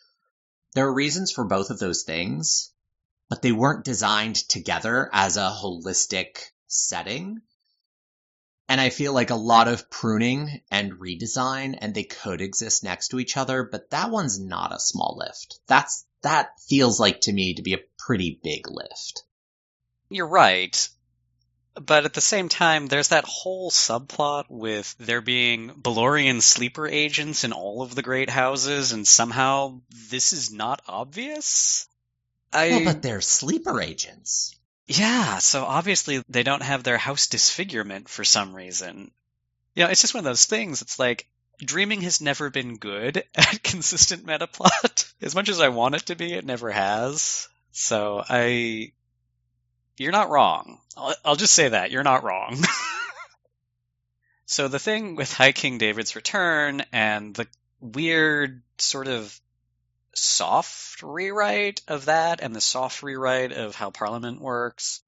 There 0.78 0.86
are 0.86 0.94
reasons 0.94 1.32
for 1.32 1.42
both 1.42 1.70
of 1.70 1.80
those 1.80 2.04
things, 2.04 2.70
but 3.28 3.42
they 3.42 3.50
weren't 3.50 3.84
designed 3.84 4.36
together 4.36 5.10
as 5.12 5.36
a 5.36 5.50
holistic 5.50 6.38
setting. 6.68 7.42
And 8.68 8.80
I 8.80 8.90
feel 8.90 9.12
like 9.12 9.30
a 9.30 9.34
lot 9.34 9.66
of 9.66 9.90
pruning 9.90 10.62
and 10.70 10.92
redesign 10.92 11.76
and 11.80 11.92
they 11.92 12.04
could 12.04 12.40
exist 12.40 12.84
next 12.84 13.08
to 13.08 13.18
each 13.18 13.36
other, 13.36 13.64
but 13.64 13.90
that 13.90 14.12
one's 14.12 14.38
not 14.38 14.72
a 14.72 14.78
small 14.78 15.16
lift. 15.18 15.58
That's, 15.66 16.06
that 16.22 16.50
feels 16.68 17.00
like 17.00 17.22
to 17.22 17.32
me 17.32 17.54
to 17.54 17.62
be 17.62 17.74
a 17.74 17.84
pretty 17.98 18.38
big 18.40 18.70
lift. 18.70 19.24
You're 20.10 20.28
right. 20.28 20.88
But 21.80 22.04
at 22.04 22.14
the 22.14 22.20
same 22.20 22.48
time, 22.48 22.86
there's 22.86 23.08
that 23.08 23.24
whole 23.24 23.70
subplot 23.70 24.44
with 24.48 24.94
there 24.98 25.20
being 25.20 25.70
Balorian 25.70 26.42
sleeper 26.42 26.86
agents 26.86 27.44
in 27.44 27.52
all 27.52 27.82
of 27.82 27.94
the 27.94 28.02
great 28.02 28.30
houses, 28.30 28.92
and 28.92 29.06
somehow 29.06 29.80
this 30.10 30.32
is 30.32 30.52
not 30.52 30.82
obvious? 30.88 31.88
I... 32.52 32.70
Well, 32.70 32.84
but 32.84 33.02
they're 33.02 33.20
sleeper 33.20 33.80
agents. 33.80 34.56
Yeah, 34.86 35.38
so 35.38 35.64
obviously 35.64 36.22
they 36.28 36.42
don't 36.42 36.62
have 36.62 36.82
their 36.82 36.96
house 36.96 37.26
disfigurement 37.26 38.08
for 38.08 38.24
some 38.24 38.54
reason. 38.54 39.10
You 39.74 39.84
know, 39.84 39.90
it's 39.90 40.00
just 40.00 40.14
one 40.14 40.20
of 40.20 40.24
those 40.24 40.46
things. 40.46 40.80
It's 40.80 40.98
like 40.98 41.28
dreaming 41.60 42.00
has 42.02 42.20
never 42.20 42.50
been 42.50 42.78
good 42.78 43.22
at 43.34 43.62
consistent 43.62 44.24
meta 44.24 44.46
plot. 44.46 45.12
As 45.20 45.34
much 45.34 45.48
as 45.48 45.60
I 45.60 45.68
want 45.68 45.94
it 45.94 46.06
to 46.06 46.16
be, 46.16 46.32
it 46.32 46.44
never 46.44 46.70
has. 46.70 47.48
So 47.72 48.24
I, 48.26 48.92
you're 50.00 50.12
not 50.12 50.30
wrong. 50.30 50.80
I'll, 50.96 51.14
I'll 51.24 51.36
just 51.36 51.54
say 51.54 51.68
that 51.68 51.90
you're 51.90 52.02
not 52.02 52.24
wrong. 52.24 52.56
so 54.46 54.68
the 54.68 54.78
thing 54.78 55.16
with 55.16 55.32
High 55.32 55.52
King 55.52 55.78
David's 55.78 56.16
return 56.16 56.84
and 56.92 57.34
the 57.34 57.46
weird 57.80 58.62
sort 58.78 59.08
of 59.08 59.38
soft 60.14 61.02
rewrite 61.02 61.82
of 61.88 62.06
that 62.06 62.40
and 62.40 62.54
the 62.54 62.60
soft 62.60 63.02
rewrite 63.02 63.52
of 63.52 63.74
how 63.74 63.90
Parliament 63.90 64.40
works. 64.40 65.00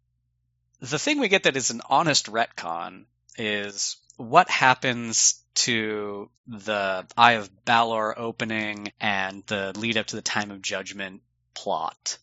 The 0.80 0.98
thing 0.98 1.18
we 1.18 1.28
get 1.28 1.42
that 1.44 1.56
is 1.56 1.70
an 1.70 1.82
honest 1.88 2.26
retcon 2.26 3.04
is 3.36 3.96
what 4.16 4.48
happens 4.48 5.42
to 5.54 6.30
the 6.46 7.06
Eye 7.16 7.32
of 7.32 7.64
Balor 7.64 8.18
opening 8.18 8.92
and 9.00 9.42
the 9.46 9.72
lead 9.76 9.96
up 9.96 10.06
to 10.06 10.16
the 10.16 10.22
Time 10.22 10.50
of 10.50 10.62
Judgment 10.62 11.22
plot. 11.54 12.18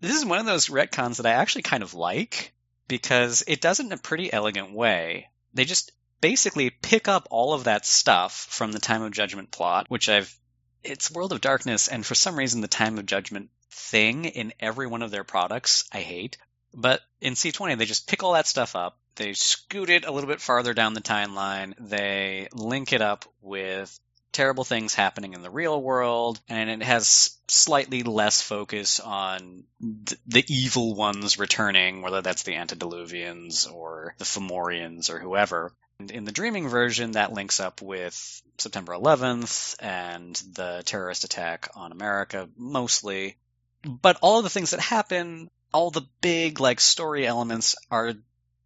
This 0.00 0.16
is 0.16 0.24
one 0.24 0.38
of 0.38 0.46
those 0.46 0.68
retcons 0.68 1.16
that 1.16 1.26
I 1.26 1.32
actually 1.32 1.62
kind 1.62 1.82
of 1.82 1.94
like 1.94 2.52
because 2.88 3.44
it 3.46 3.60
does 3.60 3.80
it 3.80 3.86
in 3.86 3.92
a 3.92 3.98
pretty 3.98 4.32
elegant 4.32 4.72
way. 4.72 5.28
They 5.54 5.64
just 5.64 5.92
basically 6.20 6.70
pick 6.70 7.08
up 7.08 7.28
all 7.30 7.54
of 7.54 7.64
that 7.64 7.86
stuff 7.86 8.46
from 8.50 8.72
the 8.72 8.78
Time 8.78 9.02
of 9.02 9.12
Judgment 9.12 9.50
plot, 9.50 9.86
which 9.88 10.08
I've 10.08 10.34
it's 10.82 11.10
World 11.10 11.32
of 11.32 11.40
Darkness, 11.40 11.88
and 11.88 12.04
for 12.04 12.14
some 12.14 12.36
reason, 12.36 12.60
the 12.60 12.68
Time 12.68 12.98
of 12.98 13.06
Judgment 13.06 13.50
thing 13.70 14.24
in 14.24 14.52
every 14.60 14.86
one 14.86 15.02
of 15.02 15.10
their 15.10 15.24
products, 15.24 15.84
I 15.92 16.00
hate. 16.00 16.38
But 16.72 17.00
in 17.20 17.34
C20, 17.34 17.76
they 17.76 17.84
just 17.84 18.08
pick 18.08 18.22
all 18.22 18.32
that 18.32 18.46
stuff 18.46 18.76
up. 18.76 18.96
They 19.16 19.34
scoot 19.34 19.90
it 19.90 20.06
a 20.06 20.12
little 20.12 20.30
bit 20.30 20.40
farther 20.40 20.72
down 20.72 20.94
the 20.94 21.00
timeline. 21.00 21.74
They 21.78 22.48
link 22.52 22.92
it 22.92 23.02
up 23.02 23.26
with 23.42 23.98
terrible 24.32 24.64
things 24.64 24.94
happening 24.94 25.34
in 25.34 25.42
the 25.42 25.50
real 25.50 25.80
world, 25.80 26.40
and 26.48 26.70
it 26.70 26.82
has 26.82 27.36
slightly 27.48 28.02
less 28.02 28.42
focus 28.42 29.00
on 29.00 29.64
th- 29.80 30.20
the 30.26 30.44
evil 30.48 30.94
ones 30.94 31.38
returning, 31.38 32.02
whether 32.02 32.22
that's 32.22 32.44
the 32.44 32.54
antediluvians 32.54 33.66
or 33.66 34.14
the 34.18 34.24
Fomorians 34.24 35.10
or 35.10 35.18
whoever. 35.18 35.72
In 35.98 36.24
the 36.24 36.32
Dreaming 36.32 36.68
version, 36.68 37.12
that 37.12 37.32
links 37.32 37.60
up 37.60 37.82
with 37.82 38.42
September 38.56 38.92
11th 38.92 39.76
and 39.80 40.34
the 40.54 40.82
terrorist 40.84 41.24
attack 41.24 41.68
on 41.74 41.92
America, 41.92 42.48
mostly. 42.56 43.36
But 43.84 44.18
all 44.22 44.38
of 44.38 44.44
the 44.44 44.50
things 44.50 44.70
that 44.70 44.80
happen, 44.80 45.50
all 45.72 45.90
the 45.90 46.06
big, 46.20 46.60
like, 46.60 46.80
story 46.80 47.26
elements 47.26 47.76
are 47.90 48.14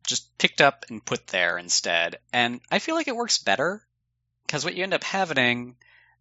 just 0.06 0.36
picked 0.38 0.60
up 0.60 0.84
and 0.90 1.04
put 1.04 1.26
there 1.28 1.58
instead. 1.58 2.18
And 2.32 2.60
I 2.70 2.78
feel 2.78 2.94
like 2.94 3.08
it 3.08 3.16
works 3.16 3.38
better, 3.38 3.84
because 4.54 4.64
what 4.64 4.76
you 4.76 4.84
end 4.84 4.94
up 4.94 5.02
having 5.02 5.74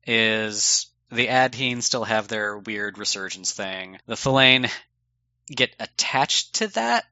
is 0.07 0.87
the 1.11 1.27
Adhene 1.27 1.83
still 1.83 2.03
have 2.03 2.27
their 2.27 2.57
weird 2.57 2.97
resurgence 2.97 3.51
thing. 3.51 3.99
The 4.07 4.15
Thallain 4.15 4.71
get 5.47 5.75
attached 5.79 6.55
to 6.55 6.67
that 6.69 7.05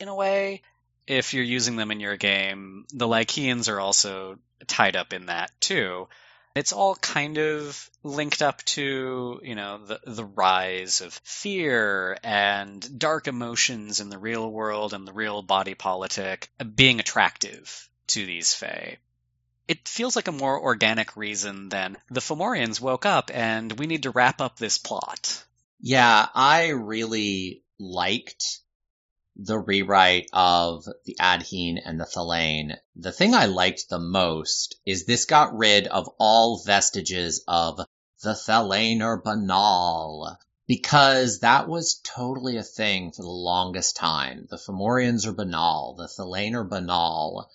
in 0.00 0.08
a 0.08 0.14
way, 0.16 0.62
if 1.06 1.32
you're 1.32 1.44
using 1.44 1.76
them 1.76 1.92
in 1.92 2.00
your 2.00 2.16
game, 2.16 2.86
the 2.92 3.06
Lycaeans 3.06 3.68
are 3.68 3.78
also 3.78 4.40
tied 4.66 4.96
up 4.96 5.12
in 5.12 5.26
that 5.26 5.52
too. 5.60 6.08
It's 6.56 6.72
all 6.72 6.96
kind 6.96 7.38
of 7.38 7.88
linked 8.02 8.42
up 8.42 8.60
to, 8.64 9.40
you 9.44 9.54
know, 9.54 9.78
the, 9.86 10.00
the 10.06 10.24
rise 10.24 11.02
of 11.02 11.12
fear 11.22 12.18
and 12.24 12.98
dark 12.98 13.28
emotions 13.28 14.00
in 14.00 14.08
the 14.08 14.18
real 14.18 14.50
world 14.50 14.92
and 14.92 15.06
the 15.06 15.12
real 15.12 15.40
body 15.40 15.76
politic 15.76 16.50
being 16.74 16.98
attractive 16.98 17.88
to 18.08 18.26
these 18.26 18.54
Fae. 18.54 18.98
It 19.68 19.86
feels 19.86 20.16
like 20.16 20.28
a 20.28 20.32
more 20.32 20.60
organic 20.60 21.16
reason 21.16 21.68
than 21.68 21.98
the 22.10 22.20
Fomorians 22.20 22.80
woke 22.80 23.06
up 23.06 23.30
and 23.32 23.78
we 23.78 23.86
need 23.86 24.02
to 24.04 24.10
wrap 24.10 24.40
up 24.40 24.58
this 24.58 24.78
plot. 24.78 25.44
Yeah, 25.80 26.26
I 26.34 26.70
really 26.70 27.62
liked 27.78 28.60
the 29.38 29.58
rewrite 29.58 30.28
of 30.32 30.84
the 31.04 31.16
Adhene 31.20 31.80
and 31.84 32.00
the 32.00 32.06
Thallain, 32.06 32.76
the 32.96 33.12
thing 33.12 33.34
I 33.34 33.46
liked 33.46 33.88
the 33.88 34.00
most 34.00 34.74
is 34.84 35.06
this 35.06 35.26
got 35.26 35.56
rid 35.56 35.86
of 35.86 36.10
all 36.18 36.60
vestiges 36.64 37.44
of 37.46 37.80
the 38.22 38.34
Thallain 38.34 39.00
or 39.00 39.22
Banal, 39.22 40.36
because 40.66 41.38
that 41.40 41.68
was 41.68 42.00
totally 42.02 42.56
a 42.56 42.64
thing 42.64 43.12
for 43.12 43.22
the 43.22 43.28
longest 43.28 43.94
time. 43.94 44.48
The 44.50 44.58
Fomorians 44.58 45.24
are 45.24 45.32
banal, 45.32 45.94
the 45.94 46.08
Thallain 46.08 46.56
are 46.56 46.64
banal. 46.64 47.48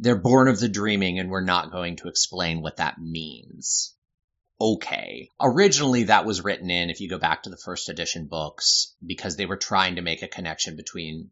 They're 0.00 0.16
born 0.16 0.48
of 0.48 0.60
the 0.60 0.68
dreaming, 0.68 1.18
and 1.18 1.30
we're 1.30 1.40
not 1.40 1.72
going 1.72 1.96
to 1.96 2.08
explain 2.08 2.62
what 2.62 2.76
that 2.76 2.98
means. 3.00 3.94
Okay. 4.60 5.30
Originally, 5.40 6.04
that 6.04 6.24
was 6.24 6.42
written 6.42 6.70
in, 6.70 6.90
if 6.90 7.00
you 7.00 7.08
go 7.08 7.18
back 7.18 7.44
to 7.44 7.50
the 7.50 7.56
first 7.56 7.88
edition 7.88 8.26
books, 8.26 8.94
because 9.04 9.36
they 9.36 9.46
were 9.46 9.56
trying 9.56 9.96
to 9.96 10.02
make 10.02 10.22
a 10.22 10.28
connection 10.28 10.76
between 10.76 11.30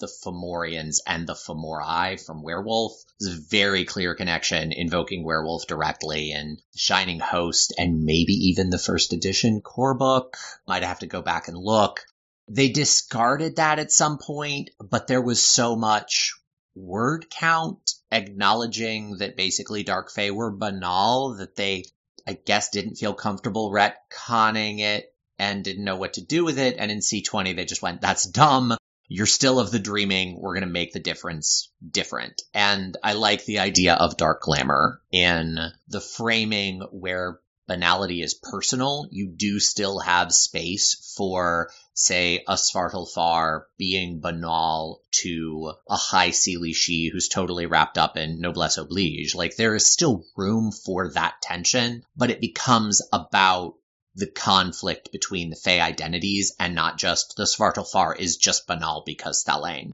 the 0.00 0.10
Fomorians 0.24 1.00
and 1.06 1.26
the 1.26 1.34
Fomori 1.34 2.24
from 2.24 2.42
Werewolf. 2.42 2.94
There's 3.20 3.36
a 3.36 3.48
very 3.50 3.84
clear 3.84 4.14
connection 4.14 4.72
invoking 4.72 5.24
Werewolf 5.24 5.66
directly 5.66 6.32
and 6.32 6.60
Shining 6.74 7.20
Host 7.20 7.74
and 7.78 8.04
maybe 8.04 8.32
even 8.32 8.70
the 8.70 8.78
first 8.78 9.12
edition 9.12 9.60
core 9.60 9.94
book. 9.94 10.36
Might 10.66 10.82
have 10.82 11.00
to 11.00 11.06
go 11.06 11.22
back 11.22 11.48
and 11.48 11.56
look. 11.56 12.00
They 12.48 12.70
discarded 12.70 13.56
that 13.56 13.78
at 13.78 13.92
some 13.92 14.18
point, 14.18 14.70
but 14.80 15.06
there 15.06 15.22
was 15.22 15.42
so 15.42 15.76
much 15.76 16.34
word 16.74 17.26
count 17.30 17.92
acknowledging 18.10 19.18
that 19.18 19.36
basically 19.36 19.82
Dark 19.82 20.10
Fae 20.10 20.30
were 20.30 20.50
banal 20.50 21.34
that 21.34 21.56
they, 21.56 21.84
I 22.26 22.34
guess, 22.34 22.70
didn't 22.70 22.96
feel 22.96 23.14
comfortable 23.14 23.70
retconning 23.70 24.80
it 24.80 25.14
and 25.38 25.64
didn't 25.64 25.84
know 25.84 25.96
what 25.96 26.14
to 26.14 26.24
do 26.24 26.44
with 26.44 26.58
it. 26.58 26.76
And 26.78 26.90
in 26.90 26.98
C20, 26.98 27.56
they 27.56 27.64
just 27.64 27.82
went, 27.82 28.00
that's 28.00 28.24
dumb 28.24 28.76
you're 29.12 29.26
still 29.26 29.58
of 29.58 29.72
the 29.72 29.80
dreaming. 29.80 30.40
We're 30.40 30.54
going 30.54 30.66
to 30.66 30.72
make 30.72 30.92
the 30.92 31.00
difference 31.00 31.72
different. 31.86 32.42
And 32.54 32.96
I 33.02 33.14
like 33.14 33.44
the 33.44 33.58
idea 33.58 33.94
of 33.94 34.16
dark 34.16 34.40
glamour 34.40 35.02
in 35.10 35.58
the 35.88 36.00
framing 36.00 36.82
where 36.92 37.40
banality 37.70 38.20
is 38.20 38.34
personal. 38.34 39.06
You 39.12 39.28
do 39.28 39.60
still 39.60 40.00
have 40.00 40.32
space 40.32 41.14
for, 41.16 41.70
say, 41.94 42.42
a 42.48 42.54
Svartalfar 42.54 43.66
being 43.78 44.20
banal 44.20 45.02
to 45.22 45.74
a 45.88 45.96
high 45.96 46.30
Seelie 46.30 46.74
Sidhe 46.74 47.12
who's 47.12 47.28
totally 47.28 47.66
wrapped 47.66 47.96
up 47.96 48.16
in 48.16 48.40
noblesse 48.40 48.76
oblige. 48.76 49.36
Like 49.36 49.54
there 49.54 49.76
is 49.76 49.86
still 49.86 50.24
room 50.36 50.72
for 50.72 51.12
that 51.12 51.34
tension, 51.42 52.02
but 52.16 52.30
it 52.30 52.40
becomes 52.40 53.02
about 53.12 53.74
the 54.16 54.26
conflict 54.26 55.12
between 55.12 55.50
the 55.50 55.56
Fey 55.56 55.80
identities 55.80 56.56
and 56.58 56.74
not 56.74 56.98
just 56.98 57.36
the 57.36 57.44
Svartalfar 57.44 58.18
is 58.18 58.36
just 58.36 58.66
banal 58.66 59.04
because 59.06 59.44
Thallain. 59.44 59.92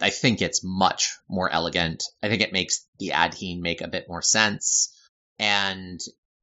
I 0.00 0.08
think 0.08 0.40
it's 0.40 0.64
much 0.64 1.18
more 1.28 1.50
elegant. 1.50 2.02
I 2.22 2.30
think 2.30 2.40
it 2.40 2.54
makes 2.54 2.86
the 2.98 3.10
Adhene 3.10 3.60
make 3.60 3.82
a 3.82 3.88
bit 3.88 4.08
more 4.08 4.22
sense. 4.22 4.96
And 5.38 6.00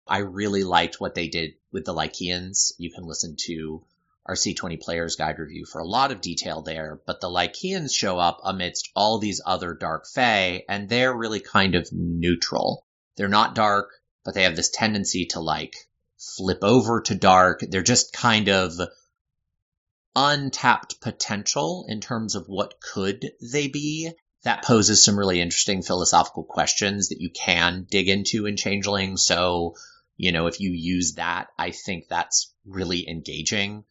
I 0.10 0.20
really 0.20 0.64
liked 0.64 1.00
what 1.00 1.16
they 1.16 1.28
did 1.28 1.54
with 1.72 1.86
the 1.86 1.94
Lycaeans. 1.94 2.74
You 2.78 2.92
can 2.92 3.06
listen 3.06 3.36
to 3.46 3.84
our 4.26 4.36
C20 4.36 4.82
Players 4.82 5.16
Guide 5.16 5.40
review 5.40 5.66
for 5.66 5.80
a 5.80 5.88
lot 5.88 6.12
of 6.12 6.22
detail 6.22 6.62
there, 6.62 7.00
but 7.06 7.22
the 7.22 7.30
Lycaeans 7.30 7.94
show 7.94 8.20
up 8.20 8.42
amidst 8.44 8.90
all 8.96 9.20
these 9.20 9.42
other 9.46 9.74
dark 9.74 10.06
Fae, 10.06 10.64
and 10.68 10.90
they're 10.90 11.16
really 11.16 11.40
kind 11.40 11.76
of 11.76 11.88
neutral. 11.92 12.86
They're 13.16 13.30
not 13.30 13.56
dark, 13.56 13.90
but 14.26 14.34
they 14.34 14.44
have 14.44 14.56
this 14.56 14.70
tendency 14.70 15.28
to 15.28 15.40
like 15.40 15.76
flip 16.18 16.60
over 16.62 17.02
to 17.02 17.16
dark. 17.16 17.62
They're 17.62 17.84
just 17.84 18.12
kind 18.12 18.50
of 18.50 18.74
untapped 20.16 21.00
potential 21.00 21.86
in 21.88 22.02
terms 22.02 22.36
of 22.36 22.48
what 22.48 22.82
could 22.82 23.32
they 23.42 23.68
be. 23.68 24.12
That 24.44 24.64
poses 24.64 25.04
some 25.04 25.18
really 25.18 25.42
interesting 25.42 25.84
philosophical 25.84 26.44
questions 26.44 27.10
that 27.10 27.22
you 27.22 27.30
can 27.30 27.88
dig 27.90 28.10
into 28.10 28.46
in 28.46 28.58
Changeling. 28.58 29.18
So, 29.18 29.76
you 30.18 30.32
know, 30.32 30.48
if 30.48 30.60
you 30.60 30.72
use 30.72 31.14
that, 31.14 31.48
I 31.58 31.72
think 31.72 32.08
that's 32.08 32.54
really 32.66 33.08
engaging. 33.08 33.86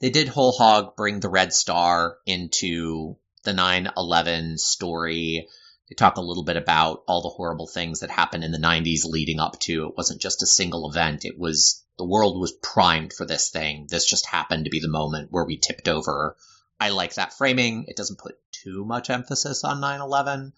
They 0.00 0.10
did 0.10 0.28
whole 0.28 0.52
hog 0.52 0.96
bring 0.96 1.20
the 1.20 1.28
Red 1.28 1.52
Star 1.52 2.16
into 2.26 3.16
the 3.42 3.52
9-11 3.52 4.58
story. 4.58 5.48
They 5.88 5.94
talk 5.94 6.16
a 6.16 6.22
little 6.22 6.44
bit 6.44 6.56
about 6.56 7.02
all 7.08 7.22
the 7.22 7.28
horrible 7.28 7.66
things 7.66 8.00
that 8.00 8.10
happened 8.10 8.44
in 8.44 8.52
the 8.52 8.58
90s 8.58 9.04
leading 9.04 9.40
up 9.40 9.58
to. 9.60 9.88
It 9.88 9.96
wasn't 9.96 10.20
just 10.20 10.42
a 10.42 10.46
single 10.46 10.88
event. 10.88 11.24
It 11.24 11.38
was, 11.38 11.84
the 11.98 12.06
world 12.06 12.40
was 12.40 12.52
primed 12.52 13.12
for 13.12 13.26
this 13.26 13.50
thing. 13.50 13.86
This 13.90 14.06
just 14.06 14.26
happened 14.26 14.64
to 14.64 14.70
be 14.70 14.80
the 14.80 14.88
moment 14.88 15.32
where 15.32 15.44
we 15.44 15.58
tipped 15.58 15.88
over. 15.88 16.36
I 16.78 16.90
like 16.90 17.14
that 17.14 17.34
framing. 17.34 17.86
It 17.88 17.96
doesn't 17.96 18.20
put 18.20 18.36
too 18.52 18.84
much 18.84 19.10
emphasis 19.10 19.64
on 19.64 19.80
9-11. 19.80 20.52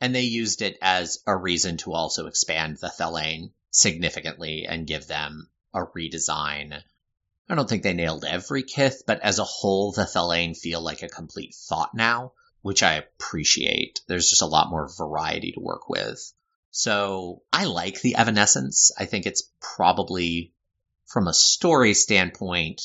And 0.00 0.14
they 0.14 0.22
used 0.22 0.62
it 0.62 0.78
as 0.80 1.18
a 1.26 1.36
reason 1.36 1.76
to 1.78 1.92
also 1.92 2.26
expand 2.26 2.78
the 2.80 2.88
Thallain 2.88 3.50
significantly 3.70 4.66
and 4.68 4.86
give 4.86 5.06
them 5.06 5.48
a 5.74 5.86
redesign. 5.86 6.82
I 7.48 7.54
don't 7.54 7.68
think 7.68 7.82
they 7.82 7.92
nailed 7.92 8.24
every 8.24 8.62
kith, 8.62 9.02
but 9.06 9.20
as 9.20 9.38
a 9.38 9.44
whole, 9.44 9.92
the 9.92 10.06
Thallain 10.06 10.54
feel 10.54 10.80
like 10.80 11.02
a 11.02 11.08
complete 11.08 11.54
thought 11.54 11.94
now 11.94 12.32
which 12.62 12.82
I 12.82 12.94
appreciate. 12.94 14.00
There's 14.06 14.28
just 14.28 14.42
a 14.42 14.46
lot 14.46 14.70
more 14.70 14.88
variety 14.96 15.52
to 15.52 15.60
work 15.60 15.88
with. 15.88 16.32
So 16.70 17.42
I 17.52 17.64
like 17.64 18.00
the 18.00 18.16
Evanescence. 18.16 18.92
I 18.98 19.06
think 19.06 19.26
it's 19.26 19.50
probably, 19.60 20.52
from 21.06 21.26
a 21.26 21.34
story 21.34 21.94
standpoint, 21.94 22.82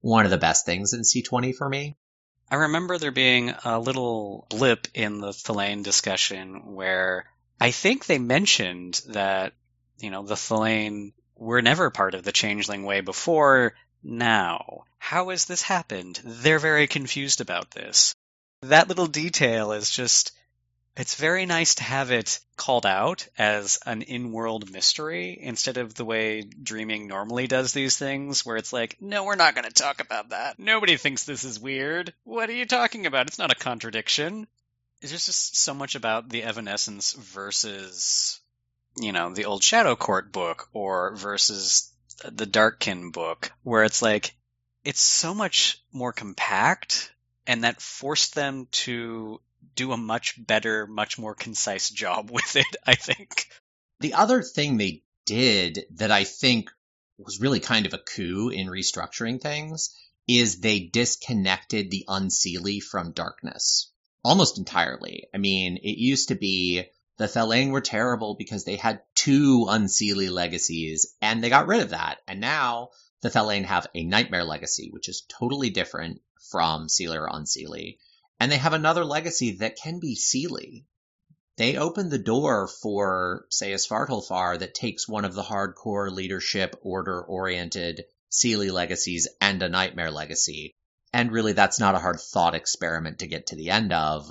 one 0.00 0.24
of 0.24 0.30
the 0.30 0.38
best 0.38 0.66
things 0.66 0.92
in 0.92 1.02
C20 1.02 1.54
for 1.54 1.68
me. 1.68 1.96
I 2.50 2.56
remember 2.56 2.98
there 2.98 3.12
being 3.12 3.54
a 3.64 3.78
little 3.78 4.46
blip 4.50 4.88
in 4.92 5.20
the 5.20 5.32
Thallain 5.32 5.82
discussion 5.82 6.74
where 6.74 7.24
I 7.60 7.70
think 7.70 8.04
they 8.04 8.18
mentioned 8.18 9.00
that, 9.08 9.54
you 10.02 10.10
know, 10.10 10.22
the 10.22 10.34
Thallain 10.34 11.12
were 11.36 11.62
never 11.62 11.90
part 11.90 12.14
of 12.14 12.22
the 12.22 12.32
Changeling 12.32 12.84
way 12.84 13.00
before 13.00 13.74
now. 14.02 14.84
How 14.98 15.30
has 15.30 15.44
this 15.44 15.62
happened? 15.62 16.20
They're 16.24 16.58
very 16.58 16.86
confused 16.86 17.40
about 17.40 17.70
this. 17.70 18.14
That 18.62 18.88
little 18.88 19.06
detail 19.06 19.72
is 19.72 19.90
just 19.90 20.32
it's 20.94 21.14
very 21.14 21.46
nice 21.46 21.76
to 21.76 21.84
have 21.84 22.10
it 22.10 22.38
called 22.56 22.84
out 22.84 23.26
as 23.38 23.78
an 23.86 24.02
in-world 24.02 24.70
mystery 24.70 25.38
instead 25.40 25.78
of 25.78 25.94
the 25.94 26.04
way 26.04 26.42
dreaming 26.42 27.08
normally 27.08 27.46
does 27.46 27.72
these 27.72 27.96
things 27.96 28.44
where 28.44 28.58
it's 28.58 28.74
like 28.74 28.98
no 29.00 29.24
we're 29.24 29.36
not 29.36 29.54
going 29.54 29.64
to 29.64 29.72
talk 29.72 30.00
about 30.00 30.30
that. 30.30 30.58
Nobody 30.58 30.96
thinks 30.96 31.24
this 31.24 31.44
is 31.44 31.58
weird. 31.58 32.12
What 32.24 32.50
are 32.50 32.54
you 32.54 32.66
talking 32.66 33.06
about? 33.06 33.26
It's 33.26 33.38
not 33.38 33.52
a 33.52 33.56
contradiction. 33.56 34.46
It's 35.00 35.12
just 35.12 35.56
so 35.56 35.74
much 35.74 35.94
about 35.94 36.28
the 36.28 36.42
evanescence 36.42 37.14
versus 37.14 38.38
you 38.96 39.12
know 39.12 39.32
the 39.32 39.44
old 39.44 39.62
shadow 39.62 39.96
court 39.96 40.32
book 40.32 40.68
or 40.72 41.14
versus 41.16 41.92
the 42.30 42.46
darkkin 42.46 43.10
book 43.10 43.50
where 43.62 43.84
it's 43.84 44.02
like 44.02 44.34
it's 44.84 45.00
so 45.00 45.34
much 45.34 45.82
more 45.92 46.12
compact 46.12 47.12
and 47.46 47.64
that 47.64 47.80
forced 47.80 48.34
them 48.34 48.68
to 48.70 49.40
do 49.74 49.92
a 49.92 49.96
much 49.96 50.34
better, 50.44 50.86
much 50.86 51.18
more 51.18 51.34
concise 51.34 51.90
job 51.90 52.30
with 52.32 52.56
it, 52.56 52.66
I 52.86 52.94
think. 52.94 53.48
The 54.00 54.14
other 54.14 54.42
thing 54.42 54.76
they 54.76 55.02
did 55.26 55.86
that 55.94 56.10
I 56.10 56.24
think 56.24 56.70
was 57.18 57.40
really 57.40 57.60
kind 57.60 57.86
of 57.86 57.94
a 57.94 57.98
coup 57.98 58.48
in 58.48 58.66
restructuring 58.66 59.40
things 59.40 59.96
is 60.26 60.60
they 60.60 60.80
disconnected 60.80 61.90
the 61.90 62.04
Unseelie 62.08 62.82
from 62.82 63.12
darkness 63.12 63.90
almost 64.24 64.58
entirely. 64.58 65.26
I 65.34 65.38
mean, 65.38 65.76
it 65.76 65.98
used 65.98 66.28
to 66.28 66.34
be 66.34 66.84
the 67.22 67.28
Thallain 67.28 67.70
were 67.70 67.80
terrible 67.80 68.34
because 68.34 68.64
they 68.64 68.74
had 68.74 69.00
two 69.14 69.66
Unseelie 69.68 70.28
legacies 70.28 71.14
and 71.22 71.42
they 71.42 71.50
got 71.50 71.68
rid 71.68 71.80
of 71.80 71.90
that. 71.90 72.18
And 72.26 72.40
now 72.40 72.88
the 73.20 73.30
Thallain 73.30 73.64
have 73.64 73.86
a 73.94 74.02
Nightmare 74.02 74.42
legacy, 74.42 74.90
which 74.90 75.08
is 75.08 75.24
totally 75.28 75.70
different 75.70 76.20
from 76.50 76.82
or 76.82 77.28
Unseelie. 77.30 77.98
And 78.40 78.50
they 78.50 78.56
have 78.56 78.72
another 78.72 79.04
legacy 79.04 79.58
that 79.58 79.76
can 79.76 80.00
be 80.00 80.16
Seelie. 80.16 80.84
They 81.56 81.76
open 81.76 82.08
the 82.08 82.18
door 82.18 82.66
for, 82.66 83.46
say, 83.50 83.72
a 83.72 83.76
Svartalfar 83.76 84.58
that 84.58 84.74
takes 84.74 85.06
one 85.06 85.24
of 85.24 85.34
the 85.34 85.44
hardcore 85.44 86.10
leadership, 86.10 86.74
order 86.82 87.22
oriented 87.22 88.04
Seelie 88.32 88.72
legacies 88.72 89.28
and 89.40 89.62
a 89.62 89.68
Nightmare 89.68 90.10
legacy. 90.10 90.74
And 91.12 91.30
really, 91.30 91.52
that's 91.52 91.78
not 91.78 91.94
a 91.94 92.00
hard 92.00 92.18
thought 92.18 92.56
experiment 92.56 93.20
to 93.20 93.28
get 93.28 93.46
to 93.46 93.56
the 93.56 93.70
end 93.70 93.92
of. 93.92 94.28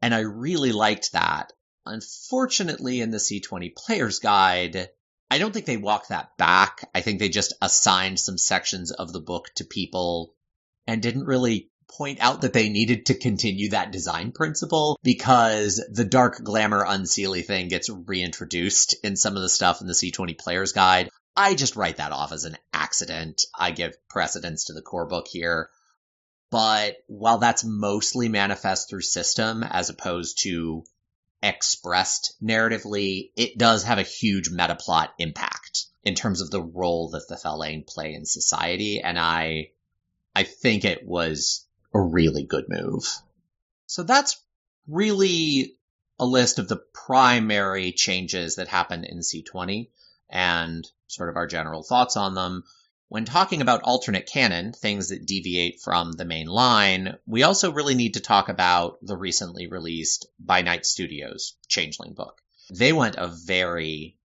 And 0.00 0.14
I 0.14 0.20
really 0.20 0.70
liked 0.70 1.10
that. 1.10 1.52
Unfortunately, 1.86 3.00
in 3.00 3.10
the 3.10 3.18
C20 3.18 3.74
Player's 3.76 4.18
Guide, 4.18 4.88
I 5.30 5.38
don't 5.38 5.52
think 5.52 5.66
they 5.66 5.76
walk 5.76 6.08
that 6.08 6.36
back. 6.36 6.88
I 6.94 7.00
think 7.00 7.18
they 7.18 7.28
just 7.28 7.54
assigned 7.60 8.20
some 8.20 8.38
sections 8.38 8.90
of 8.90 9.12
the 9.12 9.20
book 9.20 9.50
to 9.56 9.64
people 9.64 10.34
and 10.86 11.02
didn't 11.02 11.26
really 11.26 11.70
point 11.88 12.20
out 12.20 12.40
that 12.40 12.52
they 12.52 12.68
needed 12.68 13.06
to 13.06 13.14
continue 13.14 13.70
that 13.70 13.92
design 13.92 14.32
principle 14.32 14.98
because 15.02 15.84
the 15.92 16.04
dark 16.04 16.42
glamour 16.42 16.84
unseelie 16.84 17.44
thing 17.44 17.68
gets 17.68 17.90
reintroduced 17.90 18.96
in 19.04 19.16
some 19.16 19.36
of 19.36 19.42
the 19.42 19.48
stuff 19.48 19.80
in 19.80 19.86
the 19.86 19.92
C20 19.92 20.38
player's 20.38 20.72
guide. 20.72 21.10
I 21.36 21.54
just 21.54 21.76
write 21.76 21.96
that 21.98 22.12
off 22.12 22.32
as 22.32 22.44
an 22.44 22.56
accident. 22.72 23.44
I 23.58 23.70
give 23.70 23.96
precedence 24.08 24.64
to 24.66 24.72
the 24.72 24.82
core 24.82 25.06
book 25.06 25.26
here. 25.28 25.68
But 26.50 26.96
while 27.08 27.38
that's 27.38 27.64
mostly 27.64 28.28
manifest 28.28 28.88
through 28.88 29.00
system 29.00 29.64
as 29.64 29.90
opposed 29.90 30.42
to 30.42 30.84
expressed 31.44 32.34
narratively, 32.42 33.30
it 33.36 33.58
does 33.58 33.84
have 33.84 33.98
a 33.98 34.02
huge 34.02 34.50
meta 34.50 34.74
plot 34.74 35.14
impact 35.18 35.86
in 36.02 36.14
terms 36.14 36.40
of 36.40 36.50
the 36.50 36.62
role 36.62 37.10
that 37.10 37.28
the 37.28 37.36
Thallain 37.36 37.84
play 37.86 38.14
in 38.14 38.24
society. 38.24 39.00
And 39.02 39.18
I, 39.18 39.70
I 40.34 40.44
think 40.44 40.84
it 40.84 41.06
was 41.06 41.66
a 41.92 42.00
really 42.00 42.44
good 42.44 42.64
move. 42.68 43.04
So 43.86 44.02
that's 44.02 44.42
really 44.88 45.76
a 46.18 46.24
list 46.24 46.58
of 46.58 46.68
the 46.68 46.82
primary 46.92 47.92
changes 47.92 48.56
that 48.56 48.68
happened 48.68 49.04
in 49.04 49.18
C20 49.18 49.90
and 50.30 50.86
sort 51.08 51.28
of 51.28 51.36
our 51.36 51.46
general 51.46 51.82
thoughts 51.82 52.16
on 52.16 52.34
them. 52.34 52.64
When 53.08 53.26
talking 53.26 53.60
about 53.60 53.82
alternate 53.82 54.26
canon, 54.26 54.72
things 54.72 55.10
that 55.10 55.26
deviate 55.26 55.80
from 55.82 56.12
the 56.12 56.24
main 56.24 56.46
line, 56.46 57.18
we 57.26 57.42
also 57.42 57.70
really 57.70 57.94
need 57.94 58.14
to 58.14 58.20
talk 58.20 58.48
about 58.48 58.98
the 59.02 59.16
recently 59.16 59.66
released 59.66 60.26
By 60.38 60.62
Night 60.62 60.86
Studios 60.86 61.54
Changeling 61.68 62.14
book. 62.14 62.40
They 62.70 62.92
went 62.92 63.16
a 63.16 63.28
very 63.28 64.16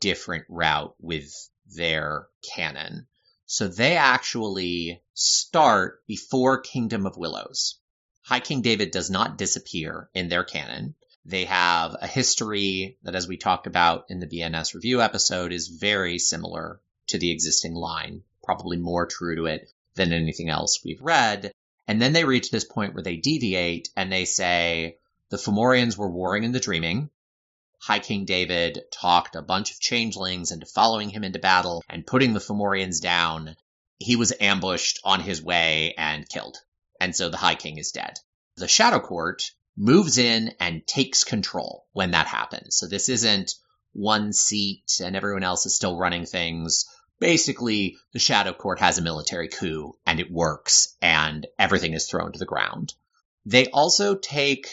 different 0.00 0.44
route 0.48 0.94
with 1.00 1.32
their 1.66 2.28
canon. 2.54 3.06
So 3.46 3.68
they 3.68 3.96
actually 3.96 5.02
start 5.14 6.04
before 6.06 6.60
Kingdom 6.60 7.06
of 7.06 7.16
Willows. 7.16 7.78
High 8.22 8.40
King 8.40 8.60
David 8.60 8.90
does 8.90 9.08
not 9.08 9.38
disappear 9.38 10.10
in 10.14 10.28
their 10.28 10.42
canon. 10.42 10.96
They 11.24 11.44
have 11.44 11.96
a 12.00 12.08
history 12.08 12.98
that, 13.02 13.14
as 13.14 13.28
we 13.28 13.36
talked 13.36 13.68
about 13.68 14.06
in 14.10 14.18
the 14.18 14.26
BNS 14.26 14.74
review 14.74 15.00
episode, 15.00 15.52
is 15.52 15.68
very 15.68 16.18
similar 16.18 16.80
to 17.08 17.18
the 17.18 17.30
existing 17.30 17.74
line, 17.74 18.22
probably 18.42 18.76
more 18.76 19.06
true 19.06 19.36
to 19.36 19.46
it 19.46 19.70
than 19.94 20.12
anything 20.12 20.48
else 20.48 20.84
we've 20.84 21.00
read. 21.00 21.52
And 21.88 22.00
then 22.00 22.12
they 22.12 22.24
reach 22.24 22.50
this 22.50 22.64
point 22.64 22.94
where 22.94 23.02
they 23.02 23.16
deviate 23.16 23.88
and 23.96 24.12
they 24.12 24.24
say 24.24 24.98
the 25.30 25.38
Fomorians 25.38 25.96
were 25.96 26.10
warring 26.10 26.44
in 26.44 26.52
the 26.52 26.60
dreaming. 26.60 27.10
High 27.80 27.98
King 27.98 28.24
David 28.24 28.84
talked 28.92 29.36
a 29.36 29.42
bunch 29.42 29.70
of 29.70 29.80
changelings 29.80 30.50
into 30.50 30.66
following 30.66 31.10
him 31.10 31.24
into 31.24 31.38
battle 31.38 31.82
and 31.88 32.06
putting 32.06 32.32
the 32.32 32.40
Fomorians 32.40 33.00
down. 33.00 33.56
He 33.98 34.16
was 34.16 34.32
ambushed 34.40 35.00
on 35.04 35.20
his 35.20 35.42
way 35.42 35.94
and 35.96 36.28
killed. 36.28 36.58
And 37.00 37.14
so 37.14 37.28
the 37.28 37.36
High 37.36 37.54
King 37.54 37.78
is 37.78 37.92
dead. 37.92 38.18
The 38.56 38.68
Shadow 38.68 39.00
Court 39.00 39.50
moves 39.76 40.18
in 40.18 40.54
and 40.58 40.86
takes 40.86 41.24
control 41.24 41.86
when 41.92 42.12
that 42.12 42.26
happens. 42.26 42.76
So 42.76 42.86
this 42.86 43.08
isn't 43.08 43.54
one 43.92 44.32
seat 44.32 45.00
and 45.02 45.14
everyone 45.14 45.42
else 45.42 45.66
is 45.66 45.74
still 45.74 45.96
running 45.96 46.26
things 46.26 46.86
basically 47.18 47.96
the 48.12 48.18
Shadow 48.18 48.52
Court 48.52 48.78
has 48.80 48.98
a 48.98 49.02
military 49.02 49.48
coup 49.48 49.96
and 50.06 50.20
it 50.20 50.30
works 50.30 50.96
and 51.00 51.46
everything 51.58 51.92
is 51.92 52.08
thrown 52.08 52.32
to 52.32 52.38
the 52.38 52.44
ground. 52.44 52.94
They 53.44 53.66
also 53.66 54.14
take 54.14 54.68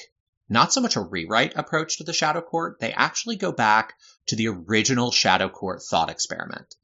not 0.49 0.73
so 0.73 0.81
much 0.81 0.95
a 0.95 1.01
rewrite 1.01 1.53
approach 1.55 1.97
to 1.97 2.03
the 2.03 2.13
Shadow 2.13 2.41
Court, 2.41 2.79
they 2.79 2.91
actually 2.91 3.37
go 3.37 3.51
back 3.51 3.93
to 4.27 4.35
the 4.35 4.49
original 4.49 5.11
Shadow 5.11 5.49
Court 5.49 5.81
thought 5.81 6.09
experiment. 6.09 6.75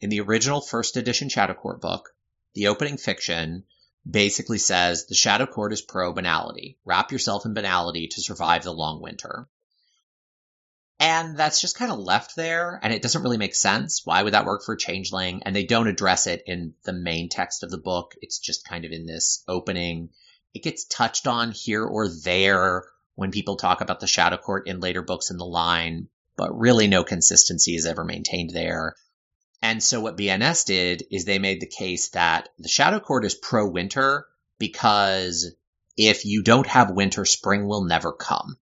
In 0.00 0.10
the 0.10 0.20
original 0.20 0.60
first 0.60 0.96
edition 0.96 1.28
Shadow 1.28 1.54
Court 1.54 1.80
book, 1.80 2.14
the 2.54 2.68
opening 2.68 2.98
fiction 2.98 3.64
basically 4.08 4.58
says 4.58 5.06
the 5.06 5.14
Shadow 5.14 5.46
Court 5.46 5.72
is 5.72 5.80
pro 5.80 6.12
banality. 6.12 6.78
Wrap 6.84 7.10
yourself 7.10 7.46
in 7.46 7.54
banality 7.54 8.08
to 8.08 8.20
survive 8.20 8.62
the 8.62 8.72
long 8.72 9.00
winter. 9.00 9.48
And 10.98 11.36
that's 11.36 11.60
just 11.60 11.76
kind 11.76 11.92
of 11.92 11.98
left 11.98 12.36
there, 12.36 12.80
and 12.82 12.90
it 12.90 13.02
doesn't 13.02 13.22
really 13.22 13.36
make 13.36 13.54
sense. 13.54 14.06
Why 14.06 14.22
would 14.22 14.32
that 14.32 14.46
work 14.46 14.64
for 14.64 14.76
Changeling? 14.76 15.42
And 15.42 15.54
they 15.54 15.64
don't 15.64 15.88
address 15.88 16.26
it 16.26 16.42
in 16.46 16.74
the 16.84 16.94
main 16.94 17.28
text 17.28 17.62
of 17.62 17.70
the 17.70 17.76
book. 17.76 18.14
It's 18.22 18.38
just 18.38 18.66
kind 18.66 18.86
of 18.86 18.92
in 18.92 19.04
this 19.04 19.44
opening. 19.46 20.08
It 20.54 20.62
gets 20.62 20.86
touched 20.86 21.26
on 21.26 21.52
here 21.52 21.84
or 21.84 22.08
there 22.08 22.84
when 23.14 23.30
people 23.30 23.56
talk 23.56 23.82
about 23.82 24.00
the 24.00 24.06
Shadow 24.06 24.38
Court 24.38 24.66
in 24.66 24.80
later 24.80 25.02
books 25.02 25.30
in 25.30 25.36
the 25.36 25.44
line, 25.44 26.08
but 26.34 26.58
really 26.58 26.86
no 26.86 27.04
consistency 27.04 27.74
is 27.74 27.84
ever 27.84 28.04
maintained 28.04 28.50
there. 28.50 28.94
And 29.60 29.82
so 29.82 30.00
what 30.00 30.16
BNS 30.16 30.64
did 30.64 31.04
is 31.10 31.26
they 31.26 31.38
made 31.38 31.60
the 31.60 31.66
case 31.66 32.08
that 32.10 32.48
the 32.58 32.68
Shadow 32.68 33.00
Court 33.00 33.26
is 33.26 33.34
pro 33.34 33.68
winter 33.68 34.26
because 34.58 35.54
if 35.94 36.24
you 36.24 36.42
don't 36.42 36.66
have 36.66 36.90
winter, 36.90 37.26
spring 37.26 37.66
will 37.66 37.84
never 37.84 38.12
come 38.12 38.56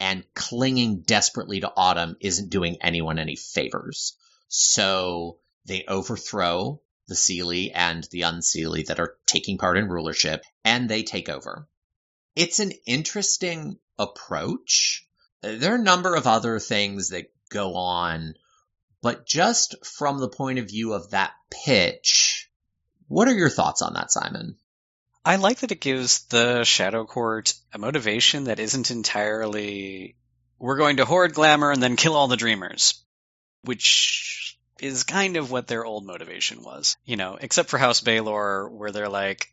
and 0.00 0.24
clinging 0.34 1.02
desperately 1.02 1.60
to 1.60 1.72
autumn 1.76 2.16
isn't 2.20 2.50
doing 2.50 2.78
anyone 2.80 3.18
any 3.18 3.36
favors. 3.36 4.16
So 4.48 5.38
they 5.66 5.84
overthrow 5.88 6.80
the 7.06 7.14
Seelie 7.14 7.70
and 7.74 8.06
the 8.10 8.22
Unseelie 8.22 8.86
that 8.86 9.00
are 9.00 9.16
taking 9.26 9.58
part 9.58 9.76
in 9.76 9.88
rulership, 9.88 10.44
and 10.64 10.88
they 10.88 11.02
take 11.02 11.28
over. 11.28 11.68
It's 12.34 12.60
an 12.60 12.72
interesting 12.86 13.78
approach. 13.98 15.06
There 15.42 15.72
are 15.72 15.78
a 15.78 15.82
number 15.82 16.14
of 16.14 16.26
other 16.26 16.58
things 16.58 17.10
that 17.10 17.32
go 17.50 17.74
on, 17.74 18.34
but 19.02 19.26
just 19.26 19.74
from 19.84 20.18
the 20.18 20.28
point 20.28 20.58
of 20.58 20.68
view 20.68 20.94
of 20.94 21.10
that 21.10 21.32
pitch, 21.50 22.50
what 23.08 23.28
are 23.28 23.34
your 23.34 23.50
thoughts 23.50 23.82
on 23.82 23.94
that, 23.94 24.10
Simon? 24.10 24.56
I 25.24 25.36
like 25.36 25.60
that 25.60 25.72
it 25.72 25.80
gives 25.80 26.24
the 26.24 26.64
Shadow 26.64 27.04
Court 27.06 27.54
a 27.72 27.78
motivation 27.78 28.44
that 28.44 28.60
isn't 28.60 28.90
entirely 28.90 30.16
we're 30.58 30.76
going 30.76 30.98
to 30.98 31.04
hoard 31.04 31.34
glamour 31.34 31.70
and 31.70 31.82
then 31.82 31.96
kill 31.96 32.14
all 32.14 32.28
the 32.28 32.36
dreamers, 32.36 33.02
which 33.62 34.58
is 34.80 35.04
kind 35.04 35.36
of 35.36 35.50
what 35.50 35.66
their 35.66 35.84
old 35.84 36.04
motivation 36.04 36.62
was. 36.62 36.96
You 37.04 37.16
know, 37.16 37.38
except 37.40 37.70
for 37.70 37.78
House 37.78 38.00
Balor, 38.00 38.68
where 38.68 38.92
they're 38.92 39.08
like, 39.08 39.52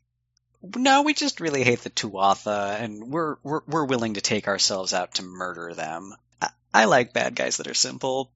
no, 0.75 1.01
we 1.01 1.13
just 1.13 1.39
really 1.39 1.63
hate 1.63 1.81
the 1.81 1.89
Tuatha, 1.89 2.79
and 2.79 3.11
we're 3.11 3.37
we're 3.43 3.61
we're 3.67 3.85
willing 3.85 4.15
to 4.15 4.21
take 4.21 4.47
ourselves 4.47 4.93
out 4.93 5.15
to 5.15 5.23
murder 5.23 5.73
them. 5.73 6.13
I, 6.41 6.49
I 6.73 6.85
like 6.85 7.13
bad 7.13 7.35
guys 7.35 7.57
that 7.57 7.67
are 7.67 7.73
simple, 7.73 8.31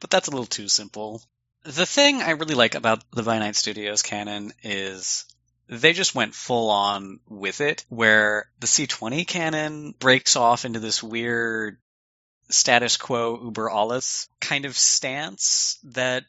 but 0.00 0.10
that's 0.10 0.28
a 0.28 0.30
little 0.30 0.46
too 0.46 0.68
simple. 0.68 1.22
The 1.64 1.86
thing 1.86 2.20
I 2.20 2.30
really 2.30 2.54
like 2.54 2.74
about 2.74 3.02
the 3.12 3.22
By 3.22 3.50
Studios 3.52 4.02
canon 4.02 4.52
is 4.62 5.24
they 5.68 5.92
just 5.92 6.14
went 6.14 6.34
full 6.34 6.70
on 6.70 7.20
with 7.28 7.60
it, 7.60 7.84
where 7.88 8.50
the 8.60 8.66
C20 8.66 9.26
canon 9.26 9.94
breaks 9.98 10.36
off 10.36 10.64
into 10.64 10.80
this 10.80 11.02
weird 11.02 11.78
status 12.50 12.96
quo 12.96 13.40
uber 13.42 13.70
alles 13.70 14.28
kind 14.40 14.66
of 14.66 14.76
stance 14.76 15.78
that 15.84 16.24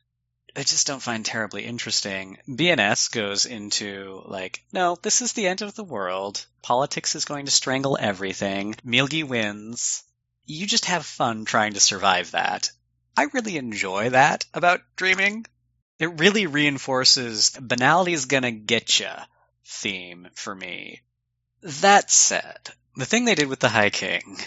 I 0.56 0.64
just 0.64 0.88
don't 0.88 1.02
find 1.02 1.26
terribly 1.26 1.66
interesting. 1.66 2.38
BNS 2.48 3.12
goes 3.12 3.46
into 3.46 4.24
like, 4.26 4.64
no, 4.72 4.98
this 5.02 5.22
is 5.22 5.34
the 5.34 5.48
end 5.48 5.62
of 5.62 5.76
the 5.76 5.84
world. 5.84 6.46
Politics 6.62 7.16
is 7.16 7.26
going 7.26 7.46
to 7.46 7.52
strangle 7.52 7.98
everything. 8.00 8.76
Milgi 8.86 9.24
wins. 9.24 10.04
You 10.46 10.66
just 10.66 10.86
have 10.86 11.06
fun 11.06 11.44
trying 11.44 11.74
to 11.74 11.82
survive 11.82 12.32
that. 12.32 12.72
I 13.18 13.24
really 13.34 13.58
enjoy 13.58 14.12
that 14.12 14.46
about 14.54 14.82
dreaming 14.96 15.46
it 16.00 16.20
really 16.20 16.48
reinforces 16.48 17.52
banality 17.52 18.14
is 18.14 18.26
gonna 18.26 18.52
get 18.52 19.00
you 19.00 19.10
theme 19.66 20.28
for 20.34 20.54
me. 20.54 21.02
That 21.62 22.12
said, 22.12 22.70
the 22.96 23.06
thing 23.06 23.26
they 23.26 23.36
did 23.36 23.48
with 23.48 23.60
the 23.60 23.70
High 23.70 23.90
King 23.90 24.38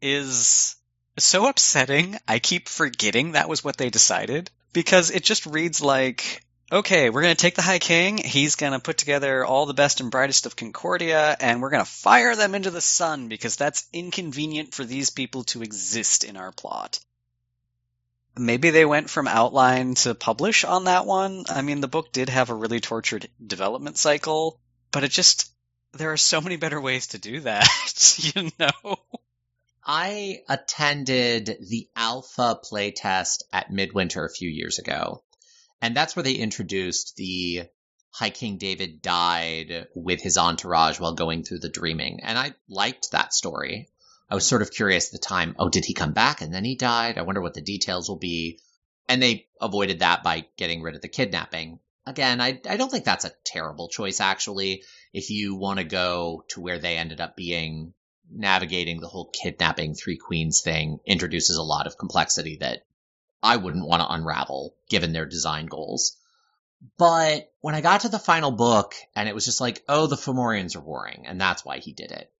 is 0.00 0.76
so 1.18 1.46
upsetting. 1.46 2.16
I 2.26 2.38
keep 2.38 2.68
forgetting 2.68 3.32
that 3.32 3.48
was 3.48 3.62
what 3.62 3.76
they 3.76 3.90
decided 3.90 4.50
because 4.72 5.10
it 5.10 5.22
just 5.22 5.46
reads 5.46 5.82
like, 5.82 6.42
okay, 6.70 7.10
we're 7.10 7.22
going 7.22 7.36
to 7.36 7.40
take 7.40 7.54
the 7.54 7.62
High 7.62 7.78
King. 7.78 8.16
He's 8.16 8.56
going 8.56 8.72
to 8.72 8.78
put 8.80 8.96
together 8.96 9.44
all 9.44 9.66
the 9.66 9.74
best 9.74 10.00
and 10.00 10.10
brightest 10.10 10.46
of 10.46 10.56
Concordia 10.56 11.36
and 11.38 11.60
we're 11.60 11.70
going 11.70 11.84
to 11.84 11.90
fire 11.90 12.34
them 12.34 12.54
into 12.54 12.70
the 12.70 12.80
sun 12.80 13.28
because 13.28 13.56
that's 13.56 13.86
inconvenient 13.92 14.72
for 14.72 14.84
these 14.84 15.10
people 15.10 15.44
to 15.44 15.62
exist 15.62 16.24
in 16.24 16.36
our 16.36 16.52
plot 16.52 16.98
maybe 18.36 18.70
they 18.70 18.84
went 18.84 19.10
from 19.10 19.28
outline 19.28 19.94
to 19.94 20.14
publish 20.14 20.64
on 20.64 20.84
that 20.84 21.06
one. 21.06 21.44
I 21.48 21.62
mean, 21.62 21.80
the 21.80 21.88
book 21.88 22.12
did 22.12 22.28
have 22.28 22.50
a 22.50 22.54
really 22.54 22.80
tortured 22.80 23.28
development 23.44 23.98
cycle, 23.98 24.60
but 24.90 25.04
it 25.04 25.10
just 25.10 25.50
there 25.92 26.12
are 26.12 26.18
so 26.18 26.40
many 26.40 26.56
better 26.56 26.80
ways 26.80 27.08
to 27.08 27.18
do 27.18 27.40
that, 27.40 27.68
you 28.34 28.50
know. 28.58 28.96
I 29.84 30.42
attended 30.48 31.56
the 31.68 31.88
alpha 31.96 32.58
playtest 32.64 33.42
at 33.52 33.70
Midwinter 33.70 34.24
a 34.24 34.30
few 34.30 34.48
years 34.48 34.78
ago, 34.78 35.24
and 35.80 35.96
that's 35.96 36.14
where 36.14 36.22
they 36.22 36.34
introduced 36.34 37.16
the 37.16 37.64
High 38.10 38.30
King 38.30 38.58
David 38.58 39.02
died 39.02 39.88
with 39.94 40.20
his 40.20 40.38
entourage 40.38 41.00
while 41.00 41.14
going 41.14 41.44
through 41.44 41.60
the 41.60 41.68
dreaming, 41.68 42.20
and 42.22 42.38
I 42.38 42.54
liked 42.68 43.10
that 43.10 43.34
story. 43.34 43.88
I 44.32 44.34
was 44.34 44.46
sort 44.46 44.62
of 44.62 44.70
curious 44.70 45.08
at 45.08 45.12
the 45.12 45.18
time. 45.18 45.54
Oh, 45.58 45.68
did 45.68 45.84
he 45.84 45.92
come 45.92 46.14
back 46.14 46.40
and 46.40 46.54
then 46.54 46.64
he 46.64 46.74
died? 46.74 47.18
I 47.18 47.22
wonder 47.22 47.42
what 47.42 47.52
the 47.52 47.60
details 47.60 48.08
will 48.08 48.16
be. 48.16 48.60
And 49.06 49.22
they 49.22 49.46
avoided 49.60 49.98
that 49.98 50.22
by 50.22 50.46
getting 50.56 50.80
rid 50.80 50.94
of 50.94 51.02
the 51.02 51.08
kidnapping. 51.08 51.80
Again, 52.06 52.40
I, 52.40 52.58
I 52.66 52.78
don't 52.78 52.90
think 52.90 53.04
that's 53.04 53.26
a 53.26 53.34
terrible 53.44 53.88
choice, 53.88 54.20
actually. 54.20 54.84
If 55.12 55.28
you 55.28 55.54
want 55.54 55.80
to 55.80 55.84
go 55.84 56.46
to 56.48 56.62
where 56.62 56.78
they 56.78 56.96
ended 56.96 57.20
up 57.20 57.36
being, 57.36 57.92
navigating 58.30 59.00
the 59.00 59.08
whole 59.08 59.26
kidnapping 59.26 59.94
three 59.94 60.16
queens 60.16 60.62
thing 60.62 61.00
introduces 61.04 61.56
a 61.56 61.62
lot 61.62 61.86
of 61.86 61.98
complexity 61.98 62.56
that 62.62 62.86
I 63.42 63.58
wouldn't 63.58 63.86
want 63.86 64.00
to 64.00 64.10
unravel 64.10 64.74
given 64.88 65.12
their 65.12 65.26
design 65.26 65.66
goals. 65.66 66.16
But 66.96 67.52
when 67.60 67.74
I 67.74 67.82
got 67.82 68.00
to 68.00 68.08
the 68.08 68.18
final 68.18 68.50
book 68.50 68.94
and 69.14 69.28
it 69.28 69.34
was 69.34 69.44
just 69.44 69.60
like, 69.60 69.84
oh, 69.90 70.06
the 70.06 70.16
Fomorians 70.16 70.74
are 70.74 70.80
warring 70.80 71.26
and 71.26 71.38
that's 71.38 71.66
why 71.66 71.80
he 71.80 71.92
did 71.92 72.12
it. 72.12 72.31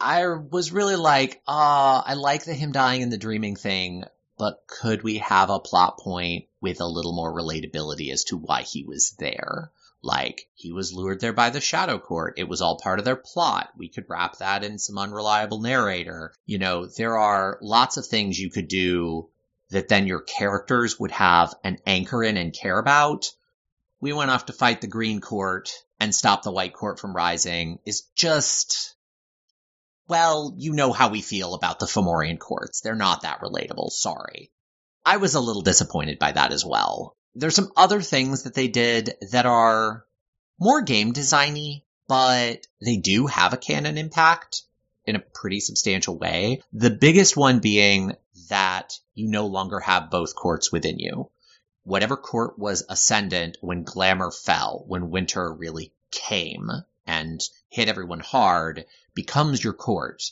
I 0.00 0.26
was 0.26 0.72
really 0.72 0.96
like, 0.96 1.42
ah, 1.46 2.02
I 2.06 2.14
like 2.14 2.44
the 2.44 2.54
him 2.54 2.72
dying 2.72 3.00
in 3.02 3.10
the 3.10 3.18
dreaming 3.18 3.56
thing, 3.56 4.04
but 4.36 4.62
could 4.66 5.02
we 5.02 5.18
have 5.18 5.50
a 5.50 5.58
plot 5.58 5.98
point 5.98 6.46
with 6.60 6.80
a 6.80 6.86
little 6.86 7.12
more 7.12 7.34
relatability 7.34 8.12
as 8.12 8.24
to 8.24 8.36
why 8.36 8.62
he 8.62 8.84
was 8.84 9.16
there? 9.18 9.72
Like, 10.00 10.48
he 10.54 10.70
was 10.70 10.92
lured 10.92 11.20
there 11.20 11.32
by 11.32 11.50
the 11.50 11.60
Shadow 11.60 11.98
Court. 11.98 12.34
It 12.36 12.48
was 12.48 12.62
all 12.62 12.78
part 12.78 13.00
of 13.00 13.04
their 13.04 13.16
plot. 13.16 13.70
We 13.76 13.88
could 13.88 14.04
wrap 14.08 14.38
that 14.38 14.62
in 14.62 14.78
some 14.78 14.96
unreliable 14.96 15.60
narrator. 15.60 16.32
You 16.46 16.58
know, 16.58 16.86
there 16.86 17.18
are 17.18 17.58
lots 17.60 17.96
of 17.96 18.06
things 18.06 18.38
you 18.38 18.50
could 18.50 18.68
do 18.68 19.28
that 19.70 19.88
then 19.88 20.06
your 20.06 20.20
characters 20.20 21.00
would 21.00 21.10
have 21.10 21.54
an 21.64 21.78
anchor 21.84 22.22
in 22.22 22.36
and 22.36 22.54
care 22.54 22.78
about. 22.78 23.32
We 24.00 24.12
went 24.12 24.30
off 24.30 24.46
to 24.46 24.52
fight 24.52 24.80
the 24.80 24.86
Green 24.86 25.20
Court 25.20 25.70
and 25.98 26.14
stop 26.14 26.44
the 26.44 26.52
White 26.52 26.74
Court 26.74 27.00
from 27.00 27.16
rising 27.16 27.80
is 27.84 28.02
just, 28.14 28.94
well, 30.08 30.54
you 30.56 30.72
know 30.72 30.92
how 30.92 31.10
we 31.10 31.20
feel 31.20 31.54
about 31.54 31.78
the 31.78 31.86
Fomorian 31.86 32.38
courts. 32.38 32.80
They're 32.80 32.94
not 32.94 33.22
that 33.22 33.40
relatable. 33.40 33.90
Sorry. 33.90 34.50
I 35.04 35.18
was 35.18 35.34
a 35.34 35.40
little 35.40 35.62
disappointed 35.62 36.18
by 36.18 36.32
that 36.32 36.52
as 36.52 36.64
well. 36.64 37.16
There's 37.34 37.54
some 37.54 37.70
other 37.76 38.00
things 38.00 38.42
that 38.42 38.54
they 38.54 38.68
did 38.68 39.14
that 39.30 39.46
are 39.46 40.04
more 40.58 40.82
game 40.82 41.12
designy, 41.12 41.82
but 42.08 42.66
they 42.84 42.96
do 42.96 43.26
have 43.26 43.52
a 43.52 43.58
canon 43.58 43.98
impact 43.98 44.62
in 45.04 45.14
a 45.14 45.20
pretty 45.20 45.60
substantial 45.60 46.18
way. 46.18 46.62
The 46.72 46.90
biggest 46.90 47.36
one 47.36 47.60
being 47.60 48.16
that 48.48 48.98
you 49.14 49.28
no 49.28 49.46
longer 49.46 49.80
have 49.80 50.10
both 50.10 50.34
courts 50.34 50.72
within 50.72 50.98
you. 50.98 51.30
Whatever 51.84 52.16
court 52.16 52.58
was 52.58 52.84
ascendant 52.88 53.56
when 53.60 53.84
glamour 53.84 54.30
fell, 54.30 54.84
when 54.86 55.10
winter 55.10 55.52
really 55.52 55.92
came 56.10 56.70
and 57.06 57.40
hit 57.70 57.88
everyone 57.88 58.20
hard, 58.20 58.84
becomes 59.18 59.64
your 59.64 59.72
court. 59.72 60.22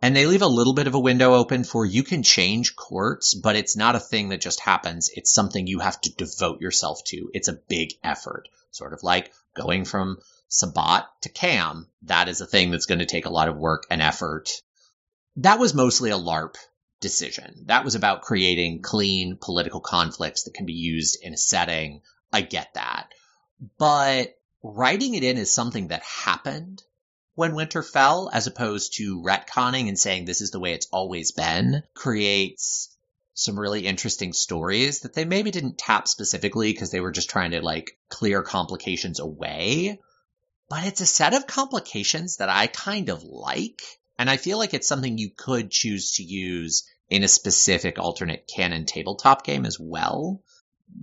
And 0.00 0.14
they 0.14 0.24
leave 0.24 0.42
a 0.42 0.46
little 0.46 0.72
bit 0.72 0.86
of 0.86 0.94
a 0.94 1.00
window 1.00 1.34
open 1.34 1.64
for 1.64 1.84
you 1.84 2.04
can 2.04 2.22
change 2.22 2.76
courts, 2.76 3.34
but 3.34 3.56
it's 3.56 3.76
not 3.76 3.96
a 3.96 4.06
thing 4.12 4.28
that 4.28 4.40
just 4.40 4.60
happens. 4.60 5.10
It's 5.12 5.32
something 5.32 5.66
you 5.66 5.80
have 5.80 6.00
to 6.02 6.14
devote 6.14 6.60
yourself 6.60 7.02
to. 7.06 7.28
It's 7.34 7.48
a 7.48 7.58
big 7.68 7.88
effort. 8.04 8.48
Sort 8.70 8.92
of 8.92 9.02
like 9.02 9.32
going 9.56 9.84
from 9.84 10.18
Sabbat 10.46 11.08
to 11.22 11.28
Cam. 11.28 11.88
That 12.02 12.28
is 12.28 12.40
a 12.40 12.46
thing 12.46 12.70
that's 12.70 12.86
going 12.86 13.00
to 13.00 13.04
take 13.14 13.26
a 13.26 13.30
lot 13.38 13.48
of 13.48 13.56
work 13.56 13.84
and 13.90 14.00
effort. 14.00 14.48
That 15.38 15.58
was 15.58 15.74
mostly 15.74 16.10
a 16.10 16.16
LARP 16.16 16.54
decision. 17.00 17.64
That 17.66 17.84
was 17.84 17.96
about 17.96 18.22
creating 18.22 18.82
clean 18.82 19.38
political 19.40 19.80
conflicts 19.80 20.44
that 20.44 20.54
can 20.54 20.66
be 20.66 20.74
used 20.74 21.18
in 21.20 21.34
a 21.34 21.36
setting. 21.36 22.02
I 22.32 22.42
get 22.42 22.74
that. 22.74 23.08
But 23.76 24.36
writing 24.62 25.14
it 25.14 25.24
in 25.24 25.36
as 25.36 25.50
something 25.50 25.88
that 25.88 26.04
happened 26.04 26.84
when 27.40 27.54
winter 27.54 27.82
fell, 27.82 28.28
as 28.34 28.46
opposed 28.46 28.96
to 28.98 29.22
retconning 29.22 29.88
and 29.88 29.98
saying 29.98 30.26
this 30.26 30.42
is 30.42 30.50
the 30.50 30.60
way 30.60 30.74
it's 30.74 30.88
always 30.92 31.32
been, 31.32 31.82
creates 31.94 32.94
some 33.32 33.58
really 33.58 33.86
interesting 33.86 34.34
stories 34.34 35.00
that 35.00 35.14
they 35.14 35.24
maybe 35.24 35.50
didn't 35.50 35.78
tap 35.78 36.06
specifically 36.06 36.70
because 36.70 36.90
they 36.90 37.00
were 37.00 37.10
just 37.10 37.30
trying 37.30 37.52
to 37.52 37.62
like 37.62 37.96
clear 38.10 38.42
complications 38.42 39.20
away. 39.20 39.98
But 40.68 40.84
it's 40.84 41.00
a 41.00 41.06
set 41.06 41.32
of 41.32 41.46
complications 41.46 42.36
that 42.36 42.50
I 42.50 42.66
kind 42.66 43.08
of 43.08 43.24
like. 43.24 43.80
And 44.18 44.28
I 44.28 44.36
feel 44.36 44.58
like 44.58 44.74
it's 44.74 44.86
something 44.86 45.16
you 45.16 45.30
could 45.34 45.70
choose 45.70 46.16
to 46.16 46.22
use 46.22 46.86
in 47.08 47.22
a 47.22 47.28
specific 47.28 47.98
alternate 47.98 48.50
canon 48.54 48.84
tabletop 48.84 49.46
game 49.46 49.64
as 49.64 49.80
well. 49.80 50.42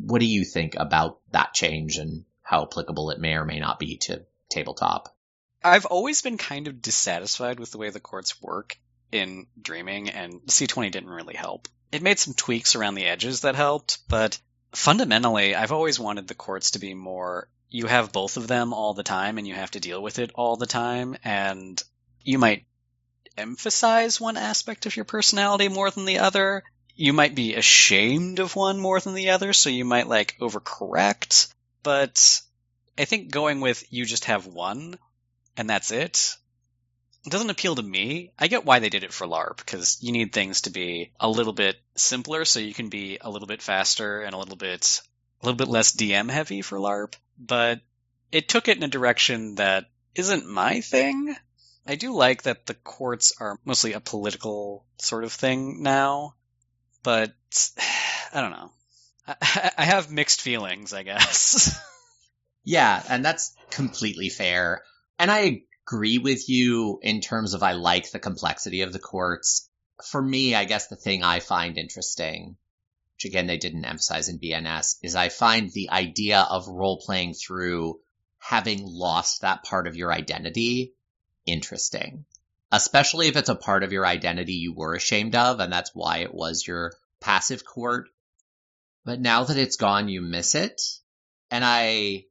What 0.01 0.19
do 0.19 0.27
you 0.27 0.45
think 0.45 0.75
about 0.77 1.19
that 1.31 1.55
change 1.55 1.97
and 1.97 2.25
how 2.43 2.61
applicable 2.61 3.09
it 3.09 3.19
may 3.19 3.33
or 3.33 3.43
may 3.43 3.59
not 3.59 3.79
be 3.79 3.97
to 4.03 4.23
tabletop? 4.51 5.16
I've 5.63 5.85
always 5.85 6.21
been 6.21 6.37
kind 6.37 6.67
of 6.67 6.81
dissatisfied 6.81 7.59
with 7.59 7.71
the 7.71 7.77
way 7.77 7.89
the 7.89 7.99
courts 7.99 8.41
work 8.41 8.77
in 9.11 9.47
Dreaming, 9.61 10.09
and 10.09 10.41
C20 10.41 10.91
didn't 10.91 11.09
really 11.09 11.35
help. 11.35 11.67
It 11.91 12.01
made 12.01 12.19
some 12.19 12.33
tweaks 12.33 12.75
around 12.75 12.95
the 12.95 13.05
edges 13.05 13.41
that 13.41 13.55
helped, 13.55 13.99
but 14.07 14.37
fundamentally, 14.73 15.55
I've 15.55 15.71
always 15.71 15.99
wanted 15.99 16.27
the 16.27 16.35
courts 16.35 16.71
to 16.71 16.79
be 16.79 16.93
more 16.93 17.47
you 17.69 17.87
have 17.87 18.11
both 18.11 18.37
of 18.37 18.47
them 18.47 18.73
all 18.73 18.93
the 18.93 19.03
time 19.03 19.37
and 19.37 19.47
you 19.47 19.53
have 19.53 19.71
to 19.71 19.79
deal 19.79 20.01
with 20.01 20.19
it 20.19 20.31
all 20.35 20.55
the 20.55 20.65
time, 20.65 21.17
and 21.23 21.81
you 22.23 22.37
might 22.37 22.65
emphasize 23.37 24.21
one 24.21 24.37
aspect 24.37 24.85
of 24.85 24.95
your 24.95 25.05
personality 25.05 25.67
more 25.67 25.91
than 25.91 26.05
the 26.05 26.19
other. 26.19 26.63
You 26.95 27.13
might 27.13 27.35
be 27.35 27.55
ashamed 27.55 28.39
of 28.39 28.55
one 28.55 28.79
more 28.79 28.99
than 28.99 29.13
the 29.13 29.29
other, 29.31 29.53
so 29.53 29.69
you 29.69 29.85
might 29.85 30.07
like 30.07 30.37
overcorrect. 30.39 31.53
But 31.83 32.41
I 32.97 33.05
think 33.05 33.31
going 33.31 33.61
with 33.61 33.83
you 33.91 34.05
just 34.05 34.25
have 34.25 34.47
one 34.47 34.97
and 35.57 35.69
that's 35.69 35.91
it. 35.91 36.37
It 37.25 37.31
doesn't 37.31 37.49
appeal 37.49 37.75
to 37.75 37.83
me. 37.83 38.31
I 38.39 38.47
get 38.47 38.63
why 38.63 38.79
they 38.79 38.89
did 38.89 39.03
it 39.03 39.11
for 39.11 39.27
LARP 39.27 39.57
because 39.57 39.97
you 40.01 40.13
need 40.13 40.31
things 40.31 40.61
to 40.61 40.69
be 40.69 41.11
a 41.19 41.27
little 41.27 41.51
bit 41.51 41.75
simpler 41.95 42.45
so 42.45 42.59
you 42.59 42.73
can 42.73 42.89
be 42.89 43.17
a 43.19 43.29
little 43.29 43.47
bit 43.47 43.61
faster 43.61 44.21
and 44.21 44.33
a 44.33 44.37
little 44.37 44.55
bit 44.55 45.01
a 45.41 45.45
little 45.45 45.57
bit 45.57 45.67
less 45.67 45.91
DM 45.91 46.31
heavy 46.31 46.61
for 46.61 46.79
LARP, 46.79 47.15
but 47.37 47.81
it 48.31 48.47
took 48.47 48.67
it 48.67 48.77
in 48.77 48.83
a 48.83 48.87
direction 48.87 49.55
that 49.55 49.85
isn't 50.15 50.47
my 50.47 50.81
thing. 50.81 51.35
I 51.85 51.95
do 51.95 52.13
like 52.13 52.43
that 52.43 52.65
the 52.65 52.73
courts 52.73 53.33
are 53.39 53.59
mostly 53.65 53.93
a 53.93 53.99
political 53.99 54.85
sort 54.99 55.23
of 55.23 55.33
thing 55.33 55.83
now, 55.83 56.35
but 57.03 57.33
I 58.33 58.41
don't 58.41 58.51
know. 58.51 58.71
I, 59.27 59.71
I 59.77 59.85
have 59.85 60.11
mixed 60.11 60.41
feelings, 60.41 60.93
I 60.93 61.03
guess. 61.03 61.77
yeah, 62.63 63.01
and 63.09 63.23
that's 63.23 63.53
completely 63.69 64.29
fair. 64.29 64.83
And 65.19 65.31
I 65.31 65.63
agree 65.85 66.17
with 66.17 66.47
you 66.49 66.99
in 67.01 67.21
terms 67.21 67.53
of 67.53 67.63
I 67.63 67.73
like 67.73 68.11
the 68.11 68.19
complexity 68.19 68.81
of 68.81 68.93
the 68.93 68.99
courts. 68.99 69.69
For 70.05 70.21
me, 70.21 70.53
I 70.53 70.65
guess 70.65 70.87
the 70.87 70.95
thing 70.95 71.23
I 71.23 71.39
find 71.39 71.77
interesting, 71.77 72.57
which 73.15 73.25
again 73.25 73.47
they 73.47 73.57
didn't 73.57 73.85
emphasize 73.85 74.29
in 74.29 74.39
BNS, 74.39 74.97
is 75.01 75.15
I 75.15 75.29
find 75.29 75.71
the 75.71 75.89
idea 75.89 76.41
of 76.41 76.67
role 76.67 77.01
playing 77.01 77.33
through 77.33 77.99
having 78.37 78.85
lost 78.85 79.41
that 79.41 79.63
part 79.63 79.87
of 79.87 79.95
your 79.95 80.13
identity 80.13 80.93
interesting. 81.45 82.25
Especially 82.71 83.27
if 83.27 83.37
it's 83.37 83.49
a 83.49 83.55
part 83.55 83.83
of 83.83 83.93
your 83.93 84.05
identity 84.05 84.53
you 84.53 84.73
were 84.73 84.93
ashamed 84.93 85.35
of, 85.35 85.59
and 85.59 85.71
that's 85.71 85.95
why 85.95 86.17
it 86.17 86.33
was 86.33 86.67
your 86.67 86.93
passive 87.21 87.65
court. 87.65 88.09
But 89.05 89.21
now 89.21 89.45
that 89.45 89.57
it's 89.57 89.77
gone, 89.77 90.09
you 90.09 90.21
miss 90.21 90.53
it. 90.53 90.81
And 91.49 91.63
I 91.63 92.25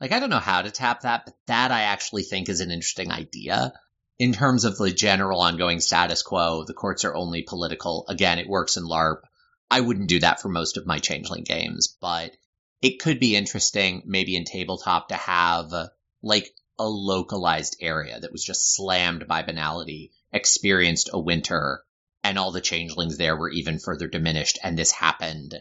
like, 0.00 0.12
I 0.12 0.18
don't 0.18 0.30
know 0.30 0.38
how 0.38 0.62
to 0.62 0.70
tap 0.70 1.02
that, 1.02 1.26
but 1.26 1.34
that 1.46 1.70
I 1.70 1.82
actually 1.82 2.22
think 2.22 2.48
is 2.48 2.60
an 2.60 2.70
interesting 2.70 3.12
idea. 3.12 3.72
In 4.18 4.32
terms 4.32 4.64
of 4.64 4.76
the 4.76 4.90
general 4.90 5.40
ongoing 5.40 5.80
status 5.80 6.22
quo, 6.22 6.64
the 6.64 6.74
courts 6.74 7.04
are 7.04 7.14
only 7.14 7.42
political. 7.42 8.06
Again, 8.08 8.38
it 8.38 8.48
works 8.48 8.76
in 8.76 8.84
LARP. 8.84 9.22
I 9.70 9.80
wouldn't 9.80 10.08
do 10.08 10.20
that 10.20 10.40
for 10.40 10.48
most 10.48 10.76
of 10.76 10.86
my 10.86 10.98
Changeling 10.98 11.44
games, 11.44 11.96
but 12.00 12.32
it 12.82 12.98
could 12.98 13.20
be 13.20 13.36
interesting, 13.36 14.02
maybe 14.06 14.36
in 14.36 14.44
tabletop, 14.44 15.08
to 15.08 15.16
have 15.16 15.70
like 16.22 16.50
a 16.78 16.88
localized 16.88 17.76
area 17.80 18.18
that 18.18 18.32
was 18.32 18.42
just 18.42 18.74
slammed 18.74 19.28
by 19.28 19.42
banality, 19.42 20.12
experienced 20.32 21.10
a 21.12 21.20
winter, 21.20 21.82
and 22.24 22.38
all 22.38 22.52
the 22.52 22.60
changelings 22.60 23.18
there 23.18 23.36
were 23.36 23.50
even 23.50 23.78
further 23.78 24.08
diminished, 24.08 24.58
and 24.62 24.78
this 24.78 24.90
happened 24.90 25.54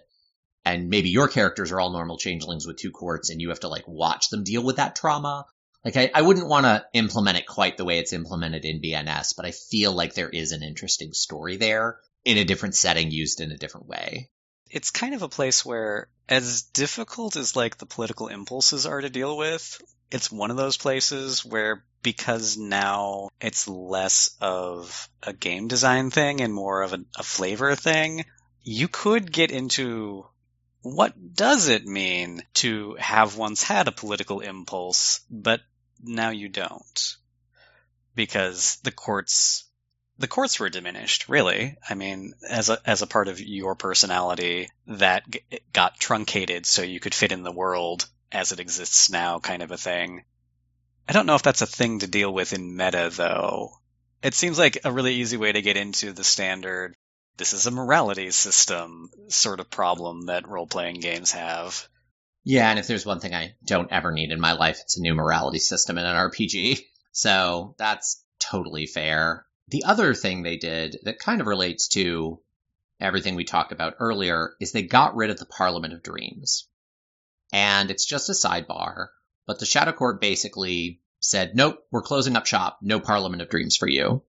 and 0.65 0.89
maybe 0.89 1.09
your 1.09 1.27
characters 1.27 1.71
are 1.71 1.79
all 1.79 1.91
normal 1.91 2.17
changelings 2.17 2.67
with 2.67 2.77
two 2.77 2.91
courts 2.91 3.29
and 3.29 3.41
you 3.41 3.49
have 3.49 3.61
to 3.61 3.67
like 3.67 3.87
watch 3.87 4.29
them 4.29 4.43
deal 4.43 4.63
with 4.63 4.77
that 4.77 4.95
trauma. 4.95 5.45
Like 5.83 5.95
I, 5.95 6.11
I 6.13 6.21
wouldn't 6.21 6.47
want 6.47 6.65
to 6.65 6.85
implement 6.93 7.37
it 7.37 7.47
quite 7.47 7.77
the 7.77 7.85
way 7.85 7.99
it's 7.99 8.13
implemented 8.13 8.65
in 8.65 8.81
BNS, 8.81 9.35
but 9.35 9.45
I 9.45 9.51
feel 9.51 9.93
like 9.93 10.13
there 10.13 10.29
is 10.29 10.51
an 10.51 10.63
interesting 10.63 11.13
story 11.13 11.57
there 11.57 11.99
in 12.25 12.37
a 12.37 12.43
different 12.43 12.75
setting 12.75 13.11
used 13.11 13.39
in 13.39 13.51
a 13.51 13.57
different 13.57 13.87
way. 13.87 14.29
It's 14.69 14.91
kind 14.91 15.15
of 15.15 15.21
a 15.21 15.29
place 15.29 15.65
where 15.65 16.07
as 16.27 16.63
difficult 16.63 17.35
as 17.35 17.55
like 17.55 17.77
the 17.77 17.85
political 17.85 18.27
impulses 18.27 18.85
are 18.85 19.01
to 19.01 19.09
deal 19.09 19.35
with, 19.37 19.81
it's 20.11 20.31
one 20.31 20.51
of 20.51 20.57
those 20.57 20.77
places 20.77 21.45
where 21.45 21.83
because 22.01 22.57
now 22.57 23.29
it's 23.41 23.67
less 23.67 24.35
of 24.41 25.09
a 25.23 25.33
game 25.33 25.67
design 25.67 26.11
thing 26.11 26.41
and 26.41 26.53
more 26.53 26.81
of 26.81 26.93
a, 26.93 26.99
a 27.17 27.23
flavor 27.23 27.75
thing, 27.75 28.25
you 28.63 28.87
could 28.87 29.31
get 29.31 29.51
into 29.51 30.25
what 30.81 31.13
does 31.33 31.67
it 31.67 31.85
mean 31.85 32.43
to 32.55 32.95
have 32.99 33.37
once 33.37 33.63
had 33.63 33.87
a 33.87 33.93
political 33.93 34.39
impulse, 34.39 35.21
but 35.29 35.61
now 36.01 36.29
you 36.29 36.49
don't? 36.49 37.17
Because 38.15 38.77
the 38.83 38.91
courts 38.91 39.65
the 40.19 40.27
courts 40.27 40.59
were 40.59 40.69
diminished, 40.69 41.29
really. 41.29 41.77
I 41.89 41.95
mean, 41.95 42.33
as 42.47 42.69
a, 42.69 42.77
as 42.85 43.01
a 43.01 43.07
part 43.07 43.29
of 43.29 43.39
your 43.39 43.75
personality 43.75 44.69
that 44.87 45.23
g- 45.29 45.41
got 45.71 45.97
truncated 45.97 46.65
so 46.65 46.81
you 46.81 46.99
could 46.99 47.15
fit 47.15 47.31
in 47.31 47.43
the 47.43 47.53
world 47.53 48.05
as 48.29 48.51
it 48.51 48.59
exists 48.59 49.09
now, 49.09 49.39
kind 49.39 49.63
of 49.63 49.71
a 49.71 49.77
thing. 49.77 50.25
I 51.07 51.13
don't 51.13 51.25
know 51.25 51.35
if 51.35 51.41
that's 51.41 51.61
a 51.61 51.65
thing 51.65 51.99
to 51.99 52.07
deal 52.07 52.33
with 52.33 52.51
in 52.51 52.75
meta, 52.75 53.09
though. 53.11 53.71
It 54.21 54.33
seems 54.33 54.59
like 54.59 54.79
a 54.83 54.91
really 54.91 55.15
easy 55.15 55.37
way 55.37 55.53
to 55.53 55.61
get 55.61 55.77
into 55.77 56.11
the 56.11 56.25
standard, 56.25 56.95
this 57.39 57.53
is 57.53 57.65
a 57.65 57.71
morality 57.71 58.31
system 58.31 59.09
sort 59.29 59.61
of 59.61 59.69
problem 59.69 60.25
that 60.25 60.47
role 60.47 60.67
playing 60.67 60.99
games 60.99 61.31
have. 61.31 61.87
Yeah, 62.43 62.69
and 62.69 62.77
if 62.77 62.85
there's 62.85 63.05
one 63.05 63.21
thing 63.21 63.33
I 63.33 63.55
don't 63.65 63.91
ever 63.91 64.11
need 64.11 64.31
in 64.31 64.41
my 64.41 64.51
life, 64.51 64.79
it's 64.81 64.97
a 64.97 65.01
new 65.01 65.15
morality 65.15 65.59
system 65.59 65.97
in 65.97 66.05
an 66.05 66.15
RPG. 66.15 66.81
So 67.11 67.73
that's 67.79 68.23
totally 68.39 68.85
fair. 68.85 69.45
The 69.69 69.83
other 69.83 70.13
thing 70.13 70.43
they 70.43 70.57
did 70.57 70.99
that 71.03 71.17
kind 71.17 71.41
of 71.41 71.47
relates 71.47 71.87
to 71.89 72.39
everything 72.99 73.33
we 73.33 73.43
talked 73.43 73.71
about 73.71 73.95
earlier 73.99 74.53
is 74.61 74.71
they 74.71 74.83
got 74.83 75.15
rid 75.15 75.31
of 75.31 75.39
the 75.39 75.47
Parliament 75.47 75.93
of 75.93 76.03
Dreams. 76.03 76.67
And 77.51 77.89
it's 77.89 78.05
just 78.05 78.29
a 78.29 78.33
sidebar, 78.33 79.07
but 79.47 79.59
the 79.59 79.65
Shadow 79.65 79.91
Court 79.91 80.21
basically 80.21 81.01
said, 81.19 81.55
nope, 81.55 81.79
we're 81.91 82.03
closing 82.03 82.35
up 82.35 82.45
shop. 82.45 82.77
No 82.81 82.99
Parliament 82.99 83.41
of 83.41 83.49
Dreams 83.49 83.75
for 83.75 83.87
you. 83.87 84.21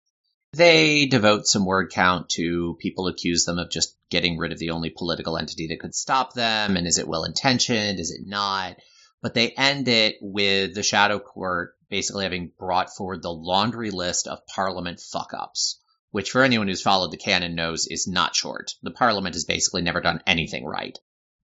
They 0.53 1.05
devote 1.05 1.47
some 1.47 1.65
word 1.65 1.91
count 1.91 2.29
to 2.31 2.77
people 2.81 3.07
accuse 3.07 3.45
them 3.45 3.57
of 3.57 3.71
just 3.71 3.95
getting 4.09 4.37
rid 4.37 4.51
of 4.51 4.59
the 4.59 4.71
only 4.71 4.89
political 4.89 5.37
entity 5.37 5.67
that 5.67 5.79
could 5.79 5.95
stop 5.95 6.33
them. 6.33 6.75
And 6.75 6.85
is 6.85 6.97
it 6.97 7.07
well 7.07 7.23
intentioned? 7.23 7.99
Is 7.99 8.11
it 8.11 8.27
not? 8.27 8.75
But 9.21 9.33
they 9.33 9.51
end 9.51 9.87
it 9.87 10.17
with 10.19 10.75
the 10.75 10.83
Shadow 10.83 11.19
Court 11.19 11.73
basically 11.89 12.23
having 12.23 12.51
brought 12.59 12.93
forward 12.93 13.21
the 13.21 13.31
laundry 13.31 13.91
list 13.91 14.27
of 14.27 14.45
Parliament 14.47 14.99
fuck 14.99 15.33
ups, 15.33 15.79
which 16.09 16.31
for 16.31 16.43
anyone 16.43 16.67
who's 16.67 16.81
followed 16.81 17.11
the 17.11 17.17
canon 17.17 17.55
knows 17.55 17.87
is 17.87 18.07
not 18.07 18.35
short. 18.35 18.73
The 18.83 18.91
Parliament 18.91 19.35
has 19.35 19.45
basically 19.45 19.83
never 19.83 20.01
done 20.01 20.21
anything 20.27 20.65
right 20.65 20.97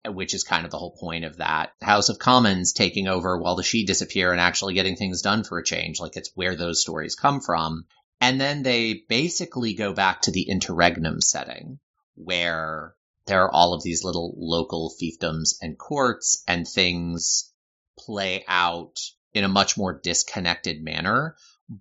which 0.05 0.33
is 0.33 0.43
kind 0.43 0.65
of 0.65 0.71
the 0.71 0.77
whole 0.77 0.95
point 0.97 1.25
of 1.25 1.37
that. 1.37 1.71
House 1.81 2.09
of 2.09 2.19
Commons 2.19 2.73
taking 2.73 3.07
over 3.07 3.37
while 3.37 3.55
the 3.55 3.63
Sidhe 3.63 3.85
disappear 3.85 4.31
and 4.31 4.39
actually 4.39 4.73
getting 4.73 4.95
things 4.95 5.21
done 5.21 5.43
for 5.43 5.57
a 5.57 5.63
change. 5.63 5.99
Like 5.99 6.15
it's 6.15 6.31
where 6.35 6.55
those 6.55 6.81
stories 6.81 7.15
come 7.15 7.41
from. 7.41 7.85
And 8.19 8.41
then 8.41 8.63
they 8.63 9.05
basically 9.07 9.73
go 9.73 9.93
back 9.93 10.23
to 10.23 10.31
the 10.31 10.49
interregnum 10.49 11.21
setting 11.21 11.79
where 12.15 12.95
there 13.27 13.43
are 13.43 13.51
all 13.51 13.73
of 13.73 13.83
these 13.83 14.03
little 14.03 14.33
local 14.37 14.93
fiefdoms 14.99 15.55
and 15.61 15.77
courts 15.77 16.43
and 16.47 16.67
things 16.67 17.51
play 17.99 18.43
out 18.47 18.99
in 19.33 19.43
a 19.43 19.49
much 19.49 19.77
more 19.77 19.99
disconnected 20.01 20.81
manner. 20.81 21.35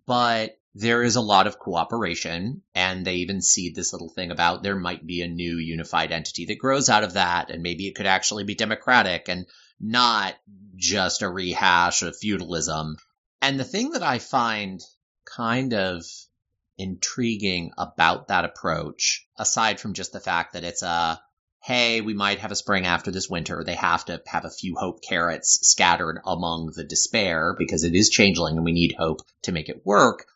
But 0.06 0.58
there 0.74 1.02
is 1.02 1.16
a 1.16 1.22
lot 1.22 1.46
of 1.46 1.58
cooperation 1.58 2.62
and 2.74 3.06
they 3.06 3.16
even 3.16 3.40
see 3.40 3.70
this 3.70 3.94
little 3.94 4.10
thing 4.10 4.30
about 4.30 4.62
there 4.62 4.76
might 4.76 5.06
be 5.06 5.22
a 5.22 5.28
new 5.28 5.56
unified 5.56 6.12
entity 6.12 6.44
that 6.46 6.58
grows 6.58 6.90
out 6.90 7.02
of 7.02 7.14
that 7.14 7.50
and 7.50 7.62
maybe 7.62 7.86
it 7.86 7.94
could 7.94 8.06
actually 8.06 8.44
be 8.44 8.54
democratic 8.54 9.28
and 9.28 9.46
not 9.80 10.34
just 10.74 11.22
a 11.22 11.28
rehash 11.30 12.02
of 12.02 12.16
feudalism. 12.16 12.96
And 13.40 13.58
the 13.58 13.64
thing 13.64 13.92
that 13.92 14.02
I 14.02 14.18
find 14.18 14.82
kind 15.24 15.72
of 15.72 16.04
intriguing 16.78 17.72
about 17.78 18.28
that 18.28 18.44
approach, 18.44 19.26
aside 19.36 19.80
from 19.80 19.94
just 19.94 20.12
the 20.12 20.20
fact 20.20 20.52
that 20.52 20.64
it's 20.64 20.82
a, 20.82 21.20
hey, 21.62 22.00
we 22.00 22.14
might 22.14 22.40
have 22.40 22.52
a 22.52 22.56
spring 22.56 22.86
after 22.86 23.10
this 23.10 23.28
winter. 23.28 23.64
They 23.64 23.74
have 23.74 24.04
to 24.06 24.22
have 24.26 24.44
a 24.44 24.50
few 24.50 24.76
hope 24.76 25.02
carrots 25.02 25.58
scattered 25.62 26.20
among 26.24 26.72
the 26.74 26.84
despair 26.84 27.54
because 27.58 27.84
it 27.84 27.94
is 27.94 28.10
changeling 28.10 28.56
and 28.56 28.64
we 28.64 28.72
need 28.72 28.94
hope 28.98 29.22
to 29.42 29.52
make 29.52 29.68
it 29.68 29.84
work 29.84 30.26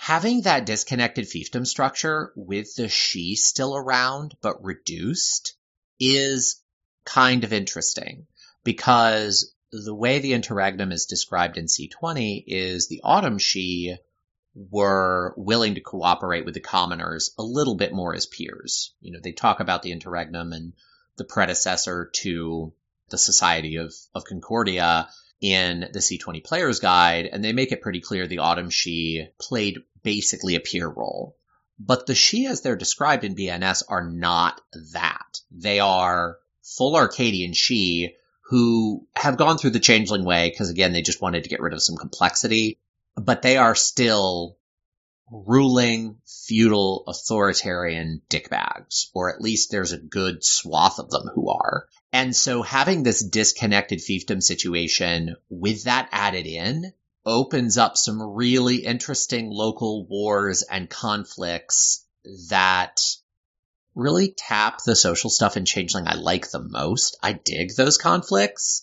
having 0.00 0.40
that 0.40 0.64
disconnected 0.64 1.26
fiefdom 1.26 1.66
structure 1.66 2.32
with 2.34 2.74
the 2.74 2.84
Sidhe 2.84 3.36
still 3.36 3.76
around 3.76 4.34
but 4.40 4.64
reduced 4.64 5.54
is 5.98 6.62
kind 7.04 7.44
of 7.44 7.52
interesting 7.52 8.26
because 8.64 9.54
the 9.72 9.94
way 9.94 10.18
the 10.18 10.32
interregnum 10.32 10.90
is 10.90 11.04
described 11.04 11.58
in 11.58 11.66
C20 11.66 12.44
is 12.46 12.88
the 12.88 13.02
autumn 13.04 13.36
Sidhe 13.36 13.98
were 14.70 15.32
willing 15.36 15.74
to 15.74 15.80
cooperate 15.80 16.44
with 16.44 16.54
the 16.54 16.60
commoners 16.60 17.32
a 17.38 17.42
little 17.42 17.76
bit 17.76 17.92
more 17.92 18.14
as 18.14 18.26
peers. 18.26 18.92
You 19.00 19.12
know, 19.12 19.20
they 19.22 19.32
talk 19.32 19.60
about 19.60 19.82
the 19.82 19.92
interregnum 19.92 20.52
and 20.52 20.74
the 21.16 21.24
predecessor 21.24 22.10
to 22.14 22.72
the 23.08 23.18
Society 23.18 23.76
of, 23.76 23.94
of 24.14 24.24
Concordia 24.24 25.08
in 25.40 25.80
the 25.92 26.00
C20 26.00 26.44
Player's 26.44 26.80
Guide, 26.80 27.26
and 27.26 27.42
they 27.42 27.52
make 27.52 27.72
it 27.72 27.80
pretty 27.80 28.00
clear 28.00 28.26
the 28.26 28.38
Autumn 28.38 28.68
Sidhe 28.68 29.30
played 29.38 29.78
basically 30.02 30.54
a 30.54 30.60
peer 30.60 30.88
role. 30.88 31.36
But 31.78 32.06
the 32.06 32.12
Sidhe 32.12 32.50
as 32.50 32.60
they're 32.60 32.76
described 32.76 33.24
in 33.24 33.34
BNS 33.34 33.84
are 33.88 34.08
not 34.08 34.60
that. 34.92 35.40
They 35.50 35.80
are 35.80 36.36
full 36.62 36.96
Arcadian 36.96 37.52
Sidhe 37.52 38.14
who 38.42 39.06
have 39.14 39.38
gone 39.38 39.56
through 39.56 39.70
the 39.70 39.80
changeling 39.80 40.24
way 40.24 40.50
because 40.50 40.70
again, 40.70 40.92
they 40.92 41.02
just 41.02 41.22
wanted 41.22 41.44
to 41.44 41.50
get 41.50 41.60
rid 41.60 41.72
of 41.72 41.82
some 41.82 41.96
complexity, 41.96 42.78
but 43.24 43.42
they 43.42 43.56
are 43.56 43.74
still 43.74 44.56
ruling 45.30 46.18
feudal 46.26 47.04
authoritarian 47.06 48.20
dickbags, 48.28 49.06
or 49.14 49.32
at 49.32 49.40
least 49.40 49.70
there's 49.70 49.92
a 49.92 49.98
good 49.98 50.44
swath 50.44 50.98
of 50.98 51.10
them 51.10 51.28
who 51.34 51.50
are. 51.50 51.86
And 52.12 52.34
so 52.34 52.62
having 52.62 53.02
this 53.02 53.22
disconnected 53.22 54.00
fiefdom 54.00 54.42
situation 54.42 55.36
with 55.48 55.84
that 55.84 56.08
added 56.10 56.46
in 56.46 56.92
opens 57.24 57.78
up 57.78 57.96
some 57.96 58.20
really 58.20 58.76
interesting 58.76 59.50
local 59.50 60.06
wars 60.06 60.62
and 60.62 60.90
conflicts 60.90 62.04
that 62.48 63.00
really 63.94 64.34
tap 64.36 64.80
the 64.84 64.96
social 64.96 65.30
stuff 65.30 65.56
in 65.56 65.64
Changeling 65.64 66.08
I 66.08 66.14
like 66.14 66.50
the 66.50 66.62
most. 66.62 67.16
I 67.22 67.32
dig 67.32 67.76
those 67.76 67.98
conflicts. 67.98 68.82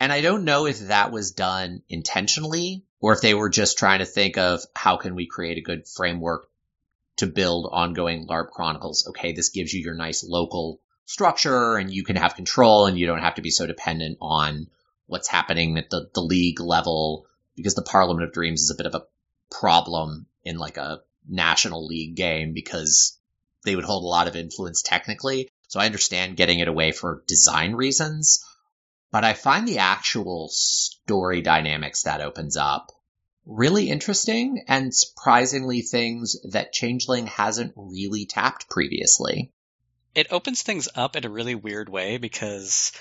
And 0.00 0.12
I 0.12 0.20
don't 0.20 0.44
know 0.44 0.66
if 0.66 0.78
that 0.80 1.12
was 1.12 1.32
done 1.32 1.82
intentionally 1.88 2.84
or 3.02 3.12
if 3.12 3.20
they 3.20 3.34
were 3.34 3.50
just 3.50 3.76
trying 3.76 3.98
to 3.98 4.06
think 4.06 4.38
of 4.38 4.62
how 4.74 4.96
can 4.96 5.14
we 5.14 5.26
create 5.26 5.58
a 5.58 5.62
good 5.62 5.86
framework 5.86 6.48
to 7.16 7.26
build 7.26 7.68
ongoing 7.70 8.26
LARP 8.26 8.50
chronicles. 8.50 9.06
Okay, 9.08 9.32
this 9.32 9.50
gives 9.50 9.74
you 9.74 9.82
your 9.82 9.94
nice 9.94 10.24
local 10.24 10.80
structure 11.04 11.76
and 11.76 11.92
you 11.92 12.04
can 12.04 12.16
have 12.16 12.36
control 12.36 12.86
and 12.86 12.98
you 12.98 13.06
don't 13.06 13.20
have 13.20 13.34
to 13.34 13.42
be 13.42 13.50
so 13.50 13.66
dependent 13.66 14.16
on 14.22 14.68
what's 15.06 15.28
happening 15.28 15.76
at 15.76 15.90
the, 15.90 16.08
the 16.14 16.22
league 16.22 16.60
level 16.60 17.26
because 17.56 17.74
the 17.74 17.82
Parliament 17.82 18.26
of 18.26 18.32
Dreams 18.32 18.62
is 18.62 18.70
a 18.70 18.76
bit 18.76 18.86
of 18.86 18.94
a 18.94 19.04
problem 19.50 20.26
in 20.44 20.56
like 20.56 20.78
a 20.78 21.00
national 21.28 21.86
league 21.86 22.14
game 22.14 22.54
because 22.54 23.18
they 23.64 23.76
would 23.76 23.84
hold 23.84 24.04
a 24.04 24.06
lot 24.06 24.28
of 24.28 24.36
influence 24.36 24.80
technically. 24.80 25.50
So 25.68 25.80
I 25.80 25.86
understand 25.86 26.36
getting 26.36 26.60
it 26.60 26.68
away 26.68 26.92
for 26.92 27.24
design 27.26 27.74
reasons, 27.74 28.44
but 29.12 29.24
I 29.24 29.34
find 29.34 29.68
the 29.68 29.78
actual 29.78 30.48
story 30.50 31.42
dynamics 31.42 32.02
that 32.04 32.22
opens 32.22 32.56
up 32.56 32.90
really 33.44 33.90
interesting 33.90 34.64
and 34.68 34.94
surprisingly 34.94 35.82
things 35.82 36.36
that 36.50 36.72
Changeling 36.72 37.26
hasn't 37.26 37.74
really 37.76 38.24
tapped 38.24 38.68
previously. 38.70 39.52
It 40.14 40.32
opens 40.32 40.62
things 40.62 40.88
up 40.94 41.14
in 41.16 41.24
a 41.24 41.30
really 41.30 41.54
weird 41.54 41.88
way 41.88 42.16
because 42.16 42.92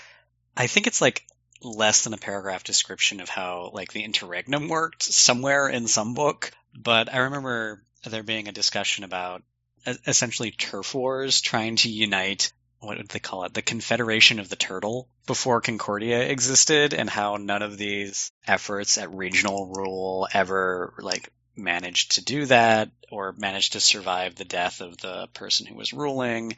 I 0.55 0.67
think 0.67 0.87
it's 0.87 1.01
like 1.01 1.25
less 1.61 2.03
than 2.03 2.13
a 2.13 2.17
paragraph 2.17 2.63
description 2.63 3.21
of 3.21 3.29
how 3.29 3.71
like 3.73 3.93
the 3.93 4.03
interregnum 4.03 4.67
worked 4.67 5.03
somewhere 5.03 5.69
in 5.69 5.87
some 5.87 6.13
book, 6.13 6.51
but 6.77 7.13
I 7.13 7.19
remember 7.19 7.83
there 8.03 8.23
being 8.23 8.47
a 8.47 8.53
discussion 8.53 9.03
about 9.03 9.43
essentially 9.85 10.51
turf 10.51 10.93
wars 10.93 11.41
trying 11.41 11.75
to 11.77 11.89
unite 11.89 12.51
what 12.81 12.97
would 12.97 13.09
they 13.09 13.19
call 13.19 13.43
it? 13.43 13.53
The 13.53 13.61
Confederation 13.61 14.39
of 14.39 14.49
the 14.49 14.55
Turtle 14.55 15.07
before 15.27 15.61
Concordia 15.61 16.27
existed 16.27 16.93
and 16.95 17.09
how 17.09 17.37
none 17.37 17.61
of 17.61 17.77
these 17.77 18.31
efforts 18.47 18.97
at 18.97 19.13
regional 19.13 19.67
rule 19.67 20.27
ever 20.33 20.93
like 20.99 21.31
managed 21.55 22.13
to 22.13 22.25
do 22.25 22.47
that 22.47 22.89
or 23.11 23.33
managed 23.37 23.73
to 23.73 23.79
survive 23.79 24.35
the 24.35 24.45
death 24.45 24.81
of 24.81 24.97
the 24.97 25.27
person 25.33 25.67
who 25.67 25.75
was 25.75 25.93
ruling. 25.93 26.57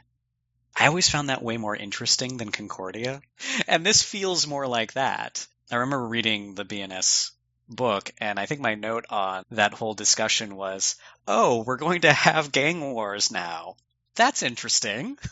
I 0.74 0.86
always 0.86 1.10
found 1.10 1.28
that 1.28 1.42
way 1.42 1.58
more 1.58 1.76
interesting 1.76 2.38
than 2.38 2.50
Concordia. 2.50 3.20
And 3.68 3.84
this 3.84 4.02
feels 4.02 4.46
more 4.46 4.66
like 4.66 4.94
that. 4.94 5.46
I 5.70 5.76
remember 5.76 6.06
reading 6.06 6.54
the 6.54 6.64
BNS 6.64 7.32
book, 7.68 8.10
and 8.18 8.38
I 8.38 8.46
think 8.46 8.60
my 8.60 8.74
note 8.74 9.06
on 9.10 9.44
that 9.50 9.74
whole 9.74 9.94
discussion 9.94 10.56
was, 10.56 10.96
oh, 11.28 11.62
we're 11.62 11.76
going 11.76 12.02
to 12.02 12.12
have 12.12 12.52
gang 12.52 12.92
wars 12.92 13.30
now. 13.30 13.76
That's 14.14 14.42
interesting. 14.42 15.18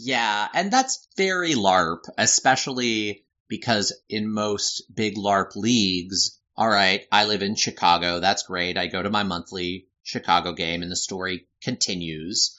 Yeah, 0.00 0.46
and 0.54 0.72
that's 0.72 1.08
very 1.16 1.54
LARP, 1.54 2.04
especially 2.16 3.24
because 3.48 3.92
in 4.08 4.32
most 4.32 4.82
big 4.94 5.16
LARP 5.16 5.56
leagues, 5.56 6.38
all 6.56 6.68
right, 6.68 7.04
I 7.10 7.24
live 7.24 7.42
in 7.42 7.56
Chicago. 7.56 8.20
That's 8.20 8.44
great. 8.44 8.76
I 8.76 8.86
go 8.86 9.02
to 9.02 9.10
my 9.10 9.24
monthly 9.24 9.88
Chicago 10.04 10.52
game 10.52 10.82
and 10.82 10.90
the 10.90 10.96
story 10.96 11.48
continues. 11.62 12.56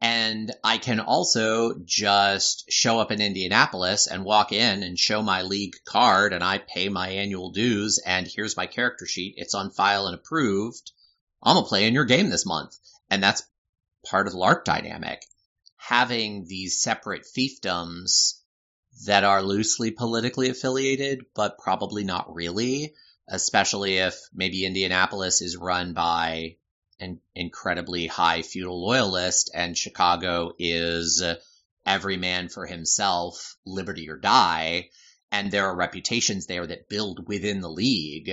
And 0.00 0.50
I 0.64 0.78
can 0.78 1.00
also 1.00 1.74
just 1.84 2.70
show 2.70 2.98
up 3.00 3.12
in 3.12 3.20
Indianapolis 3.20 4.06
and 4.06 4.24
walk 4.24 4.52
in 4.52 4.82
and 4.82 4.98
show 4.98 5.22
my 5.22 5.42
league 5.42 5.76
card 5.84 6.32
and 6.32 6.42
I 6.42 6.56
pay 6.58 6.88
my 6.88 7.10
annual 7.10 7.50
dues 7.50 7.98
and 7.98 8.26
here's 8.26 8.56
my 8.56 8.66
character 8.66 9.06
sheet. 9.06 9.34
It's 9.36 9.54
on 9.54 9.70
file 9.70 10.06
and 10.06 10.14
approved. 10.14 10.92
I'm 11.42 11.56
gonna 11.56 11.66
play 11.66 11.86
in 11.86 11.94
your 11.94 12.06
game 12.06 12.30
this 12.30 12.46
month. 12.46 12.76
And 13.10 13.22
that's 13.22 13.42
part 14.06 14.26
of 14.26 14.32
the 14.32 14.38
LARP 14.38 14.64
dynamic. 14.64 15.20
Having 15.88 16.44
these 16.46 16.82
separate 16.82 17.24
fiefdoms 17.24 18.42
that 19.06 19.24
are 19.24 19.42
loosely 19.42 19.90
politically 19.90 20.50
affiliated, 20.50 21.24
but 21.34 21.56
probably 21.56 22.04
not 22.04 22.34
really, 22.34 22.94
especially 23.26 23.96
if 23.96 24.20
maybe 24.34 24.66
Indianapolis 24.66 25.40
is 25.40 25.56
run 25.56 25.94
by 25.94 26.56
an 27.00 27.22
incredibly 27.34 28.06
high 28.06 28.42
feudal 28.42 28.84
loyalist 28.84 29.50
and 29.54 29.78
Chicago 29.78 30.52
is 30.58 31.22
every 31.86 32.18
man 32.18 32.50
for 32.50 32.66
himself, 32.66 33.56
liberty 33.64 34.10
or 34.10 34.18
die, 34.18 34.90
and 35.32 35.50
there 35.50 35.68
are 35.68 35.74
reputations 35.74 36.46
there 36.46 36.66
that 36.66 36.90
build 36.90 37.26
within 37.26 37.62
the 37.62 37.70
league. 37.70 38.30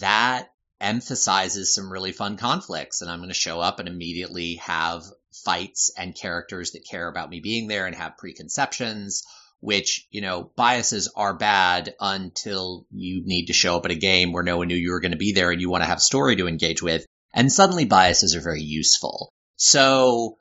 That 0.00 0.52
emphasizes 0.80 1.74
some 1.74 1.90
really 1.90 2.12
fun 2.12 2.36
conflicts 2.36 3.00
and 3.00 3.10
I'm 3.10 3.20
going 3.20 3.30
to 3.30 3.34
show 3.34 3.58
up 3.58 3.78
and 3.78 3.88
immediately 3.88 4.56
have 4.56 5.04
fights 5.44 5.90
and 5.96 6.14
characters 6.14 6.72
that 6.72 6.86
care 6.88 7.08
about 7.08 7.30
me 7.30 7.40
being 7.40 7.68
there 7.68 7.86
and 7.86 7.94
have 7.94 8.18
preconceptions 8.18 9.22
which, 9.60 10.06
you 10.10 10.20
know, 10.20 10.50
biases 10.56 11.08
are 11.16 11.34
bad 11.34 11.94
until 12.00 12.86
you 12.90 13.22
need 13.24 13.46
to 13.46 13.52
show 13.52 13.76
up 13.76 13.84
at 13.84 13.90
a 13.90 13.96
game 13.96 14.32
where 14.32 14.44
no 14.44 14.58
one 14.58 14.68
knew 14.68 14.76
you 14.76 14.92
were 14.92 15.00
going 15.00 15.12
to 15.12 15.18
be 15.18 15.32
there 15.32 15.50
and 15.50 15.60
you 15.60 15.68
want 15.68 15.82
to 15.82 15.88
have 15.88 16.00
story 16.00 16.36
to 16.36 16.46
engage 16.46 16.82
with. 16.82 17.04
And 17.34 17.52
suddenly 17.52 17.84
biases 17.84 18.34
are 18.34 18.40
very 18.40 18.62
useful. 18.62 19.32
So 19.56 20.38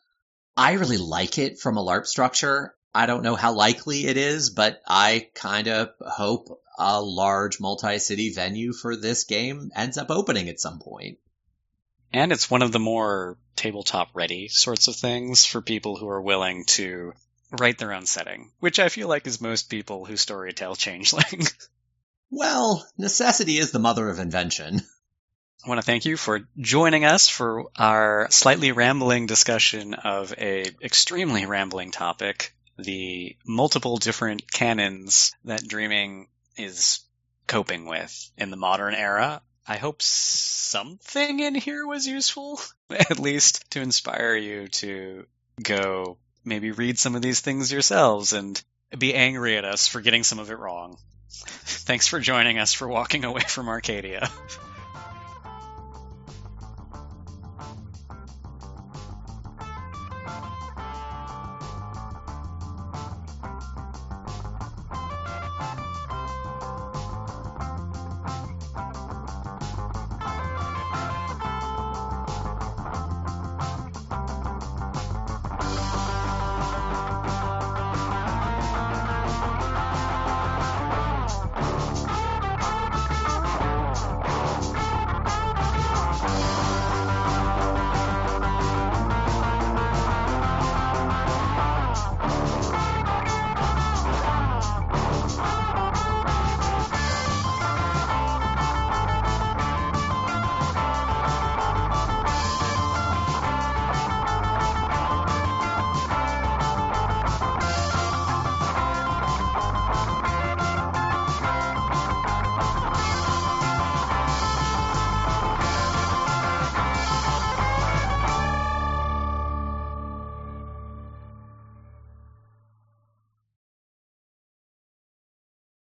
I 0.56 0.74
really 0.74 0.98
like 0.98 1.38
it 1.38 1.60
from 1.60 1.78
a 1.78 1.84
LARP 1.84 2.06
structure. 2.06 2.76
I 2.93 3.06
don't 3.06 3.24
know 3.24 3.36
how 3.36 3.54
likely 3.54 4.06
it 4.06 4.18
is, 4.18 4.52
but 4.52 4.82
I 4.88 5.30
kind 5.34 5.68
of 5.68 5.89
hope 6.00 6.62
a 6.80 7.02
large 7.02 7.60
multi-city 7.60 8.34
venue 8.34 8.72
for 8.72 8.95
this 8.95 9.24
game 9.24 9.72
ends 9.76 9.98
up 9.98 10.12
opening 10.12 10.48
at 10.48 10.60
some 10.60 10.80
point. 10.80 11.18
And 12.14 12.32
it's 12.32 12.49
one 12.49 12.62
of 12.62 12.72
the 12.72 12.80
more 12.80 13.38
tabletop 13.55 14.10
ready 14.14 14.47
sorts 14.47 14.88
of 14.88 14.95
things 14.95 15.45
for 15.45 15.62
people 15.62 15.97
who 15.97 16.08
are 16.10 16.22
willing 16.22 16.66
to 16.66 17.14
write 17.51 17.78
their 17.78 17.93
own 17.93 18.05
setting, 18.05 18.51
which 18.60 18.80
I 18.80 18.89
feel 18.89 19.08
like 19.08 19.28
is 19.28 19.41
most 19.41 19.70
people 19.70 20.05
who 20.05 20.14
storytell 20.14 20.78
changeling. 20.78 21.47
well, 22.30 22.88
necessity 22.97 23.58
is 23.58 23.72
the 23.72 23.80
mother 23.80 24.10
of 24.10 24.20
invention. 24.20 24.82
I 25.66 25.70
want 25.70 25.80
to 25.80 25.86
thank 25.86 26.05
you 26.05 26.18
for 26.18 26.47
joining 26.60 27.03
us 27.03 27.30
for 27.30 27.66
our 27.76 28.28
slightly 28.30 28.72
rambling 28.72 29.26
discussion 29.26 29.95
of 29.95 30.34
a 30.38 30.66
extremely 30.82 31.45
rambling 31.45 31.91
topic, 31.91 32.53
the 32.78 33.36
multiple 33.45 33.97
different 33.97 34.49
canons 34.51 35.34
that 35.45 35.68
dreaming 35.68 36.28
is 36.58 36.99
coping 37.47 37.86
with 37.86 38.32
in 38.38 38.51
the 38.51 38.58
modern 38.58 38.93
era. 38.93 39.41
I 39.68 39.78
hope 39.78 40.01
something 40.01 41.39
in 41.39 41.53
here 41.53 41.86
was 41.86 42.07
useful, 42.07 42.61
at 42.89 43.20
least 43.20 43.70
to 43.72 43.82
inspire 43.82 44.36
you 44.36 44.68
to 44.70 45.26
go 45.61 46.18
maybe 46.45 46.72
read 46.72 46.97
some 46.97 47.15
of 47.15 47.22
these 47.22 47.41
things 47.41 47.72
yourselves 47.72 48.32
and 48.32 48.61
be 48.97 49.13
angry 49.13 49.57
at 49.57 49.65
us 49.65 49.88
for 49.88 49.99
getting 49.99 50.24
some 50.24 50.39
of 50.39 50.49
it 50.49 50.57
wrong. 50.57 50.97
Thanks 51.30 52.07
for 52.07 52.20
joining 52.20 52.57
us 52.57 52.74
for 52.74 52.88
walking 52.88 53.26
away 53.26 53.41
from 53.41 53.68
Arcadia. 53.68 54.30